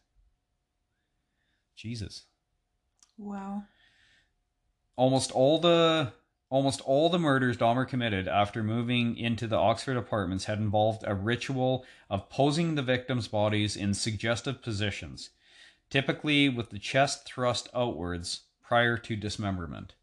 Jesus. 1.77 2.25
Wow. 3.19 3.65
Almost 4.97 5.31
all 5.33 5.59
the 5.59 6.13
almost 6.49 6.81
all 6.81 7.09
the 7.11 7.19
murders 7.19 7.57
Dahmer 7.57 7.87
committed 7.87 8.27
after 8.27 8.63
moving 8.63 9.17
into 9.17 9.47
the 9.47 9.57
Oxford 9.57 9.97
apartments 9.97 10.47
had 10.47 10.59
involved 10.59 11.05
a 11.07 11.15
ritual 11.15 11.85
of 12.09 12.29
posing 12.29 12.75
the 12.75 12.83
victims' 12.83 13.29
bodies 13.29 13.77
in 13.77 13.95
suggestive 13.95 14.63
positions, 14.63 15.31
typically 15.91 16.49
with 16.49 16.71
the 16.71 16.79
chest 16.79 17.25
thrust 17.27 17.69
outwards 17.75 18.43
prior 18.71 18.97
to 18.97 19.17
dismemberment. 19.17 19.95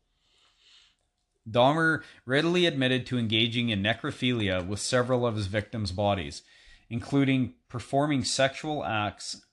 Dahmer 1.50 2.04
readily 2.26 2.66
admitted 2.66 3.06
to 3.06 3.18
engaging 3.18 3.70
in 3.70 3.82
necrophilia 3.82 4.68
with 4.68 4.82
several 4.82 5.26
of 5.26 5.38
his 5.38 5.48
victims' 5.48 5.94
bodies, 5.94 6.42
including 6.90 7.54
performing 7.70 8.26
sexual 8.26 8.84
acts 8.84 9.46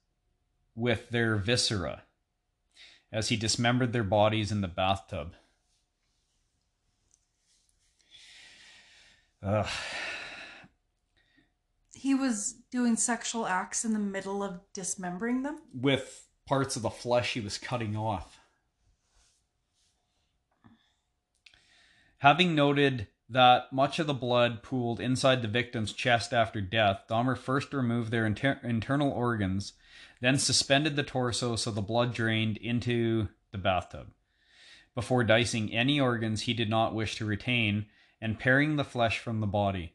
with 0.75 1.11
their 1.11 1.37
viscera 1.37 2.03
as 3.13 3.29
he 3.29 3.37
dismembered 3.37 3.93
their 3.93 4.03
bodies 4.03 4.51
in 4.51 4.63
the 4.63 4.67
bathtub. 4.67 5.37
Ugh. 9.45 9.69
He 11.93 12.17
was 12.17 12.57
doing 12.73 12.97
sexual 12.97 13.47
acts 13.47 13.85
in 13.85 13.93
the 13.93 14.01
middle 14.01 14.43
of 14.43 14.59
dismembering 14.73 15.45
them. 15.45 15.61
With 15.73 16.27
parts 16.47 16.75
of 16.75 16.83
the 16.83 16.91
flesh 16.91 17.35
he 17.35 17.41
was 17.41 17.59
cutting 17.59 17.97
off. 17.97 18.41
Having 22.25 22.55
noted 22.55 23.09
that 23.29 23.71
much 23.71 23.99
of 23.99 24.07
the 24.07 24.15
blood 24.15 24.63
pooled 24.63 24.99
inside 24.99 25.43
the 25.43 25.47
victim's 25.47 25.93
chest 25.93 26.33
after 26.33 26.63
death, 26.63 27.03
Dahmer 27.07 27.37
first 27.37 27.75
removed 27.75 28.11
their 28.11 28.25
inter- 28.25 28.59
internal 28.63 29.11
organs, 29.11 29.75
then 30.23 30.39
suspended 30.39 30.97
the 30.97 31.03
torso 31.03 31.55
so 31.55 31.71
the 31.71 31.83
blood 31.83 32.15
drained 32.15 32.57
into 32.57 33.29
the 33.51 33.59
bathtub. 33.59 34.07
Before 34.95 35.23
dicing 35.23 35.71
any 35.71 36.01
organs 36.01 36.41
he 36.41 36.55
did 36.55 36.71
not 36.71 36.95
wish 36.95 37.17
to 37.17 37.27
retain 37.27 37.85
and 38.23 38.41
paring 38.41 38.77
the 38.77 38.85
flesh 38.85 39.19
from 39.19 39.41
the 39.41 39.47
body. 39.47 39.93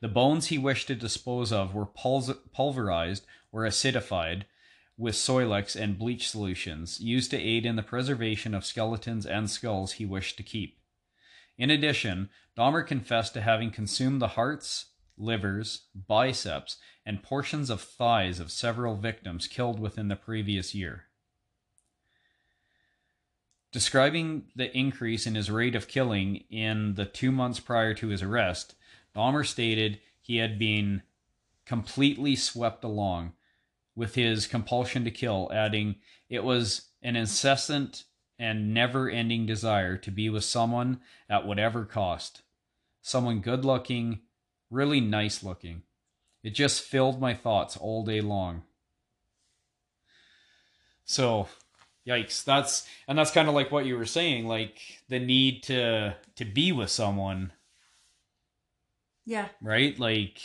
The 0.00 0.08
bones 0.08 0.48
he 0.48 0.58
wished 0.58 0.88
to 0.88 0.94
dispose 0.94 1.54
of 1.54 1.74
were 1.74 1.86
pulz- 1.86 2.36
pulverized 2.52 3.24
or 3.50 3.62
acidified 3.62 4.42
with 4.98 5.14
Soilex 5.14 5.74
and 5.74 5.98
bleach 5.98 6.28
solutions 6.28 7.00
used 7.00 7.30
to 7.30 7.40
aid 7.40 7.64
in 7.64 7.76
the 7.76 7.82
preservation 7.82 8.52
of 8.52 8.66
skeletons 8.66 9.24
and 9.24 9.48
skulls 9.48 9.92
he 9.92 10.04
wished 10.04 10.36
to 10.36 10.42
keep. 10.42 10.76
In 11.58 11.70
addition, 11.70 12.28
Dahmer 12.56 12.86
confessed 12.86 13.34
to 13.34 13.40
having 13.40 13.70
consumed 13.70 14.20
the 14.20 14.28
hearts, 14.28 14.86
livers, 15.16 15.82
biceps, 15.94 16.76
and 17.04 17.22
portions 17.22 17.70
of 17.70 17.80
thighs 17.80 18.40
of 18.40 18.50
several 18.50 18.96
victims 18.96 19.46
killed 19.46 19.80
within 19.80 20.08
the 20.08 20.16
previous 20.16 20.74
year. 20.74 21.04
Describing 23.72 24.44
the 24.54 24.74
increase 24.76 25.26
in 25.26 25.34
his 25.34 25.50
rate 25.50 25.74
of 25.74 25.88
killing 25.88 26.44
in 26.50 26.94
the 26.94 27.04
two 27.04 27.30
months 27.30 27.60
prior 27.60 27.94
to 27.94 28.08
his 28.08 28.22
arrest, 28.22 28.74
Dahmer 29.14 29.46
stated 29.46 30.00
he 30.20 30.38
had 30.38 30.58
been 30.58 31.02
completely 31.64 32.36
swept 32.36 32.84
along 32.84 33.32
with 33.94 34.14
his 34.14 34.46
compulsion 34.46 35.04
to 35.04 35.10
kill, 35.10 35.50
adding, 35.52 35.96
It 36.28 36.44
was 36.44 36.88
an 37.02 37.16
incessant 37.16 38.04
and 38.38 38.74
never 38.74 39.08
ending 39.08 39.46
desire 39.46 39.96
to 39.96 40.10
be 40.10 40.28
with 40.28 40.44
someone 40.44 41.00
at 41.28 41.46
whatever 41.46 41.84
cost. 41.84 42.42
Someone 43.02 43.40
good 43.40 43.64
looking, 43.64 44.20
really 44.70 45.00
nice 45.00 45.42
looking. 45.42 45.82
It 46.42 46.50
just 46.50 46.82
filled 46.82 47.20
my 47.20 47.34
thoughts 47.34 47.76
all 47.76 48.04
day 48.04 48.20
long. 48.20 48.62
So, 51.04 51.48
yikes. 52.06 52.44
That's 52.44 52.86
and 53.08 53.18
that's 53.18 53.30
kind 53.30 53.48
of 53.48 53.54
like 53.54 53.70
what 53.70 53.86
you 53.86 53.96
were 53.96 54.06
saying, 54.06 54.46
like 54.46 54.78
the 55.08 55.18
need 55.18 55.62
to 55.64 56.16
to 56.36 56.44
be 56.44 56.72
with 56.72 56.90
someone, 56.90 57.52
Yeah. 59.24 59.48
right? 59.62 59.98
Like 59.98 60.38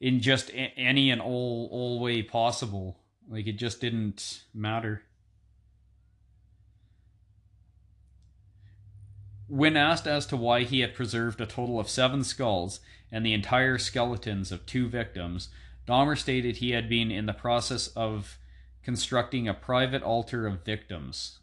in 0.00 0.20
just 0.20 0.50
any 0.54 1.10
and 1.10 1.20
all 1.20 1.68
all 1.70 2.00
way 2.00 2.22
possible. 2.22 2.98
Like 3.28 3.46
it 3.46 3.54
just 3.58 3.80
didn't 3.80 4.42
matter. 4.54 5.02
When 9.50 9.76
asked 9.76 10.06
as 10.06 10.26
to 10.26 10.36
why 10.36 10.62
he 10.62 10.78
had 10.78 10.94
preserved 10.94 11.40
a 11.40 11.46
total 11.46 11.80
of 11.80 11.88
seven 11.88 12.22
skulls 12.22 12.78
and 13.10 13.26
the 13.26 13.32
entire 13.32 13.78
skeletons 13.78 14.52
of 14.52 14.64
two 14.64 14.88
victims, 14.88 15.48
Dahmer 15.88 16.16
stated 16.16 16.58
he 16.58 16.70
had 16.70 16.88
been 16.88 17.10
in 17.10 17.26
the 17.26 17.32
process 17.32 17.88
of 17.88 18.38
constructing 18.84 19.48
a 19.48 19.54
private 19.54 20.04
altar 20.04 20.46
of 20.46 20.64
victims. 20.64 21.40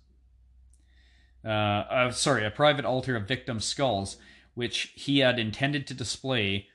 uh, 1.43 1.49
uh, 1.49 2.12
sorry, 2.12 2.45
a 2.45 2.49
private 2.49 2.86
altar 2.86 3.18
of 3.18 3.28
victim 3.28 3.60
skulls, 3.60 4.16
which 4.53 4.93
he 4.95 5.20
had 5.20 5.38
intended 5.38 5.86
to 5.88 5.93
display 5.93 6.68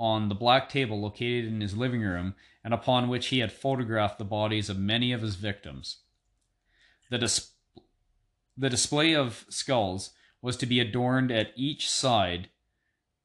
on 0.00 0.28
the 0.28 0.34
black 0.34 0.68
table 0.68 1.00
located 1.00 1.44
in 1.44 1.60
his 1.60 1.76
living 1.76 2.02
room 2.02 2.34
and 2.64 2.74
upon 2.74 3.08
which 3.08 3.28
he 3.28 3.38
had 3.38 3.52
photographed 3.52 4.18
the 4.18 4.24
bodies 4.24 4.68
of 4.68 4.78
many 4.78 5.12
of 5.12 5.22
his 5.22 5.36
victims. 5.36 5.98
The, 7.08 7.18
dis- 7.18 7.52
the 8.56 8.68
display 8.68 9.14
of 9.14 9.46
skulls 9.48 10.10
was 10.42 10.56
to 10.56 10.66
be 10.66 10.80
adorned 10.80 11.30
at 11.30 11.52
each 11.56 11.88
side 11.88 12.50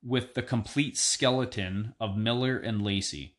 with 0.04 0.36
the 0.36 0.44
complete 0.44 0.96
skeleton 0.96 1.96
of 2.00 2.16
Miller 2.16 2.58
and 2.58 2.82
Lacy. 2.82 3.36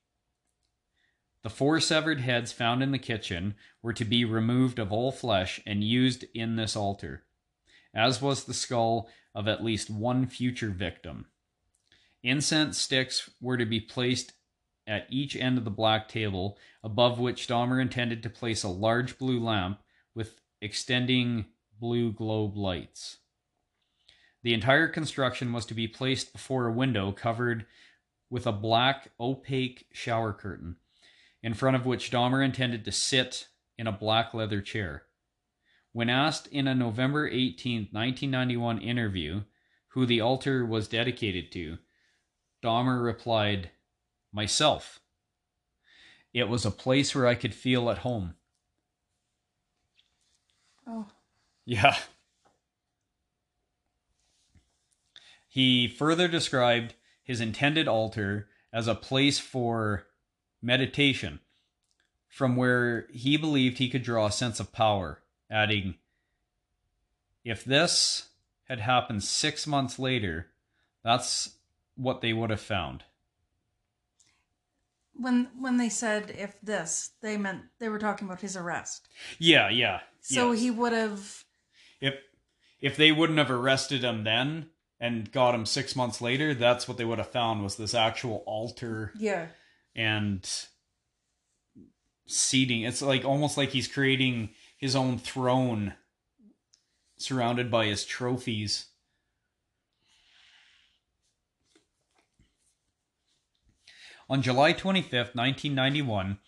The 1.42 1.50
four 1.50 1.78
severed 1.78 2.20
heads 2.20 2.52
found 2.52 2.82
in 2.82 2.90
the 2.90 2.98
kitchen 2.98 3.54
were 3.80 3.92
to 3.92 4.04
be 4.04 4.24
removed 4.24 4.80
of 4.80 4.92
all 4.92 5.12
flesh 5.12 5.60
and 5.64 5.84
used 5.84 6.24
in 6.34 6.56
this 6.56 6.74
altar, 6.74 7.24
as 7.94 8.20
was 8.20 8.44
the 8.44 8.52
skull 8.52 9.08
of 9.34 9.46
at 9.46 9.64
least 9.64 9.88
one 9.88 10.26
future 10.26 10.70
victim. 10.70 11.26
Incense 12.24 12.76
sticks 12.76 13.30
were 13.40 13.56
to 13.56 13.64
be 13.64 13.80
placed 13.80 14.32
at 14.88 15.06
each 15.10 15.36
end 15.36 15.58
of 15.58 15.64
the 15.64 15.70
black 15.70 16.08
table, 16.08 16.58
above 16.82 17.20
which 17.20 17.46
Dahmer 17.46 17.80
intended 17.80 18.22
to 18.24 18.30
place 18.30 18.64
a 18.64 18.68
large 18.68 19.16
blue 19.16 19.38
lamp 19.38 19.80
with 20.14 20.40
extending 20.60 21.46
blue 21.78 22.12
globe 22.12 22.56
lights. 22.56 23.18
The 24.48 24.54
entire 24.54 24.88
construction 24.88 25.52
was 25.52 25.66
to 25.66 25.74
be 25.74 25.86
placed 25.86 26.32
before 26.32 26.66
a 26.66 26.72
window 26.72 27.12
covered 27.12 27.66
with 28.30 28.46
a 28.46 28.50
black 28.50 29.10
opaque 29.20 29.84
shower 29.92 30.32
curtain, 30.32 30.76
in 31.42 31.52
front 31.52 31.76
of 31.76 31.84
which 31.84 32.10
Dahmer 32.10 32.42
intended 32.42 32.82
to 32.86 32.90
sit 32.90 33.48
in 33.76 33.86
a 33.86 33.92
black 33.92 34.32
leather 34.32 34.62
chair. 34.62 35.02
When 35.92 36.08
asked 36.08 36.46
in 36.46 36.66
a 36.66 36.74
November 36.74 37.28
18, 37.28 37.88
1991 37.92 38.78
interview 38.78 39.42
who 39.88 40.06
the 40.06 40.22
altar 40.22 40.64
was 40.64 40.88
dedicated 40.88 41.52
to, 41.52 41.76
Dahmer 42.62 43.04
replied, 43.04 43.72
Myself. 44.32 45.00
It 46.32 46.48
was 46.48 46.64
a 46.64 46.70
place 46.70 47.14
where 47.14 47.26
I 47.26 47.34
could 47.34 47.52
feel 47.52 47.90
at 47.90 47.98
home. 47.98 48.32
Oh. 50.86 51.08
Yeah. 51.66 51.98
He 55.58 55.88
further 55.88 56.28
described 56.28 56.94
his 57.24 57.40
intended 57.40 57.88
altar 57.88 58.46
as 58.72 58.86
a 58.86 58.94
place 58.94 59.40
for 59.40 60.06
meditation, 60.62 61.40
from 62.28 62.54
where 62.54 63.08
he 63.12 63.36
believed 63.36 63.78
he 63.78 63.90
could 63.90 64.04
draw 64.04 64.26
a 64.26 64.30
sense 64.30 64.60
of 64.60 64.70
power, 64.70 65.20
adding, 65.50 65.96
If 67.42 67.64
this 67.64 68.28
had 68.68 68.78
happened 68.78 69.24
six 69.24 69.66
months 69.66 69.98
later, 69.98 70.46
that's 71.02 71.56
what 71.96 72.20
they 72.20 72.32
would 72.32 72.50
have 72.50 72.60
found. 72.60 73.02
When 75.12 75.48
when 75.58 75.76
they 75.76 75.88
said 75.88 76.36
if 76.38 76.54
this, 76.62 77.10
they 77.20 77.36
meant 77.36 77.62
they 77.80 77.88
were 77.88 77.98
talking 77.98 78.28
about 78.28 78.42
his 78.42 78.56
arrest. 78.56 79.08
Yeah, 79.40 79.70
yeah. 79.70 80.02
So 80.20 80.52
yes. 80.52 80.60
he 80.60 80.70
would 80.70 80.92
have 80.92 81.42
if 82.00 82.14
if 82.80 82.96
they 82.96 83.10
wouldn't 83.10 83.40
have 83.40 83.50
arrested 83.50 84.04
him 84.04 84.22
then 84.22 84.70
and 85.00 85.30
got 85.30 85.54
him 85.54 85.64
six 85.64 85.94
months 85.94 86.20
later, 86.20 86.54
that's 86.54 86.88
what 86.88 86.96
they 86.96 87.04
would 87.04 87.18
have 87.18 87.30
found 87.30 87.62
was 87.62 87.76
this 87.76 87.94
actual 87.94 88.42
altar 88.46 89.12
yeah. 89.18 89.46
and 89.94 90.48
seating. 92.26 92.82
It's 92.82 93.02
like 93.02 93.24
almost 93.24 93.56
like 93.56 93.70
he's 93.70 93.88
creating 93.88 94.50
his 94.76 94.96
own 94.96 95.18
throne 95.18 95.94
surrounded 97.16 97.70
by 97.70 97.86
his 97.86 98.04
trophies. 98.04 98.86
On 104.30 104.42
July 104.42 104.74
25th, 104.74 105.34
1991, 105.34 106.38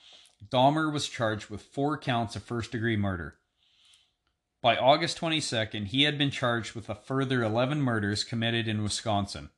Dahmer 0.51 0.93
was 0.93 1.09
charged 1.09 1.49
with 1.49 1.63
four 1.63 1.97
counts 1.97 2.37
of 2.37 2.43
first 2.43 2.73
degree 2.73 2.97
murder. 2.97 3.40
By 4.63 4.77
August 4.77 5.19
22nd, 5.19 5.87
he 5.87 6.03
had 6.03 6.19
been 6.19 6.31
charged 6.31 6.75
with 6.75 6.91
a 6.91 6.95
further 6.95 7.43
11 7.43 7.81
murders 7.81 8.25
committed 8.25 8.69
in 8.69 8.83
Wisconsin. 8.83 9.49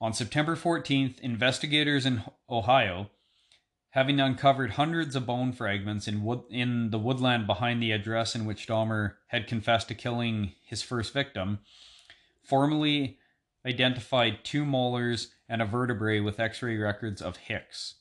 On 0.00 0.12
September 0.12 0.56
14th, 0.56 1.20
investigators 1.20 2.04
in 2.04 2.22
Ohio, 2.50 3.10
having 3.90 4.20
uncovered 4.20 4.72
hundreds 4.72 5.14
of 5.14 5.24
bone 5.24 5.52
fragments 5.52 6.08
in, 6.08 6.24
wood, 6.24 6.42
in 6.50 6.90
the 6.90 6.98
woodland 6.98 7.46
behind 7.46 7.80
the 7.80 7.92
address 7.92 8.34
in 8.34 8.44
which 8.44 8.66
Dahmer 8.66 9.14
had 9.28 9.46
confessed 9.46 9.88
to 9.88 9.94
killing 9.94 10.52
his 10.64 10.82
first 10.82 11.12
victim, 11.12 11.60
formally 12.42 13.18
identified 13.64 14.44
two 14.44 14.64
molars 14.64 15.32
and 15.48 15.62
a 15.62 15.66
vertebrae 15.66 16.18
with 16.18 16.40
x 16.40 16.60
ray 16.60 16.76
records 16.76 17.22
of 17.22 17.36
Hicks. 17.36 17.94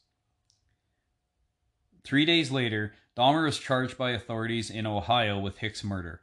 Three 2.04 2.26
days 2.26 2.52
later, 2.52 2.94
Dahmer 3.16 3.46
was 3.46 3.58
charged 3.58 3.98
by 3.98 4.12
authorities 4.12 4.70
in 4.70 4.86
Ohio 4.86 5.40
with 5.40 5.60
Hicks' 5.60 5.84
murder. 5.84 6.22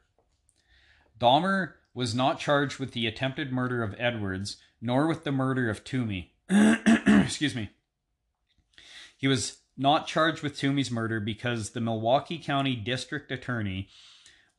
Dahmer 1.19 1.73
was 1.93 2.13
not 2.13 2.39
charged 2.39 2.79
with 2.79 2.91
the 2.91 3.07
attempted 3.07 3.51
murder 3.51 3.81
of 3.81 3.95
Edwards, 3.97 4.57
nor 4.79 5.07
with 5.07 5.23
the 5.23 5.31
murder 5.31 5.69
of 5.69 5.83
Tuomi. 5.83 6.29
Excuse 6.49 7.55
me. 7.55 7.71
He 9.17 9.27
was 9.27 9.57
not 9.75 10.05
charged 10.05 10.43
with 10.43 10.57
Tuomi's 10.57 10.91
murder 10.91 11.19
because 11.19 11.71
the 11.71 11.81
Milwaukee 11.81 12.37
County 12.37 12.75
District 12.75 13.31
Attorney 13.31 13.87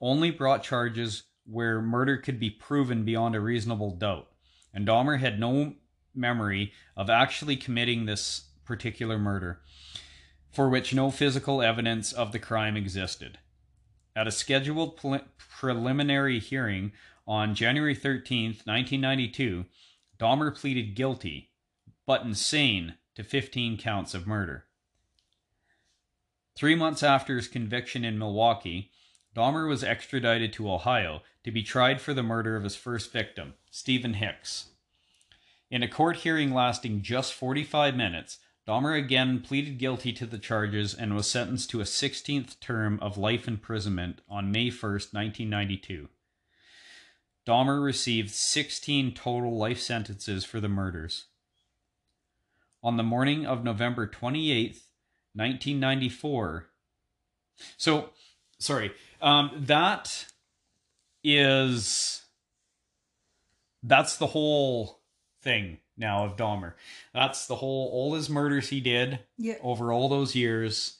only 0.00 0.30
brought 0.30 0.64
charges 0.64 1.24
where 1.46 1.80
murder 1.80 2.16
could 2.16 2.40
be 2.40 2.50
proven 2.50 3.04
beyond 3.04 3.36
a 3.36 3.40
reasonable 3.40 3.92
doubt, 3.92 4.28
and 4.72 4.86
Dahmer 4.86 5.20
had 5.20 5.38
no 5.38 5.74
memory 6.14 6.72
of 6.96 7.10
actually 7.10 7.56
committing 7.56 8.06
this 8.06 8.48
particular 8.64 9.18
murder 9.18 9.60
for 10.54 10.68
which 10.68 10.94
no 10.94 11.10
physical 11.10 11.60
evidence 11.60 12.12
of 12.12 12.30
the 12.30 12.38
crime 12.38 12.76
existed. 12.76 13.38
At 14.14 14.28
a 14.28 14.32
scheduled 14.32 14.96
pre- 14.96 15.20
preliminary 15.36 16.38
hearing 16.38 16.92
on 17.26 17.56
January 17.56 17.94
13, 17.94 18.50
1992, 18.64 19.64
Dahmer 20.18 20.54
pleaded 20.56 20.94
guilty, 20.94 21.50
but 22.06 22.22
insane, 22.22 22.94
to 23.16 23.24
15 23.24 23.76
counts 23.78 24.14
of 24.14 24.26
murder. 24.26 24.66
Three 26.54 26.76
months 26.76 27.02
after 27.02 27.36
his 27.36 27.48
conviction 27.48 28.04
in 28.04 28.18
Milwaukee, 28.18 28.90
Dahmer 29.34 29.68
was 29.68 29.82
extradited 29.82 30.52
to 30.52 30.70
Ohio 30.70 31.22
to 31.42 31.50
be 31.50 31.62
tried 31.62 32.00
for 32.00 32.14
the 32.14 32.22
murder 32.22 32.54
of 32.54 32.62
his 32.62 32.76
first 32.76 33.12
victim, 33.12 33.54
Stephen 33.70 34.14
Hicks. 34.14 34.66
In 35.70 35.82
a 35.82 35.88
court 35.88 36.18
hearing 36.18 36.54
lasting 36.54 37.02
just 37.02 37.34
45 37.34 37.96
minutes, 37.96 38.38
Dahmer 38.66 38.98
again 38.98 39.40
pleaded 39.40 39.78
guilty 39.78 40.12
to 40.14 40.26
the 40.26 40.38
charges 40.38 40.94
and 40.94 41.14
was 41.14 41.26
sentenced 41.26 41.68
to 41.70 41.80
a 41.80 41.84
16th 41.84 42.58
term 42.60 42.98
of 43.02 43.18
life 43.18 43.46
imprisonment 43.46 44.22
on 44.28 44.50
May 44.50 44.68
1st, 44.68 45.12
1992. 45.12 46.08
Dahmer 47.46 47.84
received 47.84 48.30
16 48.30 49.12
total 49.12 49.56
life 49.56 49.80
sentences 49.80 50.46
for 50.46 50.60
the 50.60 50.68
murders. 50.68 51.26
On 52.82 52.96
the 52.96 53.02
morning 53.02 53.44
of 53.44 53.64
November 53.64 54.06
28th, 54.06 54.80
1994. 55.34 56.70
So, 57.76 58.10
sorry, 58.58 58.92
um, 59.20 59.50
that 59.54 60.26
is. 61.22 62.22
That's 63.82 64.16
the 64.16 64.28
whole 64.28 65.02
thing 65.42 65.78
now 65.96 66.24
of 66.24 66.36
Dahmer. 66.36 66.74
That's 67.12 67.46
the 67.46 67.56
whole 67.56 67.88
all 67.92 68.14
his 68.14 68.28
murders 68.30 68.68
he 68.70 68.80
did 68.80 69.20
Yeah. 69.38 69.54
over 69.62 69.92
all 69.92 70.08
those 70.08 70.34
years, 70.34 70.98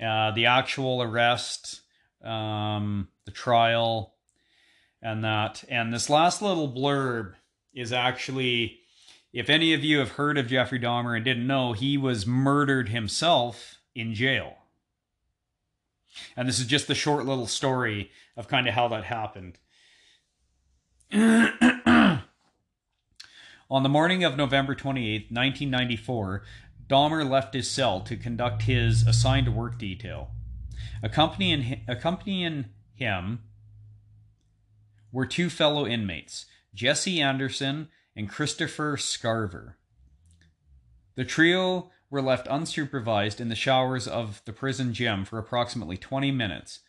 uh, 0.00 0.30
the 0.32 0.46
actual 0.46 1.02
arrest, 1.02 1.80
um, 2.22 3.08
the 3.24 3.30
trial, 3.30 4.14
and 5.02 5.24
that. 5.24 5.64
And 5.68 5.92
this 5.92 6.10
last 6.10 6.42
little 6.42 6.68
blurb 6.70 7.34
is 7.72 7.92
actually, 7.92 8.80
if 9.32 9.48
any 9.50 9.72
of 9.74 9.82
you 9.84 9.98
have 9.98 10.12
heard 10.12 10.38
of 10.38 10.46
Jeffrey 10.48 10.78
Dahmer 10.80 11.16
and 11.16 11.24
didn't 11.24 11.46
know, 11.46 11.72
he 11.72 11.96
was 11.98 12.26
murdered 12.26 12.88
himself 12.90 13.78
in 13.94 14.14
jail. 14.14 14.58
And 16.36 16.48
this 16.48 16.60
is 16.60 16.66
just 16.66 16.86
the 16.86 16.94
short 16.94 17.26
little 17.26 17.46
story 17.46 18.10
of 18.36 18.46
kind 18.48 18.68
of 18.68 18.74
how 18.74 18.88
that 18.88 19.04
happened. 19.04 19.58
On 23.70 23.82
the 23.82 23.88
morning 23.88 24.24
of 24.24 24.36
November 24.36 24.74
28, 24.74 25.30
1994, 25.30 26.42
Dahmer 26.86 27.28
left 27.28 27.54
his 27.54 27.70
cell 27.70 28.00
to 28.02 28.16
conduct 28.16 28.62
his 28.62 29.06
assigned 29.06 29.54
work 29.56 29.78
detail. 29.78 30.30
Accompanying, 31.02 31.80
accompanying 31.88 32.66
him 32.94 33.42
were 35.10 35.24
two 35.24 35.48
fellow 35.48 35.86
inmates, 35.86 36.44
Jesse 36.74 37.22
Anderson 37.22 37.88
and 38.14 38.28
Christopher 38.28 38.96
Scarver. 38.98 39.74
The 41.14 41.24
trio 41.24 41.90
were 42.10 42.20
left 42.20 42.46
unsupervised 42.48 43.40
in 43.40 43.48
the 43.48 43.54
showers 43.54 44.06
of 44.06 44.42
the 44.44 44.52
prison 44.52 44.92
gym 44.92 45.24
for 45.24 45.38
approximately 45.38 45.96
20 45.96 46.30
minutes. 46.30 46.80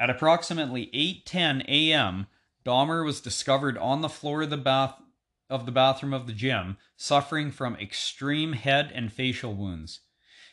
At 0.00 0.10
approximately 0.10 0.90
8:10 0.92 1.64
a.m., 1.68 2.26
Dahmer 2.64 3.04
was 3.04 3.20
discovered 3.20 3.78
on 3.78 4.00
the 4.00 4.08
floor 4.08 4.42
of 4.42 4.50
the 4.50 4.56
bath 4.56 5.00
of 5.48 5.66
the 5.66 5.72
bathroom 5.72 6.12
of 6.12 6.26
the 6.26 6.32
gym, 6.32 6.76
suffering 6.96 7.50
from 7.50 7.76
extreme 7.76 8.54
head 8.54 8.90
and 8.94 9.12
facial 9.12 9.54
wounds. 9.54 10.00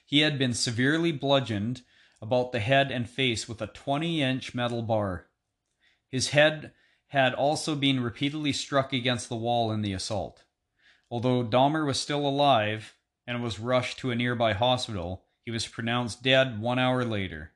He 0.05 0.19
had 0.19 0.37
been 0.37 0.53
severely 0.53 1.11
bludgeoned 1.11 1.81
about 2.21 2.51
the 2.51 2.59
head 2.59 2.91
and 2.91 3.09
face 3.09 3.47
with 3.49 3.61
a 3.61 3.67
20-inch 3.67 4.53
metal 4.53 4.81
bar. 4.81 5.27
His 6.09 6.29
head 6.29 6.71
had 7.07 7.33
also 7.33 7.75
been 7.75 7.99
repeatedly 7.99 8.53
struck 8.53 8.93
against 8.93 9.29
the 9.29 9.35
wall 9.35 9.71
in 9.71 9.81
the 9.81 9.93
assault. 9.93 10.43
Although 11.11 11.43
Dahmer 11.43 11.85
was 11.85 11.99
still 11.99 12.27
alive 12.27 12.95
and 13.27 13.43
was 13.43 13.59
rushed 13.59 13.99
to 13.99 14.11
a 14.11 14.15
nearby 14.15 14.53
hospital, 14.53 15.25
he 15.41 15.51
was 15.51 15.67
pronounced 15.67 16.23
dead 16.23 16.59
one 16.59 16.79
hour 16.79 17.03
later. 17.03 17.51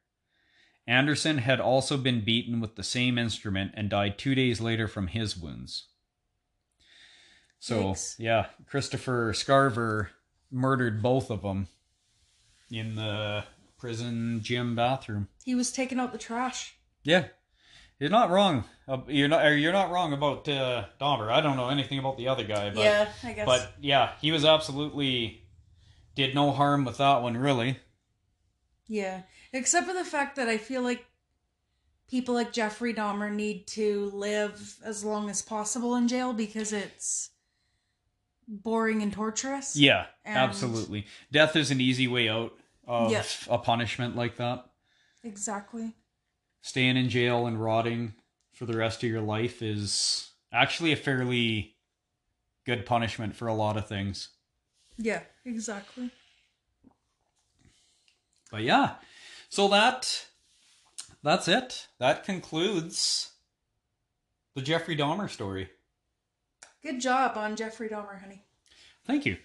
Anderson 0.86 1.40
had 1.40 1.60
also 1.60 1.98
been 1.98 2.24
beaten 2.24 2.60
with 2.60 2.76
the 2.76 2.84
same 2.84 3.18
instrument 3.18 3.72
and 3.74 3.90
died 3.90 4.18
two 4.18 4.36
days 4.36 4.62
later 4.62 4.88
from 4.88 5.08
his 5.08 5.38
wounds. 5.38 5.88
So, 7.60 7.84
Yikes. 7.91 8.16
yeah, 8.20 8.47
Christopher 8.68 9.34
Scarver 9.34 10.10
murdered 10.51 11.01
both 11.01 11.30
of 11.30 11.41
them 11.41 11.68
in 12.72 12.95
the 12.95 13.43
prison 13.78 14.41
gym 14.43 14.76
bathroom. 14.76 15.28
He 15.43 15.55
was 15.55 15.72
taking 15.72 15.99
out 15.99 16.12
the 16.12 16.18
trash. 16.18 16.76
Yeah, 17.03 17.26
you're 17.99 18.10
not 18.10 18.30
wrong. 18.30 18.64
You're 19.08 19.28
not. 19.28 19.43
You're 19.47 19.74
not 19.74 19.91
wrong 19.91 20.14
about 20.14 20.47
uh, 20.47 20.86
Dahmer. 21.01 21.30
I 21.32 21.41
don't 21.41 21.58
know 21.58 21.70
anything 21.70 21.99
about 21.99 22.18
the 22.18 22.28
other 22.28 22.43
guy, 22.43 22.70
but 22.70 22.84
yeah, 22.84 23.10
I 23.24 23.34
guess. 23.34 23.45
but 23.45 23.74
yeah, 23.82 24.12
he 24.22 24.32
was 24.32 24.45
absolutely 24.45 25.43
did 26.16 26.34
no 26.36 26.51
harm 26.51 26.86
with 26.86 26.97
that 26.97 27.22
one, 27.22 27.38
really. 27.38 27.80
yeah, 28.88 29.22
except 29.53 29.88
for 29.88 29.93
the 29.93 30.05
fact 30.05 30.36
that 30.36 30.47
I 30.47 30.58
feel 30.58 30.82
like 30.82 31.05
people 32.10 32.34
like 32.34 32.53
Jeffrey 32.53 32.93
Dahmer 32.93 33.32
need 33.32 33.68
to 33.68 34.10
live 34.14 34.78
as 34.84 35.03
long 35.03 35.30
as 35.30 35.41
possible 35.41 35.95
in 35.95 36.08
jail 36.08 36.34
because 36.34 36.72
it's 36.74 37.30
boring 38.48 39.02
and 39.02 39.12
torturous. 39.12 39.76
Yeah, 39.76 40.08
And- 40.24 40.38
absolutely. 40.38 41.06
Death 41.32 41.56
is 41.56 41.72
an 41.72 41.82
easy 41.82 42.08
way 42.08 42.30
out 42.30 42.58
of 42.88 43.12
Yeah. 43.12 43.24
a 43.50 43.58
punishment 43.58 44.16
like 44.16 44.38
that. 44.38 44.70
Exactly. 45.24 45.93
Staying 46.62 46.98
in 46.98 47.10
jail 47.10 47.45
and 47.48 47.62
rotting 47.62 48.16
for 48.54 48.66
the 48.66 48.78
rest 48.78 49.04
of 49.04 49.10
your 49.10 49.22
life 49.22 49.62
is 49.62 50.32
actually 50.52 50.91
a 50.91 50.98
fairly 50.98 51.76
good 52.66 52.86
punishment 52.86 53.36
for 53.36 53.48
a 53.48 53.54
lot 53.54 53.78
of 53.78 53.88
things. 53.88 54.30
Yeah, 54.98 55.24
exactly. 55.45 56.12
But 58.50 58.64
yeah, 58.64 58.95
so 59.50 59.68
that 59.68 60.28
that's 61.22 61.48
it. 61.48 61.88
That 62.00 62.24
concludes 62.24 63.32
the 64.56 64.62
Jeffrey 64.62 64.95
Dahmer 64.95 65.30
story. 65.30 65.70
Good 66.88 67.02
job 67.02 67.36
on 67.36 67.58
Jeffrey 67.58 67.90
Dahmer, 67.90 68.22
honey. 68.22 68.46
Thank 69.06 69.26
you. 69.26 69.36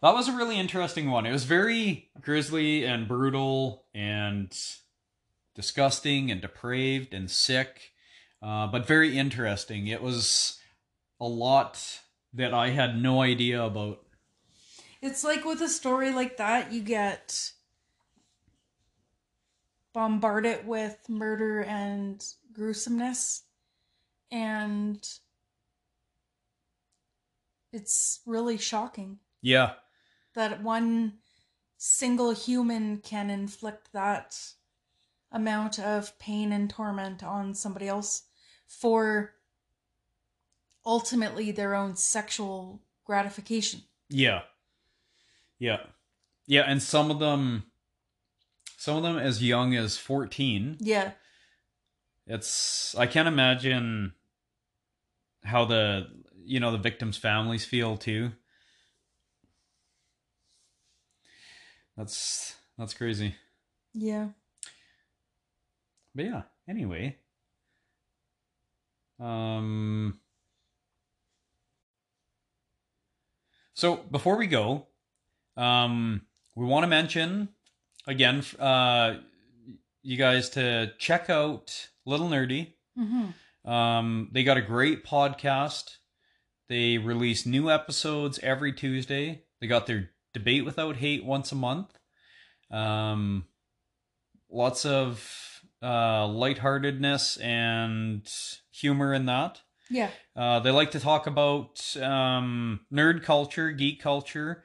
That 0.00 0.14
was 0.14 0.26
a 0.26 0.32
really 0.32 0.58
interesting 0.58 1.10
one. 1.10 1.26
It 1.26 1.32
was 1.32 1.44
very 1.44 2.08
grisly 2.18 2.86
and 2.86 3.06
brutal 3.06 3.84
and 3.92 4.50
disgusting 5.54 6.30
and 6.30 6.40
depraved 6.40 7.12
and 7.12 7.30
sick, 7.30 7.92
uh, 8.40 8.68
but 8.68 8.86
very 8.86 9.18
interesting. 9.18 9.86
It 9.86 10.00
was 10.00 10.58
a 11.20 11.26
lot 11.26 12.00
that 12.32 12.54
I 12.54 12.70
had 12.70 13.02
no 13.02 13.20
idea 13.20 13.62
about. 13.62 14.00
It's 15.02 15.22
like 15.22 15.44
with 15.44 15.60
a 15.60 15.68
story 15.68 16.10
like 16.10 16.38
that, 16.38 16.72
you 16.72 16.80
get 16.80 17.52
bombarded 19.92 20.66
with 20.66 20.96
murder 21.06 21.64
and 21.64 22.24
gruesomeness, 22.54 23.42
and 24.30 25.06
it's 27.72 28.20
really 28.26 28.56
shocking 28.58 29.18
Yeah, 29.42 29.72
that 30.34 30.62
one 30.62 31.14
single 31.76 32.32
human 32.32 32.98
can 32.98 33.30
inflict 33.30 33.92
that 33.92 34.36
amount 35.30 35.78
of 35.78 36.18
pain 36.18 36.52
and 36.52 36.68
torment 36.70 37.22
on 37.22 37.54
somebody 37.54 37.86
else 37.86 38.22
for 38.66 39.34
ultimately 40.84 41.50
their 41.50 41.74
own 41.74 41.96
sexual 41.96 42.80
gratification. 43.04 43.82
yeah, 44.08 44.42
yeah, 45.58 45.78
yeah. 46.46 46.62
And 46.66 46.82
some 46.82 47.10
of 47.10 47.18
them, 47.18 47.64
some 48.76 48.96
of 48.96 49.02
them 49.02 49.18
as 49.18 49.42
young 49.42 49.74
as 49.74 49.96
fourteen. 49.96 50.76
Yeah. 50.80 51.12
it's 52.26 52.94
i 52.96 53.06
can't 53.06 53.26
imagine 53.28 54.12
how 55.44 55.64
the 55.64 56.06
you 56.48 56.58
know 56.60 56.72
the 56.72 56.78
victims 56.78 57.16
families 57.16 57.64
feel 57.64 57.96
too 57.96 58.32
that's 61.96 62.54
that's 62.76 62.94
crazy 62.94 63.34
Yeah. 63.92 64.28
but 66.14 66.24
yeah 66.24 66.42
anyway 66.68 67.16
um 69.20 70.18
so 73.74 73.96
before 73.96 74.36
we 74.36 74.46
go 74.46 74.86
um 75.56 76.22
we 76.54 76.64
want 76.66 76.84
to 76.84 76.88
mention 76.88 77.48
again 78.06 78.42
uh 78.58 79.16
you 80.02 80.16
guys 80.16 80.50
to 80.50 80.92
check 80.98 81.28
out 81.30 81.88
little 82.06 82.28
nerdy 82.28 82.72
Mm-hmm. 82.98 83.70
Um, 83.70 84.28
they 84.32 84.42
got 84.42 84.56
a 84.56 84.60
great 84.60 85.04
podcast. 85.04 85.97
They 86.68 86.98
release 86.98 87.46
new 87.46 87.70
episodes 87.70 88.38
every 88.42 88.72
Tuesday. 88.72 89.42
They 89.60 89.66
got 89.66 89.86
their 89.86 90.10
debate 90.34 90.64
without 90.64 90.96
hate 90.96 91.24
once 91.24 91.50
a 91.50 91.54
month. 91.54 91.98
Um, 92.70 93.46
lots 94.50 94.84
of 94.84 95.62
uh, 95.82 96.26
lightheartedness 96.26 97.38
and 97.38 98.30
humor 98.70 99.14
in 99.14 99.26
that. 99.26 99.62
Yeah. 99.90 100.10
Uh, 100.36 100.60
they 100.60 100.70
like 100.70 100.90
to 100.90 101.00
talk 101.00 101.26
about 101.26 101.96
um, 101.96 102.80
nerd 102.92 103.22
culture, 103.22 103.70
geek 103.72 104.00
culture, 104.02 104.64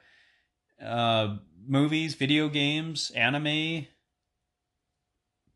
uh, 0.84 1.36
movies, 1.66 2.14
video 2.14 2.48
games, 2.48 3.10
anime, 3.12 3.86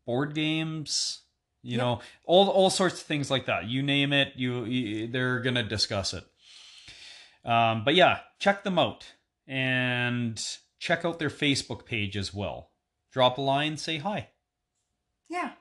board 0.05 0.33
games. 0.33 1.21
You 1.61 1.71
Yep. 1.77 1.79
know, 1.79 1.99
all 2.25 2.49
all 2.49 2.69
sorts 2.69 3.01
of 3.01 3.05
things 3.07 3.29
like 3.29 3.45
that. 3.47 3.65
You 3.65 3.83
name 3.83 4.13
it, 4.13 4.33
you, 4.37 4.63
you 4.65 5.07
they're 5.07 5.41
gonna 5.41 5.61
discuss 5.63 6.13
it. 6.13 6.23
Um, 7.45 7.83
but 7.85 7.95
yeah, 7.95 8.19
check 8.39 8.63
them 8.63 8.77
out 8.79 9.13
and 9.47 10.41
check 10.79 11.05
out 11.05 11.19
their 11.19 11.29
Facebook 11.29 11.85
page 11.85 12.15
as 12.17 12.33
well. 12.33 12.71
Drop 13.11 13.37
a 13.37 13.41
line, 13.41 13.77
say 13.77 13.97
hi. 13.97 14.29
Yeah. 15.29 15.51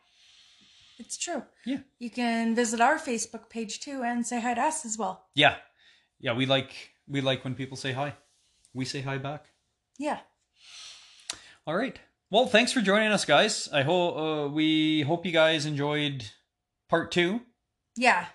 It's 0.98 1.16
true. 1.16 1.44
Yeah. 1.64 1.78
You 1.98 2.10
can 2.10 2.54
visit 2.56 2.80
our 2.80 2.98
Facebook 2.98 3.48
page 3.48 3.80
too 3.80 4.02
and 4.02 4.26
say 4.26 4.40
hi 4.40 4.54
to 4.54 4.60
us 4.60 4.84
as 4.84 4.98
well. 4.98 5.26
Yeah, 5.34 5.56
yeah, 6.18 6.32
we 6.34 6.44
like 6.46 6.72
we 7.06 7.20
like 7.20 7.44
when 7.44 7.54
people 7.54 7.76
say 7.76 7.92
hi. 7.92 8.14
We 8.74 8.84
say 8.84 9.00
hi 9.02 9.16
back. 9.18 9.46
Yeah. 9.98 10.18
All 11.66 11.76
right. 11.76 11.98
Well, 12.30 12.46
thanks 12.46 12.72
for 12.72 12.80
joining 12.80 13.08
us, 13.12 13.24
guys. 13.24 13.68
I 13.72 13.82
hope 13.82 14.16
uh, 14.16 14.48
we 14.52 15.02
hope 15.02 15.24
you 15.24 15.32
guys 15.32 15.64
enjoyed 15.66 16.24
part 16.88 17.10
two, 17.12 17.40
Yeah. 17.96 18.26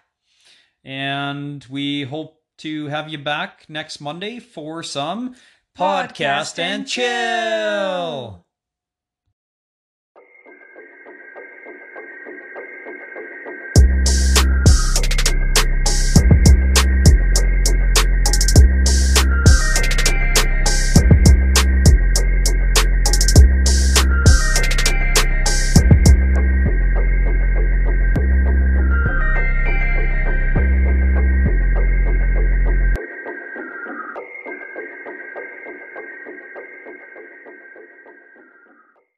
and 0.84 1.64
we 1.70 2.04
hope 2.04 2.42
to 2.64 2.88
have 2.88 3.10
you 3.10 3.18
back 3.18 3.66
next 3.68 4.00
Monday 4.00 4.40
for 4.40 4.84
some 4.84 5.36
Podcast 5.78 6.56
podcast 6.56 6.60
and 6.60 6.74
and 6.82 6.88
chill. 6.88 8.43